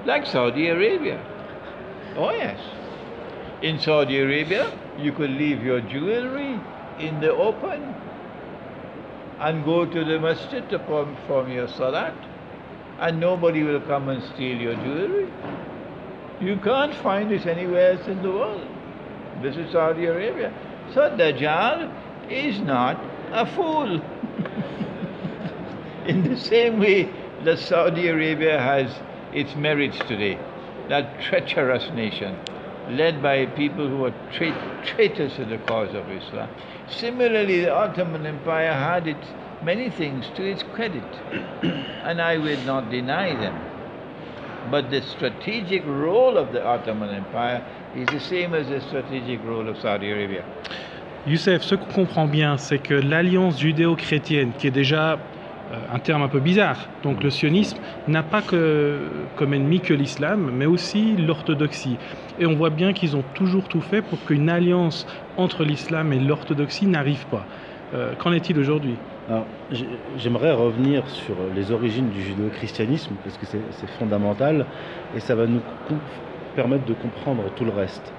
like 0.05 0.25
Saudi 0.25 0.69
Arabia. 0.69 1.23
Oh, 2.15 2.31
yes. 2.31 2.59
In 3.62 3.80
Saudi 3.80 4.20
Arabia, 4.20 4.72
you 4.97 5.12
could 5.12 5.30
leave 5.30 5.64
your 5.64 5.82
jewelry 5.82 6.59
in 6.99 7.20
the 7.20 7.32
open 7.32 7.93
and 9.39 9.64
go 9.64 9.86
to 9.86 10.03
the 10.03 10.20
masjid 10.20 10.68
to 10.70 10.80
perform 10.80 11.51
your 11.51 11.68
salat, 11.68 12.16
and 12.99 13.20
nobody 13.20 13.64
will 13.64 13.82
come 13.82 14.09
and 14.09 14.24
steal 14.34 14.57
your 14.57 14.74
jewelry. 14.76 15.32
You 16.39 16.57
can't 16.57 16.93
find 16.95 17.30
this 17.30 17.45
anywhere 17.45 17.91
else 17.91 18.07
in 18.07 18.24
the 18.24 18.32
world. 18.32 18.68
This 19.43 19.57
is 19.57 19.72
Saudi 19.72 20.05
Arabia. 20.05 20.51
So 20.93 21.01
Dajjal 21.01 22.32
is 22.32 22.59
not 22.62 22.99
a 23.32 23.45
fool. 23.45 24.01
In 26.07 26.24
the 26.24 26.38
same 26.38 26.80
way 26.80 27.14
that 27.43 27.59
Saudi 27.59 28.07
Arabia 28.07 28.59
has 28.59 28.91
its 29.34 29.55
merits 29.55 29.97
today, 30.07 30.39
that 30.89 31.22
treacherous 31.22 31.91
nation, 31.91 32.36
led 32.91 33.21
by 33.21 33.45
people 33.45 33.87
who 33.87 34.05
are 34.05 34.13
tra- 34.31 34.81
traitors 34.85 35.35
to 35.35 35.45
the 35.45 35.57
cause 35.59 35.93
of 35.93 36.09
Islam. 36.09 36.49
Similarly, 36.89 37.61
the 37.61 37.73
Ottoman 37.73 38.25
Empire 38.25 38.73
had 38.73 39.15
many 39.63 39.89
things 39.89 40.25
to 40.35 40.43
its 40.43 40.63
credit, 40.63 41.03
and 42.03 42.21
I 42.21 42.37
will 42.37 42.61
not 42.65 42.89
deny 42.89 43.35
them. 43.35 43.55
But 44.69 44.89
the 44.89 45.01
strategic 45.01 45.85
role 45.85 46.37
of 46.37 46.51
the 46.51 46.63
Ottoman 46.63 47.09
Empire 47.09 47.63
is 47.95 48.07
the 48.09 48.19
same 48.19 48.53
as 48.53 48.67
the 48.67 48.81
strategic 48.81 49.43
role 49.43 49.67
of 49.67 49.77
Saudi 49.79 50.11
Arabia. 50.11 50.43
Youssef, 51.25 51.61
ce 51.63 51.75
qu'on 51.75 51.93
comprend 51.93 52.25
bien, 52.25 52.57
c'est 52.57 52.79
que 52.79 52.95
l'alliance 52.95 53.59
judéo-chrétienne, 53.59 54.53
qui 54.57 54.67
est 54.67 54.71
déjà 54.71 55.19
un 55.91 55.99
terme 55.99 56.22
un 56.22 56.28
peu 56.28 56.39
bizarre. 56.39 56.89
Donc 57.03 57.24
le 57.24 57.30
sionisme 57.30 57.78
n'a 58.07 58.24
pas 58.24 58.41
que, 58.41 59.30
comme 59.36 59.53
ennemi 59.53 59.82
que 59.82 59.93
l'islam, 59.93 60.51
mais 60.51 60.65
aussi 60.65 61.15
l'orthodoxie. 61.17 61.97
Et 62.39 62.45
on 62.45 62.55
voit 62.55 62.69
bien 62.69 62.93
qu'ils 62.93 63.15
ont 63.15 63.24
toujours 63.34 63.67
tout 63.67 63.82
fait 63.82 64.01
pour 64.01 64.24
qu'une 64.26 64.49
alliance 64.49 65.05
entre 65.38 65.63
l'islam 65.63 66.13
et 66.13 66.19
l'orthodoxie 66.19 66.88
n'arrive 66.88 67.26
pas. 67.28 67.45
Euh, 67.93 68.15
qu'en 68.15 68.32
est-il 68.32 68.57
aujourd'hui? 68.57 68.95
J'aimerais 70.17 70.51
revenir 70.51 71.07
sur 71.07 71.36
les 71.55 71.72
origines 71.72 72.09
du 72.09 72.22
judéo-christianisme, 72.22 73.15
parce 73.24 73.38
que 73.38 73.45
c'est 73.45 73.89
fondamental, 73.91 74.65
et 75.15 75.19
ça 75.19 75.36
va 75.36 75.45
nous 75.47 75.61
permettre 76.55 76.86
de 76.86 76.93
comprendre 76.93 77.43
tout 77.55 77.63
le 77.63 77.72
reste. 77.72 78.13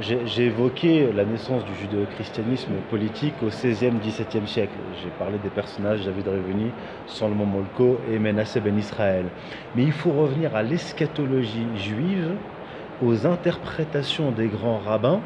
J'ai 0.00 0.46
évoqué 0.46 1.12
la 1.14 1.24
naissance 1.24 1.64
du 1.64 1.74
judéo-christianisme 1.76 2.72
politique 2.90 3.34
au 3.44 3.46
XVIe, 3.46 3.92
XVIIe 4.02 4.48
siècle. 4.48 4.72
J'ai 5.00 5.10
parlé 5.20 5.38
des 5.40 5.50
personnages 5.50 6.04
David 6.04 6.26
Reveni, 6.26 6.72
Salomon 7.06 7.46
Molko 7.46 8.00
et 8.10 8.18
Menasseh 8.18 8.58
ben 8.58 8.76
Israël. 8.76 9.26
Mais 9.76 9.84
il 9.84 9.92
faut 9.92 10.10
revenir 10.10 10.56
à 10.56 10.64
l'eschatologie 10.64 11.68
juive, 11.76 12.32
aux 13.04 13.24
interprétations 13.24 14.32
des 14.32 14.48
grands 14.48 14.78
rabbins 14.78 15.20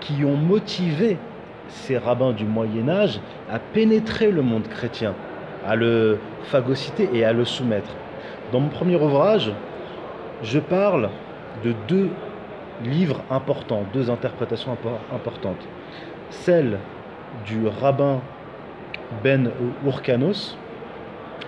qui 0.00 0.24
ont 0.24 0.36
motivé 0.36 1.18
ces 1.68 1.98
rabbins 1.98 2.32
du 2.32 2.46
Moyen 2.46 2.88
Âge 2.88 3.20
à 3.50 3.58
pénétrer 3.58 4.30
le 4.30 4.40
monde 4.40 4.68
chrétien, 4.68 5.14
à 5.66 5.76
le 5.76 6.18
phagocyter 6.44 7.10
et 7.12 7.26
à 7.26 7.34
le 7.34 7.44
soumettre. 7.44 7.94
Dans 8.52 8.60
mon 8.60 8.70
premier 8.70 8.96
ouvrage, 8.96 9.52
je 10.42 10.60
parle 10.60 11.10
de 11.62 11.74
deux 11.86 12.08
livres 12.84 13.22
importants, 13.30 13.84
deux 13.92 14.10
interprétations 14.10 14.76
importantes. 15.14 15.66
Celle 16.30 16.78
du 17.46 17.66
rabbin 17.66 18.20
Ben 19.22 19.50
Urkanos, 19.84 20.56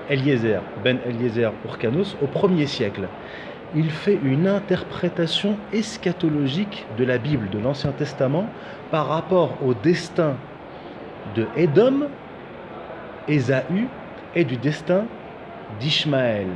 Eliezer, 0.08 0.60
Ben 0.82 0.98
Eliezer 1.06 1.52
Urkanos, 1.64 2.16
au 2.22 2.26
1er 2.26 2.66
siècle. 2.66 3.08
Il 3.74 3.90
fait 3.90 4.18
une 4.22 4.46
interprétation 4.46 5.56
eschatologique 5.72 6.86
de 6.96 7.04
la 7.04 7.18
Bible, 7.18 7.50
de 7.50 7.58
l'Ancien 7.58 7.90
Testament, 7.90 8.46
par 8.90 9.08
rapport 9.08 9.58
au 9.64 9.74
destin 9.74 10.36
de 11.34 11.46
Édom, 11.56 12.08
Ésaü, 13.26 13.88
et 14.36 14.44
du 14.44 14.56
destin 14.56 15.04
d'Ishmaël. 15.80 16.46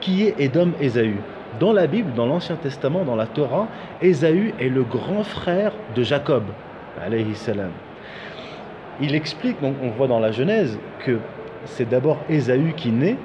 Qui 0.00 0.24
est 0.24 0.34
Édom, 0.38 0.72
Ésaü? 0.80 1.16
Dans 1.58 1.72
la 1.72 1.86
Bible, 1.86 2.12
dans 2.14 2.26
l'Ancien 2.26 2.56
Testament, 2.56 3.04
dans 3.04 3.16
la 3.16 3.26
Torah, 3.26 3.68
Ésaü 4.00 4.54
est 4.60 4.68
le 4.68 4.84
grand 4.84 5.24
frère 5.24 5.72
de 5.94 6.02
Jacob. 6.02 6.44
Il 9.00 9.14
explique, 9.14 9.56
on 9.62 9.90
voit 9.90 10.08
dans 10.08 10.20
la 10.20 10.32
Genèse, 10.32 10.78
que 11.04 11.18
c'est 11.64 11.88
d'abord 11.88 12.18
Ésaü 12.28 12.72
qui 12.76 12.90
naît, 12.90 13.16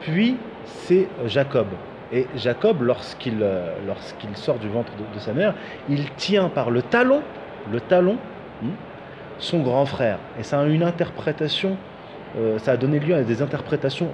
puis 0.00 0.36
c'est 0.64 1.08
Jacob. 1.26 1.66
Et 2.12 2.26
Jacob, 2.36 2.82
lorsqu'il 2.82 3.42
euh, 3.42 3.72
sort 4.34 4.58
du 4.58 4.68
ventre 4.68 4.92
de, 4.96 5.18
sa 5.20 5.32
mère, 5.32 5.54
il 5.88 6.10
tient 6.12 6.48
par 6.48 6.70
le 6.70 6.82
talon, 6.82 7.22
le 7.70 7.80
talon, 7.80 8.16
hmm, 8.62 8.70
son 9.38 9.60
grand 9.60 9.86
frère. 9.86 10.18
Et 10.38 10.42
ça 10.42 10.60
a 10.60 10.66
une 10.66 10.82
interprétation, 10.82 11.76
euh, 12.38 12.58
ça 12.58 12.72
a 12.72 12.76
donné 12.76 12.98
lieu 12.98 13.14
à 13.14 13.22
des 13.22 13.42
interprétations 13.42 14.08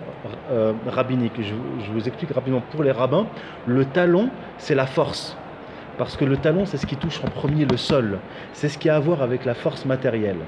euh, 0.50 0.72
rabbiniques. 0.86 1.40
Je, 1.40 1.92
vous 1.92 2.06
explique 2.06 2.32
rapidement. 2.32 2.62
Pour 2.72 2.82
les 2.82 2.92
rabbins, 2.92 3.26
le 3.66 3.84
talon, 3.84 4.30
c'est 4.58 4.74
la 4.74 4.86
force. 4.86 5.36
Parce 5.98 6.16
que 6.16 6.24
le 6.24 6.36
talon, 6.36 6.66
c'est 6.66 6.76
ce 6.76 6.86
qui 6.86 6.96
touche 6.96 7.20
en 7.24 7.28
premier 7.28 7.64
le 7.64 7.76
sol. 7.76 8.18
C'est 8.52 8.68
ce 8.68 8.78
qui 8.78 8.88
a 8.88 8.96
à 8.96 9.00
voir 9.00 9.22
avec 9.22 9.44
la 9.44 9.54
force 9.54 9.84
matérielle. 9.84 10.38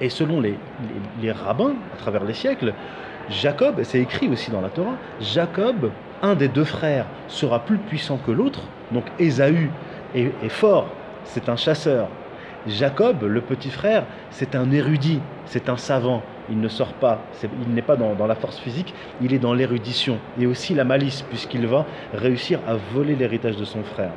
Et 0.00 0.08
selon 0.08 0.40
les 0.40 1.32
rabbins, 1.32 1.74
à 1.94 1.96
travers 1.96 2.24
les 2.24 2.34
siècles, 2.34 2.74
Jacob, 3.30 3.80
c'est 3.82 4.00
écrit 4.00 4.28
aussi 4.28 4.50
dans 4.50 4.60
la 4.60 4.68
Torah, 4.68 4.96
Jacob 5.20 5.90
un 6.22 6.34
des 6.34 6.48
deux 6.48 6.64
frères 6.64 7.06
sera 7.28 7.60
plus 7.60 7.78
puissant 7.78 8.18
que 8.18 8.30
l'autre, 8.30 8.60
donc 8.92 9.04
Ésaü 9.18 9.70
est, 10.14 10.48
fort, 10.48 10.88
c'est 11.24 11.48
un 11.48 11.56
chasseur. 11.56 12.08
Jacob, 12.66 13.24
le 13.24 13.40
petit 13.40 13.70
frère, 13.70 14.04
c'est 14.30 14.54
un 14.54 14.70
érudit, 14.70 15.20
c'est 15.46 15.68
un 15.68 15.76
savant. 15.76 16.22
Il 16.50 16.60
ne 16.60 16.68
sort 16.68 16.92
pas, 16.94 17.22
il 17.42 17.74
n'est 17.74 17.82
pas 17.82 17.96
dans, 17.96 18.26
la 18.26 18.34
force 18.34 18.58
physique, 18.58 18.94
il 19.22 19.32
est 19.32 19.38
dans 19.38 19.54
l'érudition 19.54 20.18
et 20.38 20.46
aussi 20.46 20.74
la 20.74 20.84
malice, 20.84 21.22
puisqu'il 21.22 21.66
va 21.66 21.86
réussir 22.12 22.60
à 22.68 22.74
voler 22.92 23.14
l'héritage 23.14 23.56
de 23.56 23.64
son 23.64 23.82
frère. 23.82 24.10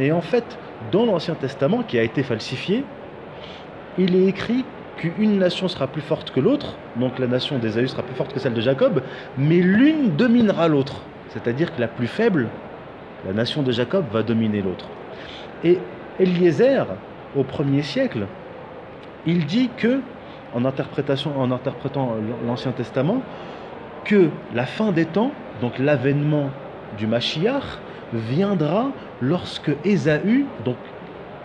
Et 0.00 0.10
en 0.10 0.20
fait, 0.20 0.58
dans 0.90 1.06
l'Ancien 1.06 1.34
Testament, 1.34 1.82
qui 1.82 1.98
a 1.98 2.02
été 2.02 2.22
falsifié, 2.22 2.84
il 3.98 4.16
est 4.16 4.26
écrit 4.26 4.64
qu'une 4.96 5.38
nation 5.38 5.68
sera 5.68 5.86
plus 5.86 6.02
forte 6.02 6.30
que 6.30 6.40
l'autre, 6.40 6.76
donc 6.96 7.18
la 7.18 7.26
nation 7.26 7.58
d'Ésaü 7.58 7.88
sera 7.88 8.02
plus 8.02 8.14
forte 8.14 8.32
que 8.32 8.40
celle 8.40 8.54
de 8.54 8.60
Jacob, 8.60 9.02
mais 9.38 9.60
l'une 9.60 10.16
dominera 10.16 10.68
l'autre. 10.68 11.02
C'est-à-dire 11.28 11.74
que 11.74 11.80
la 11.80 11.88
plus 11.88 12.06
faible, 12.06 12.48
la 13.26 13.32
nation 13.32 13.62
de 13.62 13.72
Jacob, 13.72 14.04
va 14.12 14.22
dominer 14.22 14.60
l'autre. 14.60 14.86
Et 15.64 15.78
Eliezer, 16.18 16.86
au 17.36 17.44
premier 17.44 17.82
siècle, 17.82 18.26
il 19.26 19.46
dit 19.46 19.70
que, 19.76 20.00
en, 20.54 20.64
interprétant 20.64 22.16
l'Ancien 22.46 22.72
Testament, 22.72 23.22
que 24.04 24.30
la 24.54 24.66
fin 24.66 24.92
des 24.92 25.04
temps, 25.04 25.32
donc 25.60 25.78
l'avènement 25.78 26.50
du 26.98 27.06
Mashiach, 27.06 27.78
viendra 28.12 28.90
lorsque 29.20 29.70
Ésaü, 29.84 30.46
donc 30.64 30.76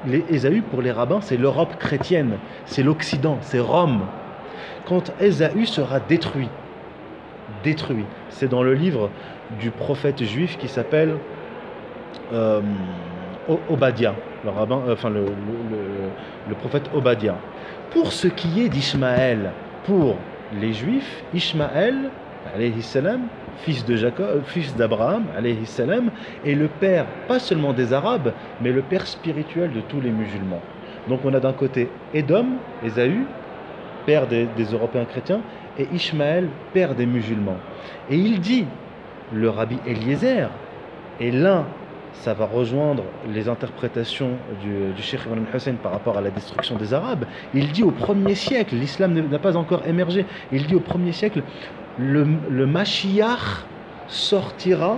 les, 0.08 0.24
Ésaü 0.30 0.62
pour 0.62 0.82
les 0.82 0.92
rabbins, 0.92 1.22
c'est 1.22 1.38
l'Europe 1.38 1.76
chrétienne, 1.78 2.38
c'est 2.66 2.84
l'Occident, 2.84 3.38
c'est 3.42 3.60
Rome. 3.60 4.02
Quand 4.86 5.12
Ésaü 5.20 5.66
sera 5.66 6.00
détruit, 6.00 6.50
détruit, 7.64 8.06
c'est 8.30 8.48
dans 8.48 8.64
le 8.64 8.74
livre 8.74 9.10
du 9.60 9.72
prophète 9.72 10.24
juif 10.24 10.58
qui 10.58 10.68
s'appelle 10.68 11.16
euh, 12.34 12.62
rabbin, 13.48 14.82
euh, 14.88 15.30
le, 16.50 16.56
prophète 16.56 16.90
Obadiah. 16.94 17.36
Pour 17.96 18.12
ce 18.12 18.28
qui 18.28 18.62
est 18.62 18.68
d'Ishmaël, 18.68 19.52
pour 19.86 20.18
les 20.60 20.74
juifs, 20.74 21.24
Ishmaël, 21.34 22.12
salam, 22.82 23.22
fils 23.60 23.86
de 23.86 23.96
Jacob, 23.96 24.26
euh, 24.26 24.42
fils 24.46 24.76
d'Abraham, 24.76 25.24
est 26.46 26.56
le 26.56 26.68
père, 26.68 27.06
pas 27.30 27.40
seulement 27.40 27.72
des 27.72 27.94
Arabes, 27.94 28.34
mais 28.60 28.74
le 28.74 28.82
père 28.82 29.08
spirituel 29.08 29.72
de 29.72 29.80
tous 29.80 30.02
les 30.02 30.12
musulmans. 30.12 30.60
Donc 31.08 31.22
on 31.24 31.34
a 31.34 31.40
d'un 31.40 31.54
côté 31.54 31.90
Édom, 32.14 32.58
Ésaü, 32.84 33.22
père 34.06 34.28
des, 34.28 34.50
Européens 34.74 35.06
chrétiens, 35.06 35.40
et 35.80 35.88
Ishmaël, 35.94 36.50
père 36.74 36.96
des 36.96 37.06
musulmans. 37.06 37.60
Et 38.10 38.18
il 38.18 38.42
dit 38.42 38.66
le 39.32 39.50
rabbi 39.50 39.78
Eliezer. 39.88 40.50
Et 41.22 41.32
l'un, 41.32 41.64
ça 42.22 42.34
va 42.34 42.46
rejoindre 42.46 43.04
les 43.32 43.50
interprétations 43.50 44.32
du, 44.62 45.02
Cheikh 45.02 45.22
Ibn 45.26 45.44
Hussein 45.56 45.76
par 45.82 45.92
rapport 45.92 46.18
à 46.18 46.22
la 46.22 46.32
destruction 46.32 46.76
des 46.76 46.94
Arabes. 46.94 47.26
Il 47.54 47.72
dit 47.72 47.84
au 47.84 47.92
premier 47.92 48.36
siècle, 48.36 48.76
l'islam 48.76 49.14
n'a 49.14 49.40
pas 49.40 49.56
encore 49.56 49.86
émergé, 49.86 50.26
il 50.52 50.66
dit 50.66 50.76
au 50.76 50.80
premier 50.80 51.12
siècle, 51.12 51.44
le, 52.00 52.26
le 52.50 52.66
Mashiach 52.66 53.66
sortira 54.08 54.98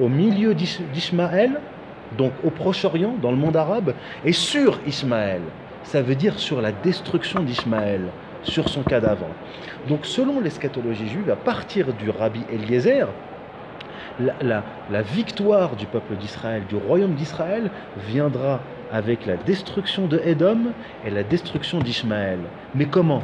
au 0.00 0.08
milieu 0.08 0.54
d'Ismaël, 0.54 1.60
donc 2.16 2.32
au 2.44 2.50
Proche-Orient, 2.50 3.14
dans 3.20 3.30
le 3.30 3.36
monde 3.36 3.56
arabe, 3.56 3.94
et 4.24 4.32
sur 4.32 4.80
Ismaël. 4.86 5.42
Ça 5.82 6.02
veut 6.02 6.14
dire 6.14 6.38
sur 6.38 6.60
la 6.60 6.72
destruction 6.72 7.42
d'Ismaël, 7.42 8.02
sur 8.42 8.68
son 8.68 8.82
cadavre. 8.82 9.26
Donc 9.88 10.06
selon 10.06 10.40
l'eschatologie 10.40 11.08
juive, 11.08 11.30
à 11.30 11.36
partir 11.36 11.92
du 11.94 12.10
rabbi 12.10 12.40
Eliezer, 12.52 13.08
la, 14.20 15.02
victoire 15.02 15.76
du 15.76 15.86
peuple 15.86 16.16
d'Israël, 16.16 16.62
du 16.68 16.76
royaume 16.76 17.14
d'Israël, 17.14 17.70
viendra 18.08 18.60
avec 18.92 19.26
la 19.26 19.36
destruction 19.36 20.06
de 20.06 20.20
Édom 20.24 20.72
et 21.06 21.10
la 21.10 21.22
destruction 21.22 21.78
d'Ishmaël. 21.78 22.38
Mais 22.74 22.86
comment? 22.86 23.22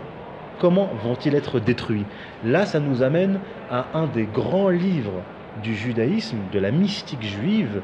Comment 0.60 0.90
vont-ils 1.02 1.34
être 1.34 1.58
détruits? 1.58 2.04
Là, 2.44 2.64
ça 2.66 2.80
nous 2.80 3.02
amène 3.02 3.40
à 3.70 3.86
un 3.94 4.06
des 4.06 4.24
grands 4.24 4.68
livres 4.68 5.22
du 5.62 5.74
judaïsme, 5.74 6.38
de 6.52 6.58
la 6.58 6.70
mystique 6.70 7.22
juive, 7.22 7.82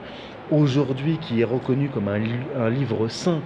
aujourd'hui 0.50 1.18
qui 1.18 1.40
est 1.40 1.44
reconnu 1.44 1.88
comme 1.88 2.08
un, 2.08 2.70
livre 2.70 3.08
saint 3.08 3.40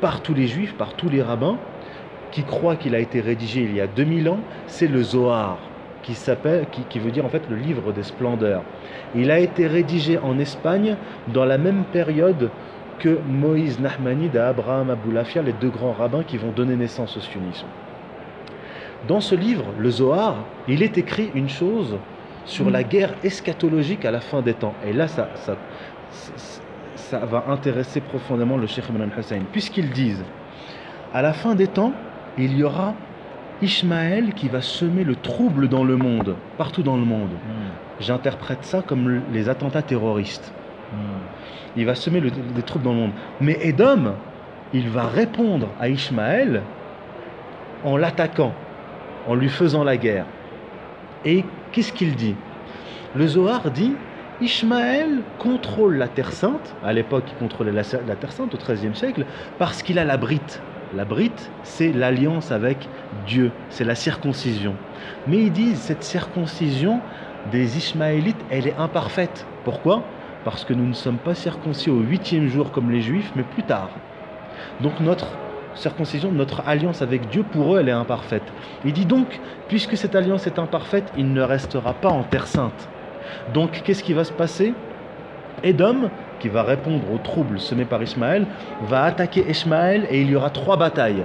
par 0.00 0.22
tous 0.22 0.34
les 0.34 0.46
juifs, 0.46 0.74
par 0.74 0.94
tous 0.94 1.08
les 1.08 1.22
rabbins, 1.22 1.58
qui 2.30 2.42
croient 2.42 2.76
qu'il 2.76 2.94
a 2.94 2.98
été 2.98 3.20
rédigé 3.20 3.62
il 3.62 3.74
y 3.74 3.80
a 3.80 3.86
2000 3.86 4.28
ans, 4.28 4.40
c'est 4.66 4.88
le 4.88 5.02
Zohar 5.02 5.58
qui, 6.04 6.14
s'appelle, 6.14 6.66
qui, 6.88 6.98
veut 6.98 7.10
dire 7.10 7.24
en 7.24 7.28
fait 7.28 7.42
le 7.48 7.56
livre 7.56 7.92
des 7.92 8.02
splendeurs. 8.02 8.62
Il 9.14 9.30
a 9.30 9.38
été 9.38 9.66
rédigé 9.66 10.18
en 10.18 10.38
Espagne 10.38 10.96
dans 11.28 11.44
la 11.44 11.58
même 11.58 11.84
période 11.92 12.50
que 12.98 13.18
Moïse 13.26 13.80
Nahmanide 13.80 14.36
et 14.36 14.38
Abraham 14.38 14.90
Aboulafia, 14.90 15.42
les 15.42 15.54
deux 15.54 15.70
grands 15.70 15.92
rabbins 15.92 16.22
qui 16.22 16.36
vont 16.36 16.52
donner 16.52 16.76
naissance 16.76 17.16
au 17.16 17.20
sionisme. 17.20 17.66
Dans 19.08 19.20
ce 19.20 19.34
livre, 19.34 19.64
le 19.78 19.90
Zohar, 19.90 20.36
il 20.68 20.82
est 20.82 20.96
écrit 20.96 21.30
une 21.34 21.48
chose 21.48 21.98
sur 22.44 22.70
la 22.70 22.84
guerre 22.84 23.14
eschatologique 23.24 24.04
à 24.04 24.10
la 24.10 24.20
fin 24.20 24.42
des 24.42 24.54
temps. 24.54 24.74
Et 24.86 24.92
là, 24.92 25.08
ça, 25.08 25.28
ça, 25.34 25.56
ça 26.94 27.18
va 27.18 27.44
intéresser 27.48 28.00
profondément 28.00 28.56
le 28.56 28.66
Cheikh 28.66 28.88
Ibn 28.88 29.08
Hussein, 29.18 29.40
puisqu'ils 29.52 29.90
disent, 29.90 30.24
à 31.12 31.22
la 31.22 31.32
fin 31.32 31.54
des 31.54 31.66
temps, 31.66 31.92
il 32.38 32.56
y 32.56 32.64
aura 32.64 32.94
Ishmaël 33.64 34.32
qui 34.34 34.48
va 34.48 34.60
semer 34.60 35.04
le 35.04 35.16
trouble 35.16 35.68
dans 35.68 35.84
le 35.84 35.96
monde, 35.96 36.36
partout 36.58 36.82
dans 36.82 36.96
le 36.96 37.04
monde. 37.04 37.30
Mm. 37.32 38.00
J'interprète 38.00 38.64
ça 38.64 38.82
comme 38.82 39.08
le- 39.08 39.22
les 39.32 39.48
attentats 39.48 39.82
terroristes. 39.82 40.52
Mm. 40.92 40.96
Il 41.76 41.86
va 41.86 41.94
semer 41.94 42.20
le- 42.20 42.30
des 42.30 42.62
troubles 42.62 42.84
dans 42.84 42.92
le 42.92 42.98
monde. 42.98 43.12
Mais 43.40 43.58
Édom, 43.62 44.12
il 44.72 44.88
va 44.88 45.06
répondre 45.08 45.68
à 45.80 45.88
Ishmaël 45.88 46.62
en 47.84 47.96
l'attaquant, 47.96 48.52
en 49.26 49.34
lui 49.34 49.48
faisant 49.48 49.84
la 49.84 49.96
guerre. 49.96 50.26
Et 51.24 51.44
qu'est-ce 51.72 51.92
qu'il 51.92 52.14
dit? 52.16 52.36
Le 53.16 53.26
Zohar 53.26 53.70
dit 53.70 53.92
Ishmaël 54.40 55.22
contrôle 55.38 55.96
la 55.96 56.08
Terre 56.08 56.32
Sainte, 56.32 56.74
à 56.84 56.92
l'époque 56.92 57.24
il 57.28 57.36
contrôlait 57.36 57.72
la, 57.72 57.82
la 58.06 58.16
Terre 58.16 58.32
Sainte 58.32 58.54
au 58.54 58.58
XIIIe 58.58 58.94
siècle, 58.94 59.24
parce 59.58 59.82
qu'il 59.82 59.98
a 59.98 60.04
la 60.04 60.16
brite. 60.16 60.60
La 60.94 61.04
brite, 61.04 61.50
c'est 61.62 61.92
l'alliance 61.92 62.52
avec 62.52 62.88
Dieu, 63.26 63.50
c'est 63.70 63.84
la 63.84 63.94
circoncision. 63.94 64.74
Mais 65.26 65.38
ils 65.38 65.52
disent 65.52 65.80
cette 65.80 66.04
circoncision 66.04 67.00
des 67.50 67.78
Ishmaélites, 67.78 68.44
elle 68.50 68.66
est 68.66 68.76
imparfaite. 68.76 69.46
Pourquoi? 69.64 70.02
Parce 70.44 70.64
que 70.64 70.74
nous 70.74 70.86
ne 70.86 70.92
sommes 70.92 71.16
pas 71.18 71.34
circoncis 71.34 71.90
au 71.90 72.00
huitième 72.00 72.48
jour 72.48 72.70
comme 72.70 72.90
les 72.90 73.00
Juifs, 73.00 73.32
mais 73.34 73.42
plus 73.42 73.62
tard. 73.62 73.90
Donc 74.80 75.00
notre 75.00 75.26
circoncision, 75.74 76.30
notre 76.30 76.62
alliance 76.66 77.02
avec 77.02 77.28
Dieu, 77.28 77.42
pour 77.42 77.74
eux, 77.74 77.80
elle 77.80 77.88
est 77.88 77.92
imparfaite. 77.92 78.44
Il 78.84 78.92
dit 78.92 79.06
donc, 79.06 79.40
puisque 79.68 79.96
cette 79.96 80.14
alliance 80.14 80.46
est 80.46 80.58
imparfaite, 80.58 81.12
il 81.16 81.32
ne 81.32 81.42
restera 81.42 81.94
pas 81.94 82.10
en 82.10 82.22
Terre 82.22 82.46
Sainte. 82.46 82.88
Donc 83.52 83.82
qu'est-ce 83.84 84.04
qui 84.04 84.12
va 84.12 84.24
se 84.24 84.32
passer? 84.32 84.74
Édom, 85.62 86.10
qui 86.44 86.50
va 86.50 86.62
répondre 86.62 87.10
aux 87.10 87.16
troubles 87.16 87.58
semés 87.58 87.86
par 87.86 88.02
Ismaël, 88.02 88.44
va 88.82 89.04
attaquer 89.04 89.46
Ishmaël 89.48 90.06
et 90.10 90.20
il 90.20 90.30
y 90.30 90.36
aura 90.36 90.50
trois 90.50 90.76
batailles. 90.76 91.24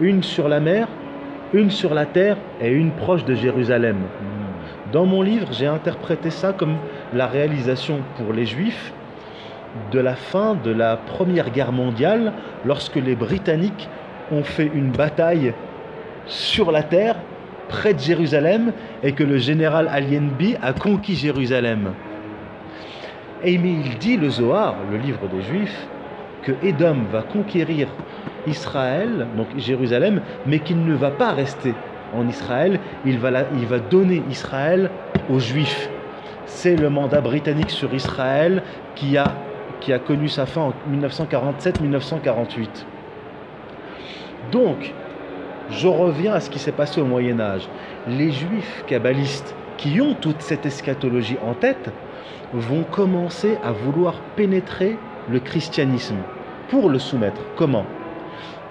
Une 0.00 0.22
sur 0.22 0.48
la 0.48 0.58
mer, 0.58 0.88
une 1.52 1.70
sur 1.70 1.92
la 1.92 2.06
terre 2.06 2.38
et 2.58 2.70
une 2.70 2.92
proche 2.92 3.26
de 3.26 3.34
Jérusalem. 3.34 3.98
Dans 4.90 5.04
mon 5.04 5.20
livre, 5.20 5.48
j'ai 5.52 5.66
interprété 5.66 6.30
ça 6.30 6.54
comme 6.54 6.76
la 7.12 7.26
réalisation 7.26 7.98
pour 8.16 8.32
les 8.32 8.46
Juifs 8.46 8.94
de 9.90 10.00
la 10.00 10.14
fin 10.14 10.54
de 10.54 10.70
la 10.70 10.96
Première 10.96 11.50
Guerre 11.50 11.72
mondiale, 11.72 12.32
lorsque 12.64 12.96
les 12.96 13.14
Britanniques 13.14 13.86
ont 14.30 14.44
fait 14.44 14.70
une 14.74 14.92
bataille 14.92 15.52
sur 16.24 16.72
la 16.72 16.82
terre, 16.82 17.16
près 17.68 17.92
de 17.92 18.00
Jérusalem, 18.00 18.72
et 19.02 19.12
que 19.12 19.24
le 19.24 19.36
général 19.36 19.88
Allenby 19.88 20.56
a 20.62 20.72
conquis 20.72 21.16
Jérusalem. 21.16 21.92
Et 23.44 23.54
il 23.54 23.98
dit, 23.98 24.16
le 24.16 24.30
Zohar, 24.30 24.76
le 24.90 24.98
livre 24.98 25.26
des 25.28 25.42
Juifs, 25.42 25.88
que 26.42 26.52
Édom 26.62 26.98
va 27.10 27.22
conquérir 27.22 27.88
Israël, 28.46 29.26
donc 29.36 29.46
Jérusalem, 29.56 30.20
mais 30.46 30.58
qu'il 30.60 30.84
ne 30.84 30.94
va 30.94 31.10
pas 31.10 31.32
rester 31.32 31.74
en 32.14 32.28
Israël, 32.28 32.78
il 33.04 33.18
va, 33.18 33.30
donner 33.90 34.22
Israël 34.30 34.90
aux 35.30 35.38
Juifs. 35.38 35.88
C'est 36.46 36.76
le 36.76 36.90
mandat 36.90 37.20
britannique 37.20 37.70
sur 37.70 37.94
Israël 37.94 38.62
qui 38.94 39.16
a, 39.16 39.24
qui 39.80 39.92
a 39.92 39.98
connu 39.98 40.28
sa 40.28 40.46
fin 40.46 40.60
en 40.60 40.74
1947-1948. 40.92 42.84
Donc, 44.50 44.92
je 45.70 45.88
reviens 45.88 46.34
à 46.34 46.40
ce 46.40 46.50
qui 46.50 46.58
s'est 46.58 46.72
passé 46.72 47.00
au 47.00 47.06
Moyen 47.06 47.40
Âge. 47.40 47.68
Les 48.06 48.30
juifs 48.30 48.84
kabbalistes 48.86 49.54
qui 49.78 50.00
ont 50.00 50.14
toute 50.14 50.42
cette 50.42 50.66
eschatologie 50.66 51.38
en 51.44 51.54
tête 51.54 51.90
vont 52.52 52.84
commencer 52.84 53.58
à 53.62 53.72
vouloir 53.72 54.14
pénétrer 54.36 54.98
le 55.30 55.40
christianisme 55.40 56.18
pour 56.68 56.88
le 56.88 56.98
soumettre. 56.98 57.40
Comment? 57.56 57.86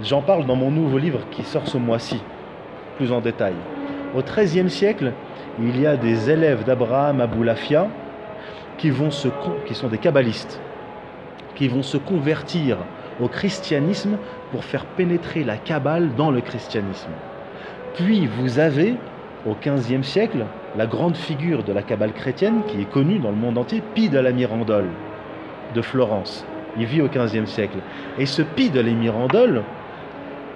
J'en 0.01 0.21
parle 0.21 0.45
dans 0.45 0.55
mon 0.55 0.71
nouveau 0.71 0.97
livre 0.97 1.21
qui 1.31 1.43
sort 1.43 1.67
ce 1.67 1.77
mois-ci, 1.77 2.21
plus 2.97 3.11
en 3.11 3.21
détail. 3.21 3.53
Au 4.15 4.21
XIIIe 4.21 4.69
siècle, 4.69 5.13
il 5.59 5.79
y 5.79 5.85
a 5.85 5.97
des 5.97 6.29
élèves 6.29 6.63
d'Abraham 6.63 7.21
Aboulafia 7.21 7.87
qui, 8.77 8.89
vont 8.89 9.11
se, 9.11 9.27
qui 9.65 9.75
sont 9.75 9.87
des 9.87 9.97
kabbalistes, 9.97 10.59
qui 11.55 11.67
vont 11.67 11.83
se 11.83 11.97
convertir 11.97 12.77
au 13.21 13.27
christianisme 13.27 14.17
pour 14.51 14.63
faire 14.63 14.85
pénétrer 14.85 15.43
la 15.43 15.57
Kabbale 15.57 16.15
dans 16.15 16.31
le 16.31 16.41
christianisme. 16.41 17.11
Puis 17.95 18.27
vous 18.27 18.59
avez, 18.59 18.95
au 19.45 19.55
XVe 19.55 20.03
siècle, 20.03 20.45
la 20.77 20.85
grande 20.85 21.17
figure 21.17 21.63
de 21.63 21.73
la 21.73 21.81
Kabbale 21.81 22.13
chrétienne 22.13 22.61
qui 22.67 22.81
est 22.81 22.89
connue 22.89 23.19
dans 23.19 23.31
le 23.31 23.35
monde 23.35 23.57
entier, 23.57 23.81
Pie 23.93 24.09
de 24.09 24.19
la 24.19 24.31
Mirandole 24.31 24.89
de 25.75 25.81
Florence. 25.81 26.45
Il 26.77 26.85
vit 26.85 27.01
au 27.01 27.07
XVe 27.07 27.45
siècle. 27.45 27.79
Et 28.17 28.25
ce 28.25 28.41
Pie 28.41 28.69
de 28.69 28.79
la 28.79 28.91
Mirandole 28.91 29.63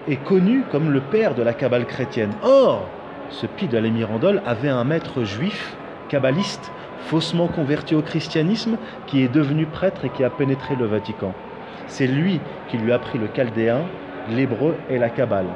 est 0.07 0.23
connu 0.23 0.63
comme 0.71 0.91
le 0.91 1.01
père 1.01 1.35
de 1.35 1.43
la 1.43 1.53
Kabbale 1.53 1.85
chrétienne. 1.85 2.31
Or, 2.43 2.87
ce 3.29 3.45
Pie 3.45 3.67
de 3.67 3.77
la 3.77 3.89
Mirandole 3.89 4.41
avait 4.45 4.69
un 4.69 4.83
maître 4.83 5.23
juif, 5.23 5.75
kabbaliste, 6.07 6.71
faussement 7.07 7.47
converti 7.47 7.95
au 7.95 8.01
christianisme, 8.01 8.77
qui 9.07 9.21
est 9.21 9.33
devenu 9.33 9.65
prêtre 9.65 10.05
et 10.05 10.09
qui 10.09 10.23
a 10.23 10.29
pénétré 10.29 10.75
le 10.75 10.85
Vatican. 10.85 11.33
C'est 11.87 12.07
lui 12.07 12.39
qui 12.69 12.77
lui 12.77 12.91
a 12.91 12.95
appris 12.95 13.19
le 13.19 13.27
chaldéen, 13.35 13.81
l'hébreu 14.29 14.75
et 14.89 14.97
la 14.97 15.09
Kabbale. 15.09 15.47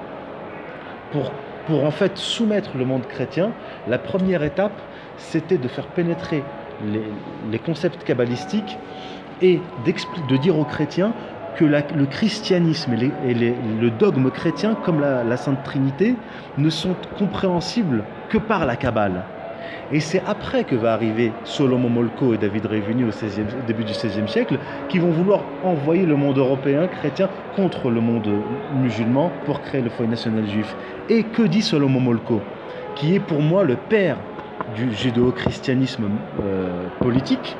Pour, 1.11 1.31
pour 1.69 1.85
en 1.85 1.91
fait 1.91 2.17
soumettre 2.17 2.71
le 2.79 2.83
monde 2.83 3.05
chrétien, 3.07 3.51
la 3.87 3.99
première 3.99 4.41
étape, 4.41 4.81
c'était 5.17 5.59
de 5.59 5.67
faire 5.67 5.85
pénétrer 5.85 6.43
les, 7.51 7.59
concepts 7.59 8.03
kabbalistiques 8.03 8.79
et 9.43 9.61
de 9.85 10.37
dire 10.37 10.57
aux 10.57 10.65
chrétiens 10.65 11.13
que 11.57 11.65
le 11.65 12.05
christianisme 12.07 12.93
et, 12.93 13.35
le 13.35 13.91
dogme 13.91 14.31
chrétien, 14.31 14.75
comme 14.83 14.99
la 14.99 15.37
Sainte 15.37 15.63
Trinité, 15.63 16.15
ne 16.57 16.71
sont 16.71 16.95
compréhensibles 17.19 18.03
que 18.29 18.39
par 18.39 18.65
la 18.65 18.75
Kabbale. 18.75 19.23
Et 19.91 19.99
c'est 19.99 20.21
après 20.25 20.63
que 20.63 20.75
va 20.75 20.93
arriver 20.93 21.31
Solomon 21.43 21.89
Molko 21.89 22.33
et 22.33 22.37
David 22.37 22.65
Révuni 22.65 23.03
au, 23.03 23.09
16e 23.09 23.47
au 23.63 23.67
début 23.67 23.83
du 23.83 23.93
XVIe 23.93 24.27
siècle, 24.27 24.57
qui 24.87 24.99
vont 24.99 25.11
vouloir 25.11 25.41
envoyer 25.63 26.05
le 26.05 26.15
monde 26.15 26.37
européen 26.37 26.87
chrétien 26.87 27.29
contre 27.55 27.89
le 27.89 28.01
monde 28.01 28.29
musulman 28.81 29.31
pour 29.45 29.61
créer 29.61 29.81
le 29.81 29.89
foyer 29.89 30.09
national 30.09 30.47
juif. 30.47 30.75
Et 31.09 31.23
que 31.23 31.43
dit 31.43 31.61
Solomon 31.61 31.99
Molko 31.99 32.41
Qui 32.95 33.15
est 33.15 33.19
pour 33.19 33.41
moi 33.41 33.63
le 33.63 33.75
père 33.75 34.17
du 34.75 34.93
judéo-christianisme 34.93 36.09
euh, 36.43 36.87
politique 36.99 37.57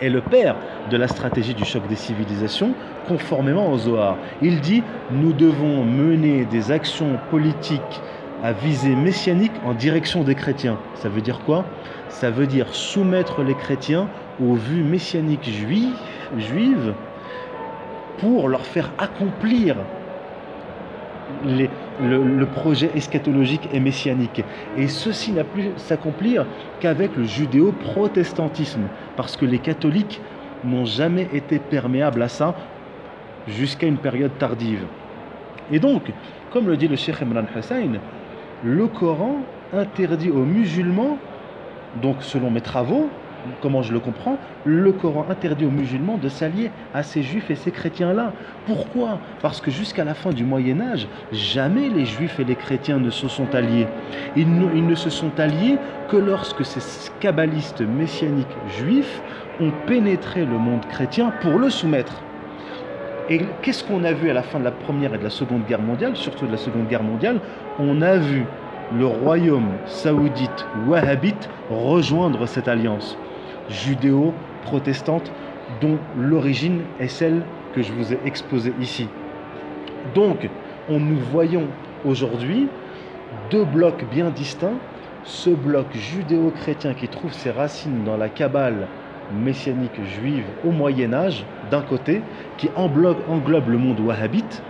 et 0.00 0.10
le 0.10 0.20
père 0.20 0.56
de 0.90 0.96
la 0.96 1.06
stratégie 1.06 1.54
du 1.54 1.64
choc 1.64 1.86
des 1.86 1.96
civilisations, 1.96 2.74
conformément 3.06 3.70
au 3.70 3.78
Zohar. 3.78 4.16
Il 4.42 4.60
dit 4.60 4.82
Nous 5.12 5.32
devons 5.32 5.84
mener 5.84 6.44
des 6.44 6.72
actions 6.72 7.18
politiques 7.30 8.00
à 8.42 8.52
visée 8.52 8.94
messianique 8.94 9.52
en 9.64 9.72
direction 9.72 10.24
des 10.24 10.34
chrétiens. 10.34 10.78
Ça 10.94 11.08
veut 11.08 11.20
dire 11.20 11.40
quoi? 11.40 11.64
Ça 12.08 12.30
veut 12.30 12.46
dire 12.46 12.74
soumettre 12.74 13.42
les 13.42 13.54
chrétiens 13.54 14.08
aux 14.40 14.54
vues 14.54 14.82
messianiques 14.82 15.48
juives, 15.48 16.94
pour 18.18 18.48
leur 18.48 18.64
faire 18.64 18.90
accomplir 18.98 19.76
le, 21.44 22.44
projet 22.44 22.90
eschatologique 22.94 23.68
et 23.72 23.80
messianique. 23.80 24.44
Et 24.76 24.88
ceci 24.88 25.32
n'a 25.32 25.44
pu 25.44 25.70
s'accomplir 25.76 26.46
qu'avec 26.80 27.16
le 27.16 27.24
judéo-protestantisme, 27.24 28.82
parce 29.16 29.36
que 29.36 29.44
les 29.44 29.58
catholiques 29.58 30.20
n'ont 30.64 30.84
jamais 30.84 31.28
été 31.32 31.58
perméables 31.58 32.22
à 32.22 32.28
ça 32.28 32.54
jusqu'à 33.48 33.86
une 33.86 33.98
période 33.98 34.36
tardive. 34.38 34.84
Et 35.72 35.80
donc, 35.80 36.02
comme 36.50 36.68
le 36.68 36.76
dit 36.76 36.88
le 36.88 36.96
Cheikh 36.96 37.22
Imran 37.22 37.44
Hussein, 37.56 37.98
le 38.64 38.86
Coran 38.86 39.40
interdit 39.72 40.30
aux 40.30 40.44
musulmans, 40.44 41.18
donc 42.00 42.16
selon 42.20 42.50
mes 42.50 42.60
travaux, 42.60 43.08
comment 43.60 43.82
je 43.82 43.92
le 43.92 44.00
comprends, 44.00 44.38
le 44.64 44.92
Coran 44.92 45.26
interdit 45.28 45.64
aux 45.64 45.70
musulmans 45.70 46.16
de 46.16 46.28
s'allier 46.28 46.70
à 46.94 47.02
ces 47.02 47.22
juifs 47.22 47.50
et 47.50 47.56
ces 47.56 47.70
chrétiens-là. 47.70 48.32
Pourquoi? 48.66 49.18
Parce 49.40 49.60
que 49.60 49.70
jusqu'à 49.70 50.04
la 50.04 50.14
fin 50.14 50.30
du 50.30 50.44
Moyen 50.44 50.80
Âge, 50.80 51.08
jamais 51.32 51.88
les 51.88 52.04
juifs 52.04 52.38
et 52.38 52.44
les 52.44 52.54
chrétiens 52.54 52.98
ne 52.98 53.10
se 53.10 53.28
sont 53.28 53.54
alliés. 53.54 53.86
Ils 54.36 54.48
ne, 54.48 54.94
se 54.94 55.10
sont 55.10 55.38
alliés 55.38 55.78
que 56.08 56.16
lorsque 56.16 56.64
ces 56.64 57.10
kabbalistes 57.20 57.80
messianiques 57.80 58.46
juifs 58.78 59.20
ont 59.60 59.72
pénétré 59.86 60.44
le 60.44 60.58
monde 60.58 60.86
chrétien 60.86 61.32
pour 61.40 61.58
le 61.58 61.70
soumettre. 61.70 62.22
Et 63.28 63.40
qu'est-ce 63.62 63.84
qu'on 63.84 64.04
a 64.04 64.12
vu 64.12 64.30
à 64.30 64.32
la 64.32 64.42
fin 64.42 64.58
de 64.58 64.64
la 64.64 64.72
Première 64.72 65.14
et 65.14 65.18
de 65.18 65.22
la 65.22 65.30
Seconde 65.30 65.64
Guerre 65.66 65.80
mondiale, 65.80 66.16
surtout 66.16 66.46
de 66.46 66.52
la 66.52 66.58
Seconde 66.58 66.88
Guerre 66.88 67.04
mondiale 67.04 67.38
On 67.78 68.02
a 68.02 68.16
vu 68.16 68.44
le 68.98 69.06
royaume 69.06 69.70
saoudite 69.86 70.66
wahhabite 70.86 71.48
rejoindre 71.70 72.46
cette 72.46 72.68
alliance 72.68 73.16
judéo-protestante 73.70 75.30
dont 75.80 75.98
l'origine 76.18 76.80
est 77.00 77.08
celle 77.08 77.42
que 77.74 77.82
je 77.82 77.92
vous 77.92 78.12
ai 78.12 78.18
exposée 78.24 78.74
ici. 78.80 79.08
Donc, 80.14 80.48
on 80.90 80.98
nous 80.98 81.18
voyons 81.30 81.68
aujourd'hui 82.04 82.68
deux 83.50 83.64
blocs 83.64 84.04
bien 84.10 84.30
distincts. 84.30 84.78
Ce 85.24 85.50
bloc 85.50 85.86
judéo-chrétien 85.94 86.94
qui 86.94 87.06
trouve 87.06 87.32
ses 87.32 87.52
racines 87.52 88.02
dans 88.04 88.16
la 88.16 88.28
Kabbale 88.28 88.88
messianique 89.32 90.00
juive 90.04 90.44
au 90.66 90.72
Moyen 90.72 91.14
Âge, 91.14 91.44
d'un 91.72 91.80
côté, 91.80 92.20
qui 92.58 92.70
englobe, 92.76 93.68
le 93.68 93.78
monde 93.78 93.98
wahhabite, 93.98 94.62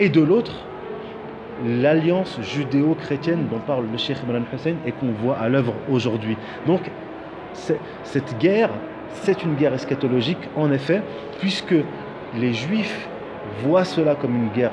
et 0.00 0.08
de 0.08 0.20
l'autre, 0.20 0.66
l'alliance 1.64 2.38
judéo-chrétienne 2.42 3.46
dont 3.48 3.60
parle 3.60 3.86
le 3.90 3.96
Cheikh 3.96 4.18
Imran 4.28 4.42
Hussein 4.52 4.74
et 4.84 4.90
qu'on 4.90 5.12
voit 5.12 5.38
à 5.38 5.48
l'œuvre 5.48 5.74
aujourd'hui. 5.88 6.36
Donc 6.66 6.80
cette 7.52 8.38
guerre, 8.38 8.70
c'est 9.22 9.44
une 9.44 9.54
guerre 9.54 9.74
eschatologique 9.74 10.48
en 10.56 10.72
effet, 10.72 11.02
puisque 11.38 11.76
les 12.36 12.52
juifs 12.52 13.08
voient 13.62 13.84
cela 13.84 14.16
comme 14.16 14.34
une 14.34 14.48
guerre 14.48 14.72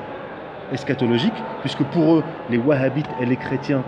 eschatologique, 0.72 1.38
puisque 1.60 1.84
pour 1.84 2.16
eux, 2.16 2.24
les 2.50 2.58
wahhabites 2.58 3.10
et 3.20 3.26
les 3.26 3.36
chrétiens 3.36 3.84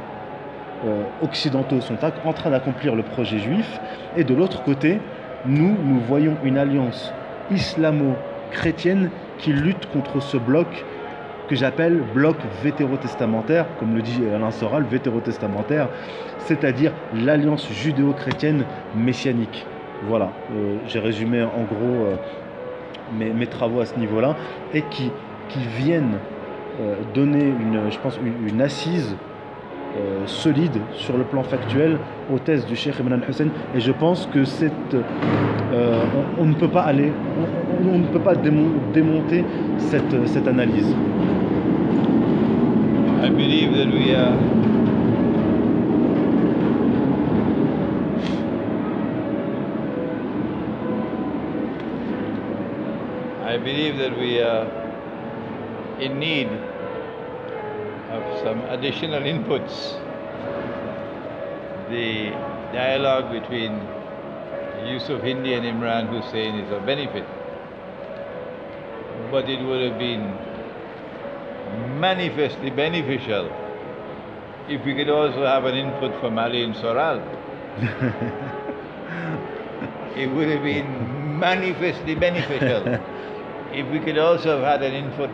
euh, 0.85 1.03
occidentaux 1.23 1.81
sont 1.81 1.97
en 2.25 2.33
train 2.33 2.51
d'accomplir 2.51 2.95
le 2.95 3.03
projet 3.03 3.39
juif, 3.39 3.81
et 4.17 4.23
de 4.23 4.35
l'autre 4.35 4.63
côté, 4.63 5.01
nous, 5.47 5.77
nous 5.85 6.01
voyons 6.01 6.37
une 6.45 6.59
alliance 6.59 7.13
islamo-chrétienne 7.53 9.11
qui 9.39 9.53
lutte 9.53 9.87
contre 9.93 10.21
ce 10.21 10.37
bloc 10.37 10.85
que 11.49 11.57
j'appelle 11.57 12.01
bloc 12.15 12.37
vétérotestamentaire, 12.63 13.67
comme 13.79 13.95
le 13.95 14.03
dit 14.03 14.23
Alain 14.35 14.51
Soral, 14.51 14.85
vétérotestamentaire, 14.85 15.89
c'est-à-dire 16.39 16.93
l'alliance 17.15 17.69
judéo-chrétienne 17.71 18.65
messianique. 18.97 19.67
Voilà, 20.09 20.31
euh, 20.53 20.77
j'ai 20.87 20.99
résumé 20.99 21.43
en 21.43 21.63
gros 21.63 22.07
euh, 22.07 22.17
mes, 23.35 23.47
travaux 23.47 23.81
à 23.81 23.87
ce 23.87 23.99
niveau-là, 23.99 24.37
et 24.75 24.83
qui, 24.83 25.13
viennent 25.77 26.17
euh, 26.81 26.95
donner, 27.13 27.53
je 27.91 27.99
pense, 27.99 28.19
une, 28.49 28.63
assise 28.63 29.15
solide 30.27 30.79
sur 30.95 31.17
le 31.19 31.25
plan 31.25 31.43
factuel 31.43 31.99
aux 32.33 32.39
thèses 32.39 32.67
du 32.67 32.77
Cheikh 32.77 32.99
Ibn 33.01 33.21
Hussein 33.29 33.49
et 33.75 33.81
je 33.81 33.93
pense 33.93 34.29
que 34.33 34.45
cette, 34.45 34.97
on, 36.39 36.45
ne 36.45 36.55
peut 36.55 36.69
pas 36.69 36.83
aller, 36.83 37.13
on, 37.93 37.99
ne 37.99 38.07
peut 38.07 38.21
pas 38.21 38.35
démonter 38.35 39.45
cette, 39.79 40.27
cette 40.27 40.49
analyse. 40.49 40.95
I 43.23 43.29
believe 43.31 43.73
that 43.77 43.87
we 43.87 44.15
are 44.15 44.37
I 53.53 53.59
believe 53.59 53.99
that 53.99 54.19
we 54.19 54.41
are 54.41 54.67
in 56.01 56.19
need 56.19 56.49
some 58.43 58.61
additional 58.71 59.23
inputs. 59.23 59.99
The 61.91 62.31
dialogue 62.73 63.31
between 63.31 63.81
Yusuf 64.87 65.23
Hindi 65.23 65.55
and 65.55 65.65
Imran 65.65 66.09
Hosein 66.09 66.65
is 66.65 66.73
of 66.73 66.85
benefit, 66.87 67.25
but 69.31 69.49
it 69.49 69.63
would 69.65 69.91
have 69.91 69.99
been 69.99 70.35
manifestly 72.01 72.71
beneficial 72.71 73.51
if 74.69 74.85
we 74.85 74.95
could 74.95 75.09
also 75.09 75.45
have 75.45 75.65
an 75.65 75.75
input 75.75 76.19
from 76.21 76.39
Alain 76.39 76.73
Soral. 76.75 77.21
it 80.17 80.27
would 80.27 80.49
have 80.49 80.63
been 80.63 81.39
manifestly 81.39 82.15
beneficial 82.15 82.87
if 83.73 83.87
we 83.91 83.99
could 84.01 84.19
also 84.19 84.59
have 84.59 84.81
had 84.81 84.83
an 84.83 84.95
input, 84.95 85.31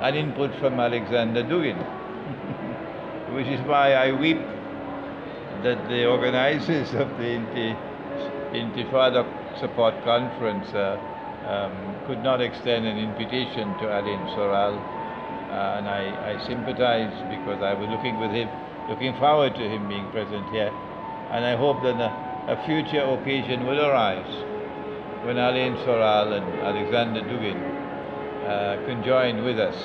an 0.00 0.14
input 0.14 0.54
from 0.60 0.78
Alexander 0.78 1.42
Dugin, 1.42 1.76
which 3.34 3.46
is 3.46 3.60
why 3.66 3.92
I 3.94 4.12
weep 4.12 4.38
that 5.62 5.88
the 5.88 6.06
organizers 6.06 6.94
of 6.94 7.08
the 7.18 7.28
Inti, 7.36 7.76
Intifada 8.52 9.24
Support 9.60 9.94
Conference 10.04 10.66
uh, 10.74 10.98
um, 11.46 11.72
could 12.06 12.22
not 12.22 12.40
extend 12.40 12.86
an 12.86 12.98
invitation 12.98 13.68
to 13.78 13.84
Alain 13.86 14.20
Soral. 14.34 14.76
Uh, 15.50 15.78
and 15.78 15.88
I, 15.88 16.34
I 16.34 16.46
sympathize 16.46 17.12
because 17.28 17.62
I 17.62 17.74
was 17.74 17.88
looking 17.90 18.20
with 18.20 18.30
him, 18.30 18.48
looking 18.88 19.14
forward 19.18 19.54
to 19.56 19.68
him 19.68 19.88
being 19.88 20.08
present 20.10 20.48
here, 20.50 20.70
and 21.32 21.44
I 21.44 21.56
hope 21.56 21.82
that 21.82 21.98
a, 21.98 22.54
a 22.54 22.56
future 22.66 23.02
occasion 23.02 23.66
will 23.66 23.80
arise 23.84 24.30
when 25.26 25.38
Alain 25.38 25.74
Soral 25.84 26.32
and 26.32 26.46
Alexander 26.60 27.20
Dugin 27.22 27.58
uh, 28.46 28.86
can 28.86 29.02
join 29.04 29.44
with 29.44 29.58
us 29.58 29.76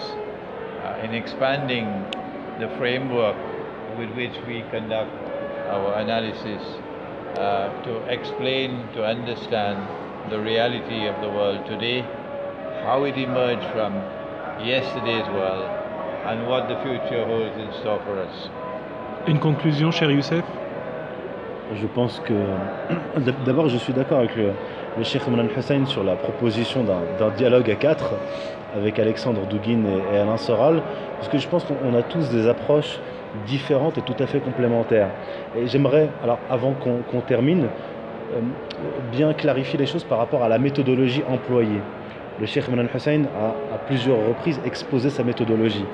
uh, 0.85 1.01
in 1.03 1.13
expanding 1.13 2.05
the 2.59 2.69
framework 2.77 3.35
with 3.97 4.09
which 4.15 4.35
we 4.47 4.63
conduct 4.71 5.11
our 5.67 5.99
analysis 5.99 6.61
uh, 7.37 7.69
to 7.83 7.97
explain, 8.07 8.87
to 8.93 9.05
understand 9.05 9.77
the 10.29 10.39
reality 10.39 11.07
of 11.07 11.19
the 11.21 11.29
world 11.29 11.65
today, 11.65 12.01
how 12.83 13.03
it 13.03 13.17
emerged 13.17 13.67
from 13.73 13.93
yesterday's 14.63 15.27
world 15.35 15.67
and 16.27 16.47
what 16.47 16.67
the 16.67 16.77
future 16.83 17.25
holds 17.25 17.55
in 17.57 17.71
store 17.81 17.99
for 18.05 18.19
us. 18.19 18.49
Une 19.27 19.39
conclusion, 19.39 19.91
cher 19.91 20.11
Youssef? 20.11 20.43
Je 21.73 21.87
pense 21.87 22.19
que 22.19 22.33
d'abord 23.45 23.69
je 23.69 23.77
suis 23.77 23.93
d'accord 23.93 24.19
avec 24.19 24.35
le, 24.35 24.51
le 24.97 25.03
Cheikh 25.03 25.27
Imran 25.27 25.47
Hussein 25.57 25.85
sur 25.87 26.03
la 26.03 26.15
proposition 26.15 26.83
d'un 26.83 27.29
dialogue 27.31 27.69
à 27.71 27.75
quatre 27.75 28.13
avec 28.75 28.99
Alexandre 28.99 29.45
Douguin 29.47 29.83
et, 30.13 30.17
Alain 30.17 30.37
Soral, 30.37 30.81
parce 31.25 31.33
que 31.33 31.41
je 31.41 31.47
pense 31.47 31.63
qu'on 31.63 31.95
a 31.95 32.03
tous 32.03 32.29
des 32.29 32.47
approches 32.47 32.99
différentes 33.47 33.97
et 33.97 34.01
tout 34.01 34.13
à 34.19 34.27
fait 34.27 34.39
complémentaires. 34.39 35.09
Et 35.57 35.65
j'aimerais, 35.65 36.07
alors 36.23 36.37
avant 36.51 36.73
qu'on 36.73 37.21
termine, 37.21 37.63
euh, 37.63 38.39
bien 39.11 39.33
clarifier 39.33 39.79
les 39.79 39.87
choses 39.87 40.03
par 40.03 40.19
rapport 40.19 40.43
à 40.43 40.49
la 40.49 40.59
méthodologie 40.59 41.23
employée 41.27 41.81
le 42.39 42.45
Cheikh 42.45 42.69
Imran 42.69 42.85
Hussein 42.93 43.23
a 43.35 43.73
à 43.73 43.77
plusieurs 43.87 44.17
reprises 44.27 44.61
exposé 44.65 45.09
sa 45.09 45.23
méthodologie, 45.23 45.85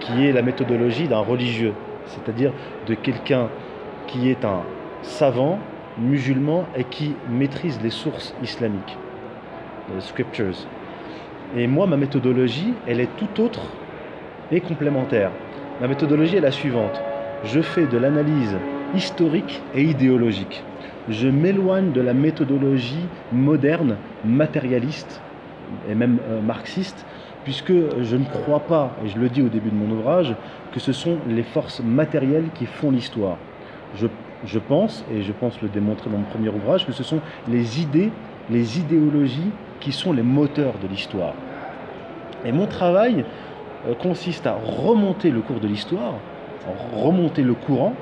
qui 0.00 0.26
est 0.26 0.32
la 0.32 0.40
méthodologie 0.40 1.06
d'un 1.06 1.18
religieux, 1.18 1.74
c'est-à-dire 2.06 2.52
de 2.86 2.94
quelqu'un 2.94 3.48
qui 4.06 4.30
est 4.30 4.42
un 4.44 4.62
savant 5.02 5.58
musulman 5.98 6.64
et 6.76 6.84
qui 6.84 7.14
maîtrise 7.28 7.78
les 7.82 7.90
sources 7.90 8.34
islamiques, 8.42 8.96
les 9.94 10.00
scriptures. 10.00 10.66
Et 11.56 11.66
moi, 11.66 11.86
ma 11.86 11.98
méthodologie, 11.98 12.72
elle 12.86 13.00
est 13.00 13.10
tout 13.18 13.42
autre 13.42 13.60
et 14.50 14.60
complémentaire. 14.60 15.30
Ma 15.80 15.88
méthodologie 15.88 16.36
est 16.36 16.40
la 16.40 16.50
suivante. 16.50 17.00
Je 17.44 17.60
fais 17.60 17.86
de 17.86 17.98
l'analyse 17.98 18.56
historique 18.94 19.62
et 19.74 19.82
idéologique. 19.82 20.62
Je 21.08 21.28
m'éloigne 21.28 21.92
de 21.92 22.00
la 22.00 22.14
méthodologie 22.14 23.06
moderne, 23.32 23.96
matérialiste, 24.24 25.20
et 25.88 25.94
même 25.94 26.18
euh, 26.28 26.40
marxiste, 26.40 27.06
puisque 27.44 27.72
je 28.02 28.16
ne 28.16 28.24
crois 28.24 28.60
pas, 28.60 28.92
et 29.04 29.08
je 29.08 29.18
le 29.18 29.28
dis 29.28 29.42
au 29.42 29.48
début 29.48 29.70
de 29.70 29.74
mon 29.74 29.90
ouvrage, 29.90 30.34
que 30.72 30.80
ce 30.80 30.92
sont 30.92 31.18
les 31.28 31.42
forces 31.42 31.80
matérielles 31.80 32.48
qui 32.54 32.66
font 32.66 32.90
l'histoire. 32.90 33.36
Je, 33.96 34.58
pense, 34.58 35.04
et 35.12 35.22
je 35.22 35.32
pense 35.32 35.60
le 35.62 35.68
démontrer 35.68 36.10
dans 36.10 36.18
mon 36.18 36.24
premier 36.24 36.50
ouvrage, 36.50 36.86
que 36.86 36.92
ce 36.92 37.02
sont 37.02 37.20
les 37.48 37.80
idées, 37.80 38.10
les 38.50 38.78
idéologies 38.78 39.50
qui 39.80 39.92
sont 39.92 40.12
les 40.12 40.22
moteurs 40.22 40.74
de 40.82 40.88
l'histoire. 40.88 41.34
Et 42.44 42.52
mon 42.52 42.66
travail 42.66 43.24
consiste 44.00 44.46
à 44.46 44.54
remonter 44.54 45.30
le 45.30 45.40
cours 45.40 45.60
de 45.60 45.68
l'histoire, 45.68 46.14
remonter 46.92 47.42
le 47.42 47.54
courant, 47.54 47.94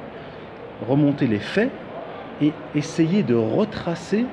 remonter 0.88 1.26
les 1.26 1.38
faits, 1.38 1.70
et 2.40 2.52
essayer 2.74 3.22
de 3.22 3.34
retracer 3.34 4.26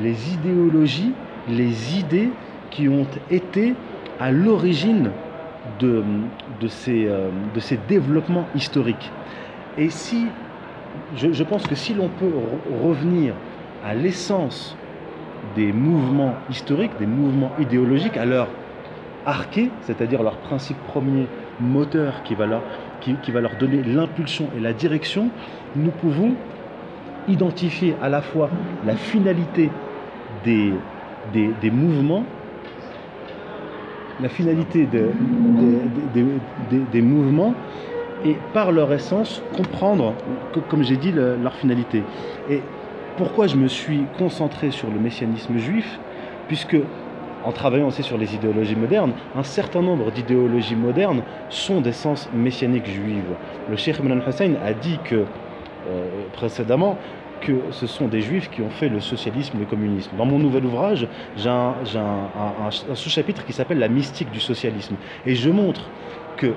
les 0.00 0.32
idéologies, 0.32 1.12
les 1.48 1.98
idées 1.98 2.30
qui 2.70 2.88
ont 2.88 3.06
été 3.30 3.74
à 4.18 4.30
l'origine 4.30 5.10
de, 5.78 6.02
euh, 6.88 7.30
ces, 7.58 7.78
développements 7.88 8.46
historiques. 8.54 9.10
Et 9.78 9.90
si, 9.90 10.26
je, 11.16 11.42
pense 11.44 11.66
que 11.66 11.74
si 11.74 11.94
l'on 11.94 12.08
peut 12.08 12.32
revenir 12.82 13.34
à 13.84 13.94
l'essence 13.94 14.76
des 15.56 15.72
mouvements 15.72 16.34
historiques, 16.50 16.92
des 16.98 17.06
mouvements 17.06 17.52
idéologiques, 17.58 18.16
à 18.16 18.24
leur 18.24 18.48
arché, 19.26 19.70
c'est-à-dire 19.82 20.22
leur 20.22 20.36
principe 20.36 20.78
premier 20.88 21.26
moteur 21.60 22.22
qui 22.24 22.34
va 22.34 22.46
leur, 22.46 22.62
qui, 23.00 23.30
va 23.30 23.40
leur 23.40 23.56
donner 23.56 23.82
l'impulsion 23.82 24.48
et 24.56 24.60
la 24.60 24.72
direction, 24.72 25.28
nous 25.76 25.90
pouvons 25.90 26.34
identifier 27.28 27.94
à 28.02 28.08
la 28.08 28.22
fois 28.22 28.50
la 28.86 28.96
finalité 28.96 29.70
des, 30.44 30.72
des, 31.32 31.50
des 31.60 31.70
mouvements 31.70 32.24
la 34.22 34.28
finalité 34.28 34.86
des 36.92 37.02
mouvements 37.02 37.54
et 38.24 38.36
par 38.52 38.70
leur 38.72 38.92
essence 38.92 39.42
comprendre, 39.56 40.14
comme 40.68 40.82
j'ai 40.82 40.96
dit, 40.96 41.12
leur 41.12 41.54
finalité. 41.54 42.02
Et 42.50 42.60
pourquoi 43.16 43.46
je 43.46 43.56
me 43.56 43.68
suis 43.68 44.04
concentré 44.18 44.70
sur 44.70 44.90
le 44.90 44.98
messianisme 44.98 45.56
juif? 45.56 45.98
Puisque, 46.48 46.76
en 47.44 47.52
travaillant 47.52 47.88
aussi 47.88 48.02
sur 48.02 48.18
les 48.18 48.34
idéologies 48.34 48.76
modernes, 48.76 49.12
un 49.36 49.42
certain 49.42 49.82
nombre 49.82 50.10
d'idéologies 50.10 50.76
modernes 50.76 51.22
sont 51.48 51.80
d'essence 51.80 52.28
messianique 52.34 52.86
juive. 52.86 53.36
Le 53.68 53.76
Cheikh 53.76 53.98
Ibn 53.98 54.20
Hussein 54.26 54.54
a 54.64 54.72
dit 54.72 54.98
que, 55.04 55.14
euh, 55.16 56.06
précédemment, 56.32 56.98
que 57.40 57.52
ce 57.70 57.86
sont 57.86 58.08
des 58.08 58.20
juifs 58.20 58.50
qui 58.50 58.62
ont 58.62 58.70
fait 58.70 58.88
le 58.88 59.00
socialisme, 59.00 59.58
le 59.58 59.64
communisme. 59.64 60.10
Dans 60.16 60.26
mon 60.26 60.38
nouvel 60.38 60.64
ouvrage, 60.66 61.06
j'ai 61.36 61.48
un, 61.48 61.74
sous-chapitre 62.94 63.44
qui 63.46 63.52
s'appelle 63.52 63.78
La 63.78 63.88
mystique 63.88 64.30
du 64.30 64.40
socialisme. 64.40 64.96
Et 65.26 65.34
je 65.34 65.50
montre 65.50 65.88
que 66.36 66.52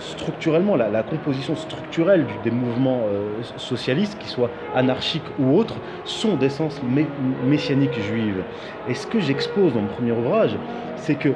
structurellement, 0.00 0.76
la, 0.76 1.02
composition 1.02 1.54
structurelle 1.56 2.26
des 2.42 2.50
mouvements 2.50 3.02
euh, 3.04 3.42
socialistes, 3.56 4.18
qu'ils 4.18 4.30
soient 4.30 4.50
anarchiques 4.74 5.22
ou 5.38 5.56
autres, 5.56 5.76
sont 6.04 6.36
d'essence 6.36 6.80
messianique 7.44 7.98
juive. 8.00 8.42
Et 8.88 8.94
ce 8.94 9.06
que 9.06 9.20
j'expose 9.20 9.74
dans 9.74 9.82
mon 9.82 9.88
premier 9.88 10.12
ouvrage, 10.12 10.56
c'est 10.96 11.14
que 11.14 11.30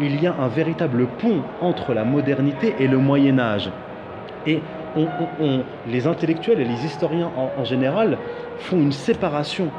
il 0.00 0.22
y 0.22 0.26
a 0.26 0.34
un 0.38 0.48
véritable 0.48 1.06
pont 1.18 1.42
entre 1.60 1.92
la 1.92 2.04
modernité 2.04 2.74
et 2.78 2.86
le 2.86 2.98
Moyen 2.98 3.38
Âge. 3.38 3.70
Et 4.46 4.60
les 5.88 6.06
intellectuels 6.06 6.60
et 6.60 6.64
les 6.64 6.84
historiens 6.84 7.30
en, 7.36 7.60
en 7.60 7.64
général 7.64 8.16
font 8.58 8.76
une 8.76 8.92
séparation. 8.92 9.70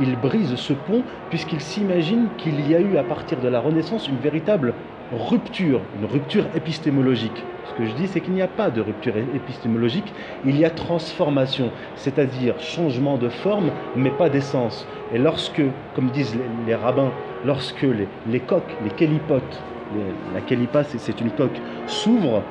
Ils 0.00 0.16
brisent 0.16 0.56
ce 0.56 0.72
pont 0.72 1.02
puisqu'ils 1.30 1.60
s'imaginent 1.60 2.28
qu'il 2.38 2.68
y 2.68 2.74
a 2.74 2.80
eu 2.80 2.96
à 2.96 3.04
partir 3.04 3.38
de 3.38 3.48
la 3.48 3.60
Renaissance 3.60 4.08
une 4.08 4.18
véritable 4.18 4.74
rupture, 5.12 5.80
une 6.00 6.06
rupture 6.06 6.44
épistémologique. 6.54 7.44
Ce 7.68 7.74
que 7.74 7.84
je 7.84 7.92
dis, 7.94 8.08
c'est 8.08 8.22
qu'il 8.22 8.32
n'y 8.32 8.40
a 8.42 8.48
pas 8.48 8.70
de 8.70 8.80
rupture 8.80 9.16
épistémologique, 9.18 10.14
il 10.42 10.56
y 10.56 10.64
a 10.64 10.70
transformation, 10.70 11.70
c'est-à-dire 11.94 12.60
changement 12.60 13.18
de 13.18 13.28
forme, 13.28 13.74
mais 13.94 14.10
pas 14.10 14.30
d'essence. 14.30 14.88
Et 15.10 15.18
lorsque, 15.18 15.62
comme 15.92 16.10
disent 16.10 16.34
les, 16.34 16.74
rabbins, 16.74 17.14
lorsque 17.42 17.82
les, 18.24 18.40
coques, 18.40 18.76
les 18.80 18.90
kélipotes, 18.90 19.66
les- 19.90 20.14
la 20.32 20.40
kélipa 20.42 20.82
c'est- 20.84 21.20
une 21.20 21.30
coque, 21.32 21.62
s'ouvrent, 21.86 22.44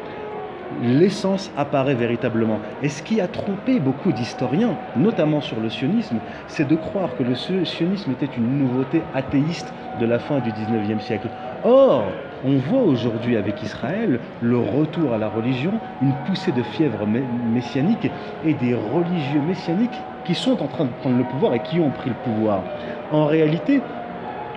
l'essence 0.70 1.51
apparaît 1.55 1.95
véritablement. 1.95 2.61
Et 2.82 2.89
ce 2.89 3.01
qui 3.01 3.22
a 3.22 3.28
trompé 3.28 3.80
beaucoup 3.80 4.11
d'historiens, 4.11 4.80
notamment 4.95 5.41
sur 5.41 5.59
le 5.61 5.70
sionisme, 5.70 6.22
c'est 6.47 6.65
de 6.65 6.76
croire 6.76 7.15
que 7.15 7.24
le 7.24 7.36
si- 7.36 7.65
sionisme 7.65 8.11
était 8.11 8.26
une 8.26 8.57
nouveauté 8.57 9.07
athéiste 9.13 9.74
de 9.95 10.05
la 10.05 10.20
fin 10.20 10.41
du 10.41 10.51
19e 10.51 10.99
siècle. 10.99 11.32
Or, 11.61 12.27
on 12.44 12.58
voit 12.58 12.82
aujourd'hui 12.82 13.36
avec 13.36 13.64
Israël 13.64 14.20
le 14.42 14.58
retour 14.58 15.14
à 15.14 15.18
la 15.18 15.30
religion, 15.30 15.80
une 16.02 16.14
poussée 16.14 16.52
de 16.52 16.64
fièvre 16.64 17.06
messianique 17.08 18.12
et 18.46 18.54
des 18.54 18.74
religieux 18.74 19.42
messianiques 19.42 20.06
qui 20.24 20.36
sont 20.36 20.62
en 20.62 20.68
train 20.68 20.86
de 20.86 20.92
prendre 20.92 21.18
le 21.18 21.24
pouvoir 21.24 21.54
et 21.54 21.62
qui 21.62 21.80
ont 21.80 21.92
pris 21.92 22.10
le 22.10 22.16
pouvoir. 22.16 22.64
En 23.12 23.26
réalité, 23.26 23.82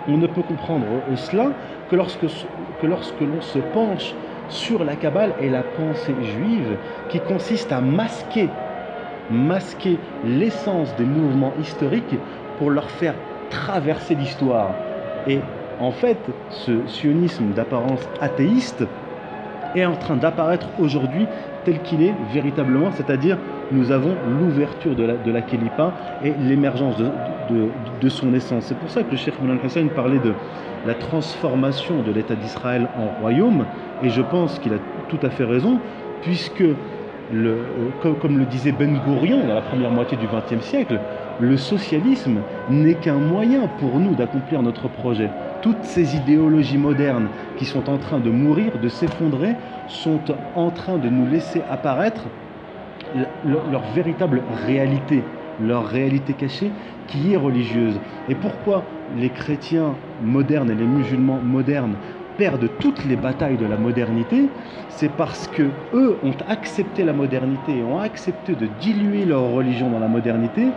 on 0.08 0.16
ne 0.16 0.26
peut 0.26 0.42
comprendre 0.42 0.86
cela 1.16 1.52
que 1.90 1.96
lorsque, 1.96 2.26
que 2.80 2.86
lorsque 2.86 3.20
l'on 3.20 3.40
se 3.40 3.58
penche 3.58 4.14
sur 4.48 4.84
la 4.84 4.96
Kabbale 4.96 5.34
et 5.40 5.48
la 5.48 5.62
pensée 5.62 6.14
juive 6.22 6.76
qui 7.08 7.20
consiste 7.20 7.72
à 7.72 7.80
masquer, 7.80 8.48
masquer 9.30 9.96
l'essence 10.24 10.94
des 10.96 11.04
mouvements 11.04 11.52
historiques 11.60 12.16
pour 12.58 12.70
leur 12.70 12.90
faire 12.90 13.14
traverser 13.50 14.14
l'histoire. 14.14 14.74
Et 15.28 15.38
en 15.80 15.92
fait, 15.92 16.30
ce 16.50 16.86
sionisme 16.86 17.52
d'apparence 17.54 18.08
athéiste 18.20 18.84
est 19.74 19.86
en 19.86 19.96
train 19.96 20.16
d'apparaître 20.16 20.68
aujourd'hui 20.78 21.26
tel 21.64 21.80
qu'il 21.80 22.02
est 22.02 22.14
véritablement, 22.20 22.90
c'est-à-dire 22.92 23.38
nous 23.70 23.90
avons 23.90 24.18
l'ouverture 24.26 24.94
de 24.94 25.30
la, 25.30 25.42
Kélipa 25.42 25.94
et 26.22 26.34
l'émergence 26.34 26.96
de, 26.98 28.08
son 28.08 28.34
essence. 28.34 28.66
C'est 28.66 28.78
pour 28.78 28.90
ça 28.90 29.04
que 29.04 29.10
le 29.10 29.16
Cheikh 29.16 29.40
Moulin 29.40 29.58
Hassan 29.64 29.88
parlait 29.88 30.18
de 30.18 30.34
la 30.84 30.94
transformation 30.94 32.02
de 32.02 32.10
l'État 32.12 32.36
d'Israël 32.36 32.88
en 32.94 33.06
royaume, 33.20 33.64
et 34.02 34.10
je 34.10 34.22
pense 34.22 34.58
qu'il 34.58 34.74
a 34.74 34.78
tout 35.08 35.20
à 35.22 35.30
fait 35.30 35.44
raison, 35.44 35.80
puisque, 36.20 36.62
euh, 36.62 37.64
comme, 38.00 38.18
comme 38.18 38.38
le 38.38 38.44
disait 38.44 38.72
Ben 38.72 38.98
Gourion 38.98 39.46
dans 39.46 39.54
la 39.54 39.62
première 39.62 39.90
moitié 39.90 40.18
du 40.18 40.26
XXe 40.26 40.62
siècle, 40.64 40.98
le 41.38 41.56
socialisme 41.56 42.42
n'est 42.68 42.96
qu'un 42.96 43.18
moyen 43.18 43.66
pour 43.78 43.98
nous 43.98 44.14
d'accomplir 44.14 44.62
notre 44.62 44.88
projet. 44.88 45.30
Toutes 45.62 45.84
ces 45.84 46.16
idéologies 46.16 46.78
modernes 46.78 47.28
qui 47.56 47.64
sont 47.64 47.90
en 47.90 47.98
train 47.98 48.18
de 48.18 48.30
mourir, 48.30 48.72
de 48.82 48.88
s'effondrer, 48.88 49.54
sont 49.88 50.20
en 50.54 50.70
train 50.70 50.96
de 50.96 51.08
nous 51.08 51.26
laisser 51.30 51.62
apparaître 51.70 52.22
leur 53.44 53.82
véritable 53.94 54.42
réalité, 54.66 55.22
leur 55.60 55.86
réalité 55.86 56.32
cachée 56.32 56.70
qui 57.08 57.32
est 57.32 57.36
religieuse. 57.36 57.98
Et 58.28 58.34
pourquoi 58.34 58.84
les 59.18 59.28
chrétiens 59.28 59.94
modernes 60.22 60.70
et 60.70 60.74
les 60.74 60.86
musulmans 60.86 61.40
modernes 61.42 61.94
perdent 62.38 62.70
toutes 62.78 63.04
les 63.04 63.16
batailles 63.16 63.58
de 63.58 63.66
la 63.66 63.76
modernité, 63.76 64.48
c'est 64.88 65.10
parce 65.10 65.46
que 65.48 65.64
eux 65.92 66.16
ont 66.24 66.36
accepté 66.48 67.04
la 67.04 67.12
modernité 67.12 67.78
et 67.78 67.82
ont 67.82 67.98
accepté 67.98 68.54
de 68.54 68.66
diluer 68.80 69.26
leur 69.26 69.50
religion 69.50 69.90
dans 69.90 69.98
la 69.98 70.08
modernité, 70.08 70.68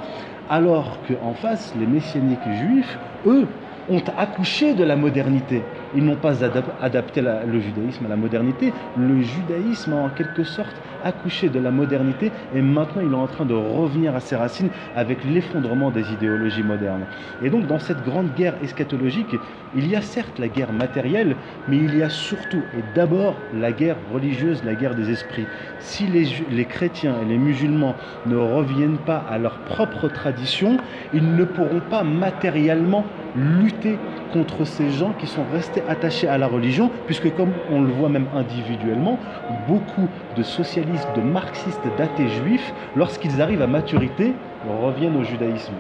alors 0.50 0.98
qu'en 1.08 1.34
face, 1.34 1.74
les 1.80 1.86
messianiques 1.86 2.40
juifs, 2.44 2.98
eux, 3.26 3.48
ont 3.90 4.04
accouché 4.18 4.74
de 4.74 4.84
la 4.84 4.96
modernité. 4.96 5.64
Ils 5.94 6.04
n'ont 6.04 6.16
pas 6.18 6.44
adap- 6.44 6.74
adapté 6.80 7.22
le 7.22 7.60
judaïsme 7.60 8.06
à 8.06 8.10
la 8.10 8.16
modernité. 8.18 8.74
Le 8.96 9.22
judaïsme 9.22 9.94
a 9.94 9.98
en 9.98 10.10
quelque 10.10 10.44
sorte 10.44 10.82
accouché 11.02 11.50
de 11.50 11.60
la 11.60 11.72
modernité 11.72 12.34
et 12.52 12.62
maintenant 12.62 13.02
il 13.02 13.12
est 13.12 13.16
en 13.16 13.28
train 13.28 13.46
de 13.46 13.54
revenir 13.54 14.16
à 14.16 14.20
ses 14.20 14.36
racines 14.36 14.72
avec 14.96 15.24
l'effondrement 15.24 15.92
des 15.92 16.14
idéologies 16.14 16.64
modernes. 16.64 17.08
Et 17.42 17.50
donc 17.50 17.68
dans 17.68 17.80
cette 17.80 18.02
grande 18.02 18.34
guerre 18.34 18.58
eschatologique, 18.64 19.36
il 19.74 19.88
y 19.88 19.96
a 19.96 20.02
certes 20.02 20.40
la 20.40 20.50
guerre 20.50 20.74
matérielle, 20.74 21.38
mais 21.68 21.78
il 21.78 21.96
y 21.96 22.02
a 22.02 22.10
surtout 22.10 22.68
et 22.74 22.82
d'abord 22.82 23.48
la 23.52 23.72
guerre 23.72 23.98
religieuse, 24.10 24.64
la 24.64 24.76
guerre 24.76 24.96
des 24.96 25.12
esprits. 25.12 25.50
Si 25.80 26.08
les, 26.08 26.26
les 26.50 26.66
chrétiens 26.66 27.20
et 27.20 27.26
les 27.26 27.38
musulmans 27.38 27.98
ne 28.26 28.36
reviennent 28.36 29.00
pas 29.00 29.18
à 29.18 29.38
leur 29.38 29.60
propre 29.60 30.10
tradition, 30.10 30.78
ils 31.12 31.36
ne 31.36 31.44
pourront 31.44 31.82
pas 31.82 32.04
matériellement 32.04 33.12
lutter 33.36 34.00
contre 34.34 34.66
ces 34.66 34.90
gens 34.90 35.14
qui 35.20 35.28
sont 35.28 35.46
restés 35.54 35.84
attachés 35.88 36.28
à 36.28 36.38
la 36.38 36.48
religion, 36.48 36.90
puisque 37.06 37.34
comme 37.36 37.52
on 37.72 37.82
le 37.82 37.92
voit 37.92 38.10
même 38.10 38.28
individuellement, 38.36 39.20
beaucoup 39.68 40.10
de 40.36 40.44
socialistes, 40.44 41.08
de 41.16 41.22
marxistes, 41.22 41.82
d'athées 41.98 42.30
juifs, 42.30 42.74
lorsqu'ils 42.96 43.42
arrivent 43.42 43.62
à 43.62 43.68
maturité, 43.68 44.34
reviennent 44.82 45.18
au 45.18 45.24
judaïsme. 45.24 45.74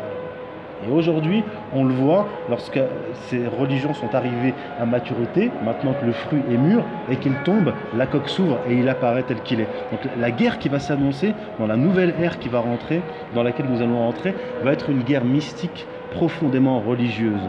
Et 0.85 0.91
aujourd'hui, 0.91 1.43
on 1.73 1.85
le 1.85 1.93
voit, 1.93 2.27
lorsque 2.49 2.79
ces 3.27 3.47
religions 3.47 3.93
sont 3.93 4.13
arrivées 4.13 4.53
à 4.79 4.85
maturité, 4.85 5.49
maintenant 5.63 5.93
que 5.93 6.05
le 6.05 6.11
fruit 6.11 6.41
est 6.51 6.57
mûr 6.57 6.83
et 7.09 7.15
qu'il 7.15 7.33
tombe, 7.45 7.73
la 7.95 8.05
coque 8.05 8.27
s'ouvre 8.27 8.57
et 8.69 8.73
il 8.73 8.89
apparaît 8.89 9.23
tel 9.23 9.41
qu'il 9.41 9.61
est. 9.61 9.67
Donc 9.91 10.01
la 10.19 10.31
guerre 10.31 10.59
qui 10.59 10.67
va 10.69 10.79
s'annoncer, 10.79 11.33
dans 11.57 11.67
la 11.67 11.77
nouvelle 11.77 12.13
ère 12.21 12.37
qui 12.37 12.49
va 12.49 12.59
rentrer, 12.59 13.01
dans 13.33 13.43
laquelle 13.43 13.67
nous 13.69 13.81
allons 13.81 13.99
rentrer, 13.99 14.35
va 14.63 14.73
être 14.73 14.89
une 14.89 15.03
guerre 15.03 15.23
mystique, 15.23 15.87
profondément 16.11 16.81
religieuse. 16.81 17.41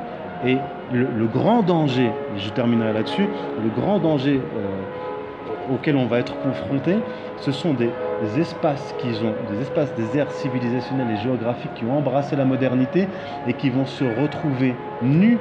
Et 0.46 0.58
le, 0.92 1.26
grand 1.26 1.62
danger, 1.62 2.10
et 2.36 2.38
je 2.38 2.50
terminerai 2.50 2.92
là-dessus, 2.92 3.26
le 3.62 3.70
grand 3.80 3.98
danger 3.98 4.40
euh, 4.40 5.74
auquel 5.74 5.96
on 5.96 6.06
va 6.06 6.18
être 6.18 6.38
confronté, 6.40 6.96
ce 7.38 7.50
sont 7.52 7.74
des 7.74 7.90
espaces 8.38 8.94
qui 8.98 9.08
ont, 9.24 9.32
des 9.52 9.62
espaces, 9.62 9.94
des 9.94 10.18
aires 10.18 10.30
civilisationnelles 10.30 11.10
et 11.10 11.22
géographiques 11.22 11.74
qui 11.74 11.84
ont 11.84 11.96
embrassé 11.96 12.36
la 12.36 12.44
modernité 12.44 13.08
et 13.46 13.54
qui 13.54 13.70
vont 13.70 13.86
se 13.86 14.04
retrouver 14.04 14.74
nus 15.02 15.38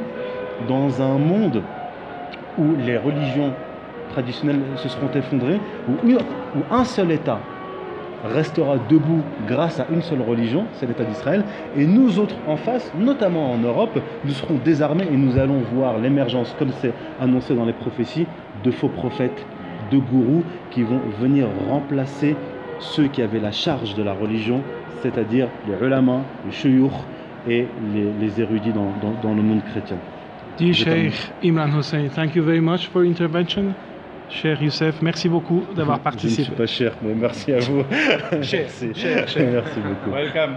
dans 0.67 1.01
un 1.01 1.17
monde 1.17 1.61
où 2.57 2.75
les 2.85 2.97
religions 2.97 3.51
traditionnelles 4.11 4.61
se 4.77 4.87
seront 4.87 5.09
effondrées, 5.15 5.59
où 5.87 6.59
un 6.71 6.85
seul 6.85 7.11
État 7.11 7.39
restera 8.23 8.77
debout 8.89 9.21
grâce 9.47 9.79
à 9.79 9.87
une 9.91 10.01
seule 10.01 10.21
religion, 10.21 10.65
c'est 10.73 10.85
l'État 10.85 11.03
d'Israël, 11.03 11.43
et 11.75 11.85
nous 11.85 12.19
autres 12.19 12.35
en 12.47 12.55
face, 12.55 12.91
notamment 12.97 13.51
en 13.51 13.57
Europe, 13.57 13.99
nous 14.23 14.31
serons 14.31 14.55
désarmés 14.63 15.07
et 15.11 15.17
nous 15.17 15.37
allons 15.37 15.61
voir 15.73 15.97
l'émergence, 15.99 16.55
comme 16.57 16.71
c'est 16.79 16.93
annoncé 17.19 17.53
dans 17.55 17.65
les 17.65 17.73
prophéties, 17.73 18.25
de 18.63 18.71
faux 18.71 18.87
prophètes, 18.87 19.45
de 19.91 19.97
gourous 19.97 20.43
qui 20.71 20.83
vont 20.83 21.01
venir 21.19 21.47
remplacer 21.69 22.35
ceux 22.79 23.07
qui 23.07 23.21
avaient 23.21 23.39
la 23.39 23.51
charge 23.51 23.95
de 23.95 24.03
la 24.03 24.13
religion, 24.13 24.61
c'est-à-dire 25.01 25.47
les 25.67 25.85
ulama, 25.85 26.21
les 26.45 26.51
shuyukh 26.51 26.91
et 27.47 27.67
les, 27.93 28.41
érudits 28.41 28.71
dans, 28.71 29.33
le 29.33 29.41
monde 29.41 29.61
chrétien. 29.71 29.97
Dear. 30.57 30.73
Sheikh 30.73 31.31
Imran 31.43 31.77
Hussein, 31.77 32.09
thank 32.09 32.35
you 32.35 32.43
very 32.43 32.61
much 32.61 32.87
for 32.87 33.03
intervention. 33.03 33.73
Cher 34.29 34.61
Youssef, 34.61 35.01
merci 35.01 35.29
beaucoup 35.29 35.67
d'avoir 35.75 35.97
Je 35.97 36.09
ne 36.09 36.11
suis 36.11 36.27
participé. 36.49 36.55
pas 36.55 36.65
cher, 36.65 36.95
mais 37.01 37.13
merci 37.13 37.53
à 37.53 37.59
vous. 37.59 37.83
Cher, 37.91 38.29
merci. 38.31 38.93
cher, 38.95 39.27
cher. 39.27 39.51
Merci 39.51 39.79
beaucoup. 39.79 40.09
Welcome. 40.11 40.55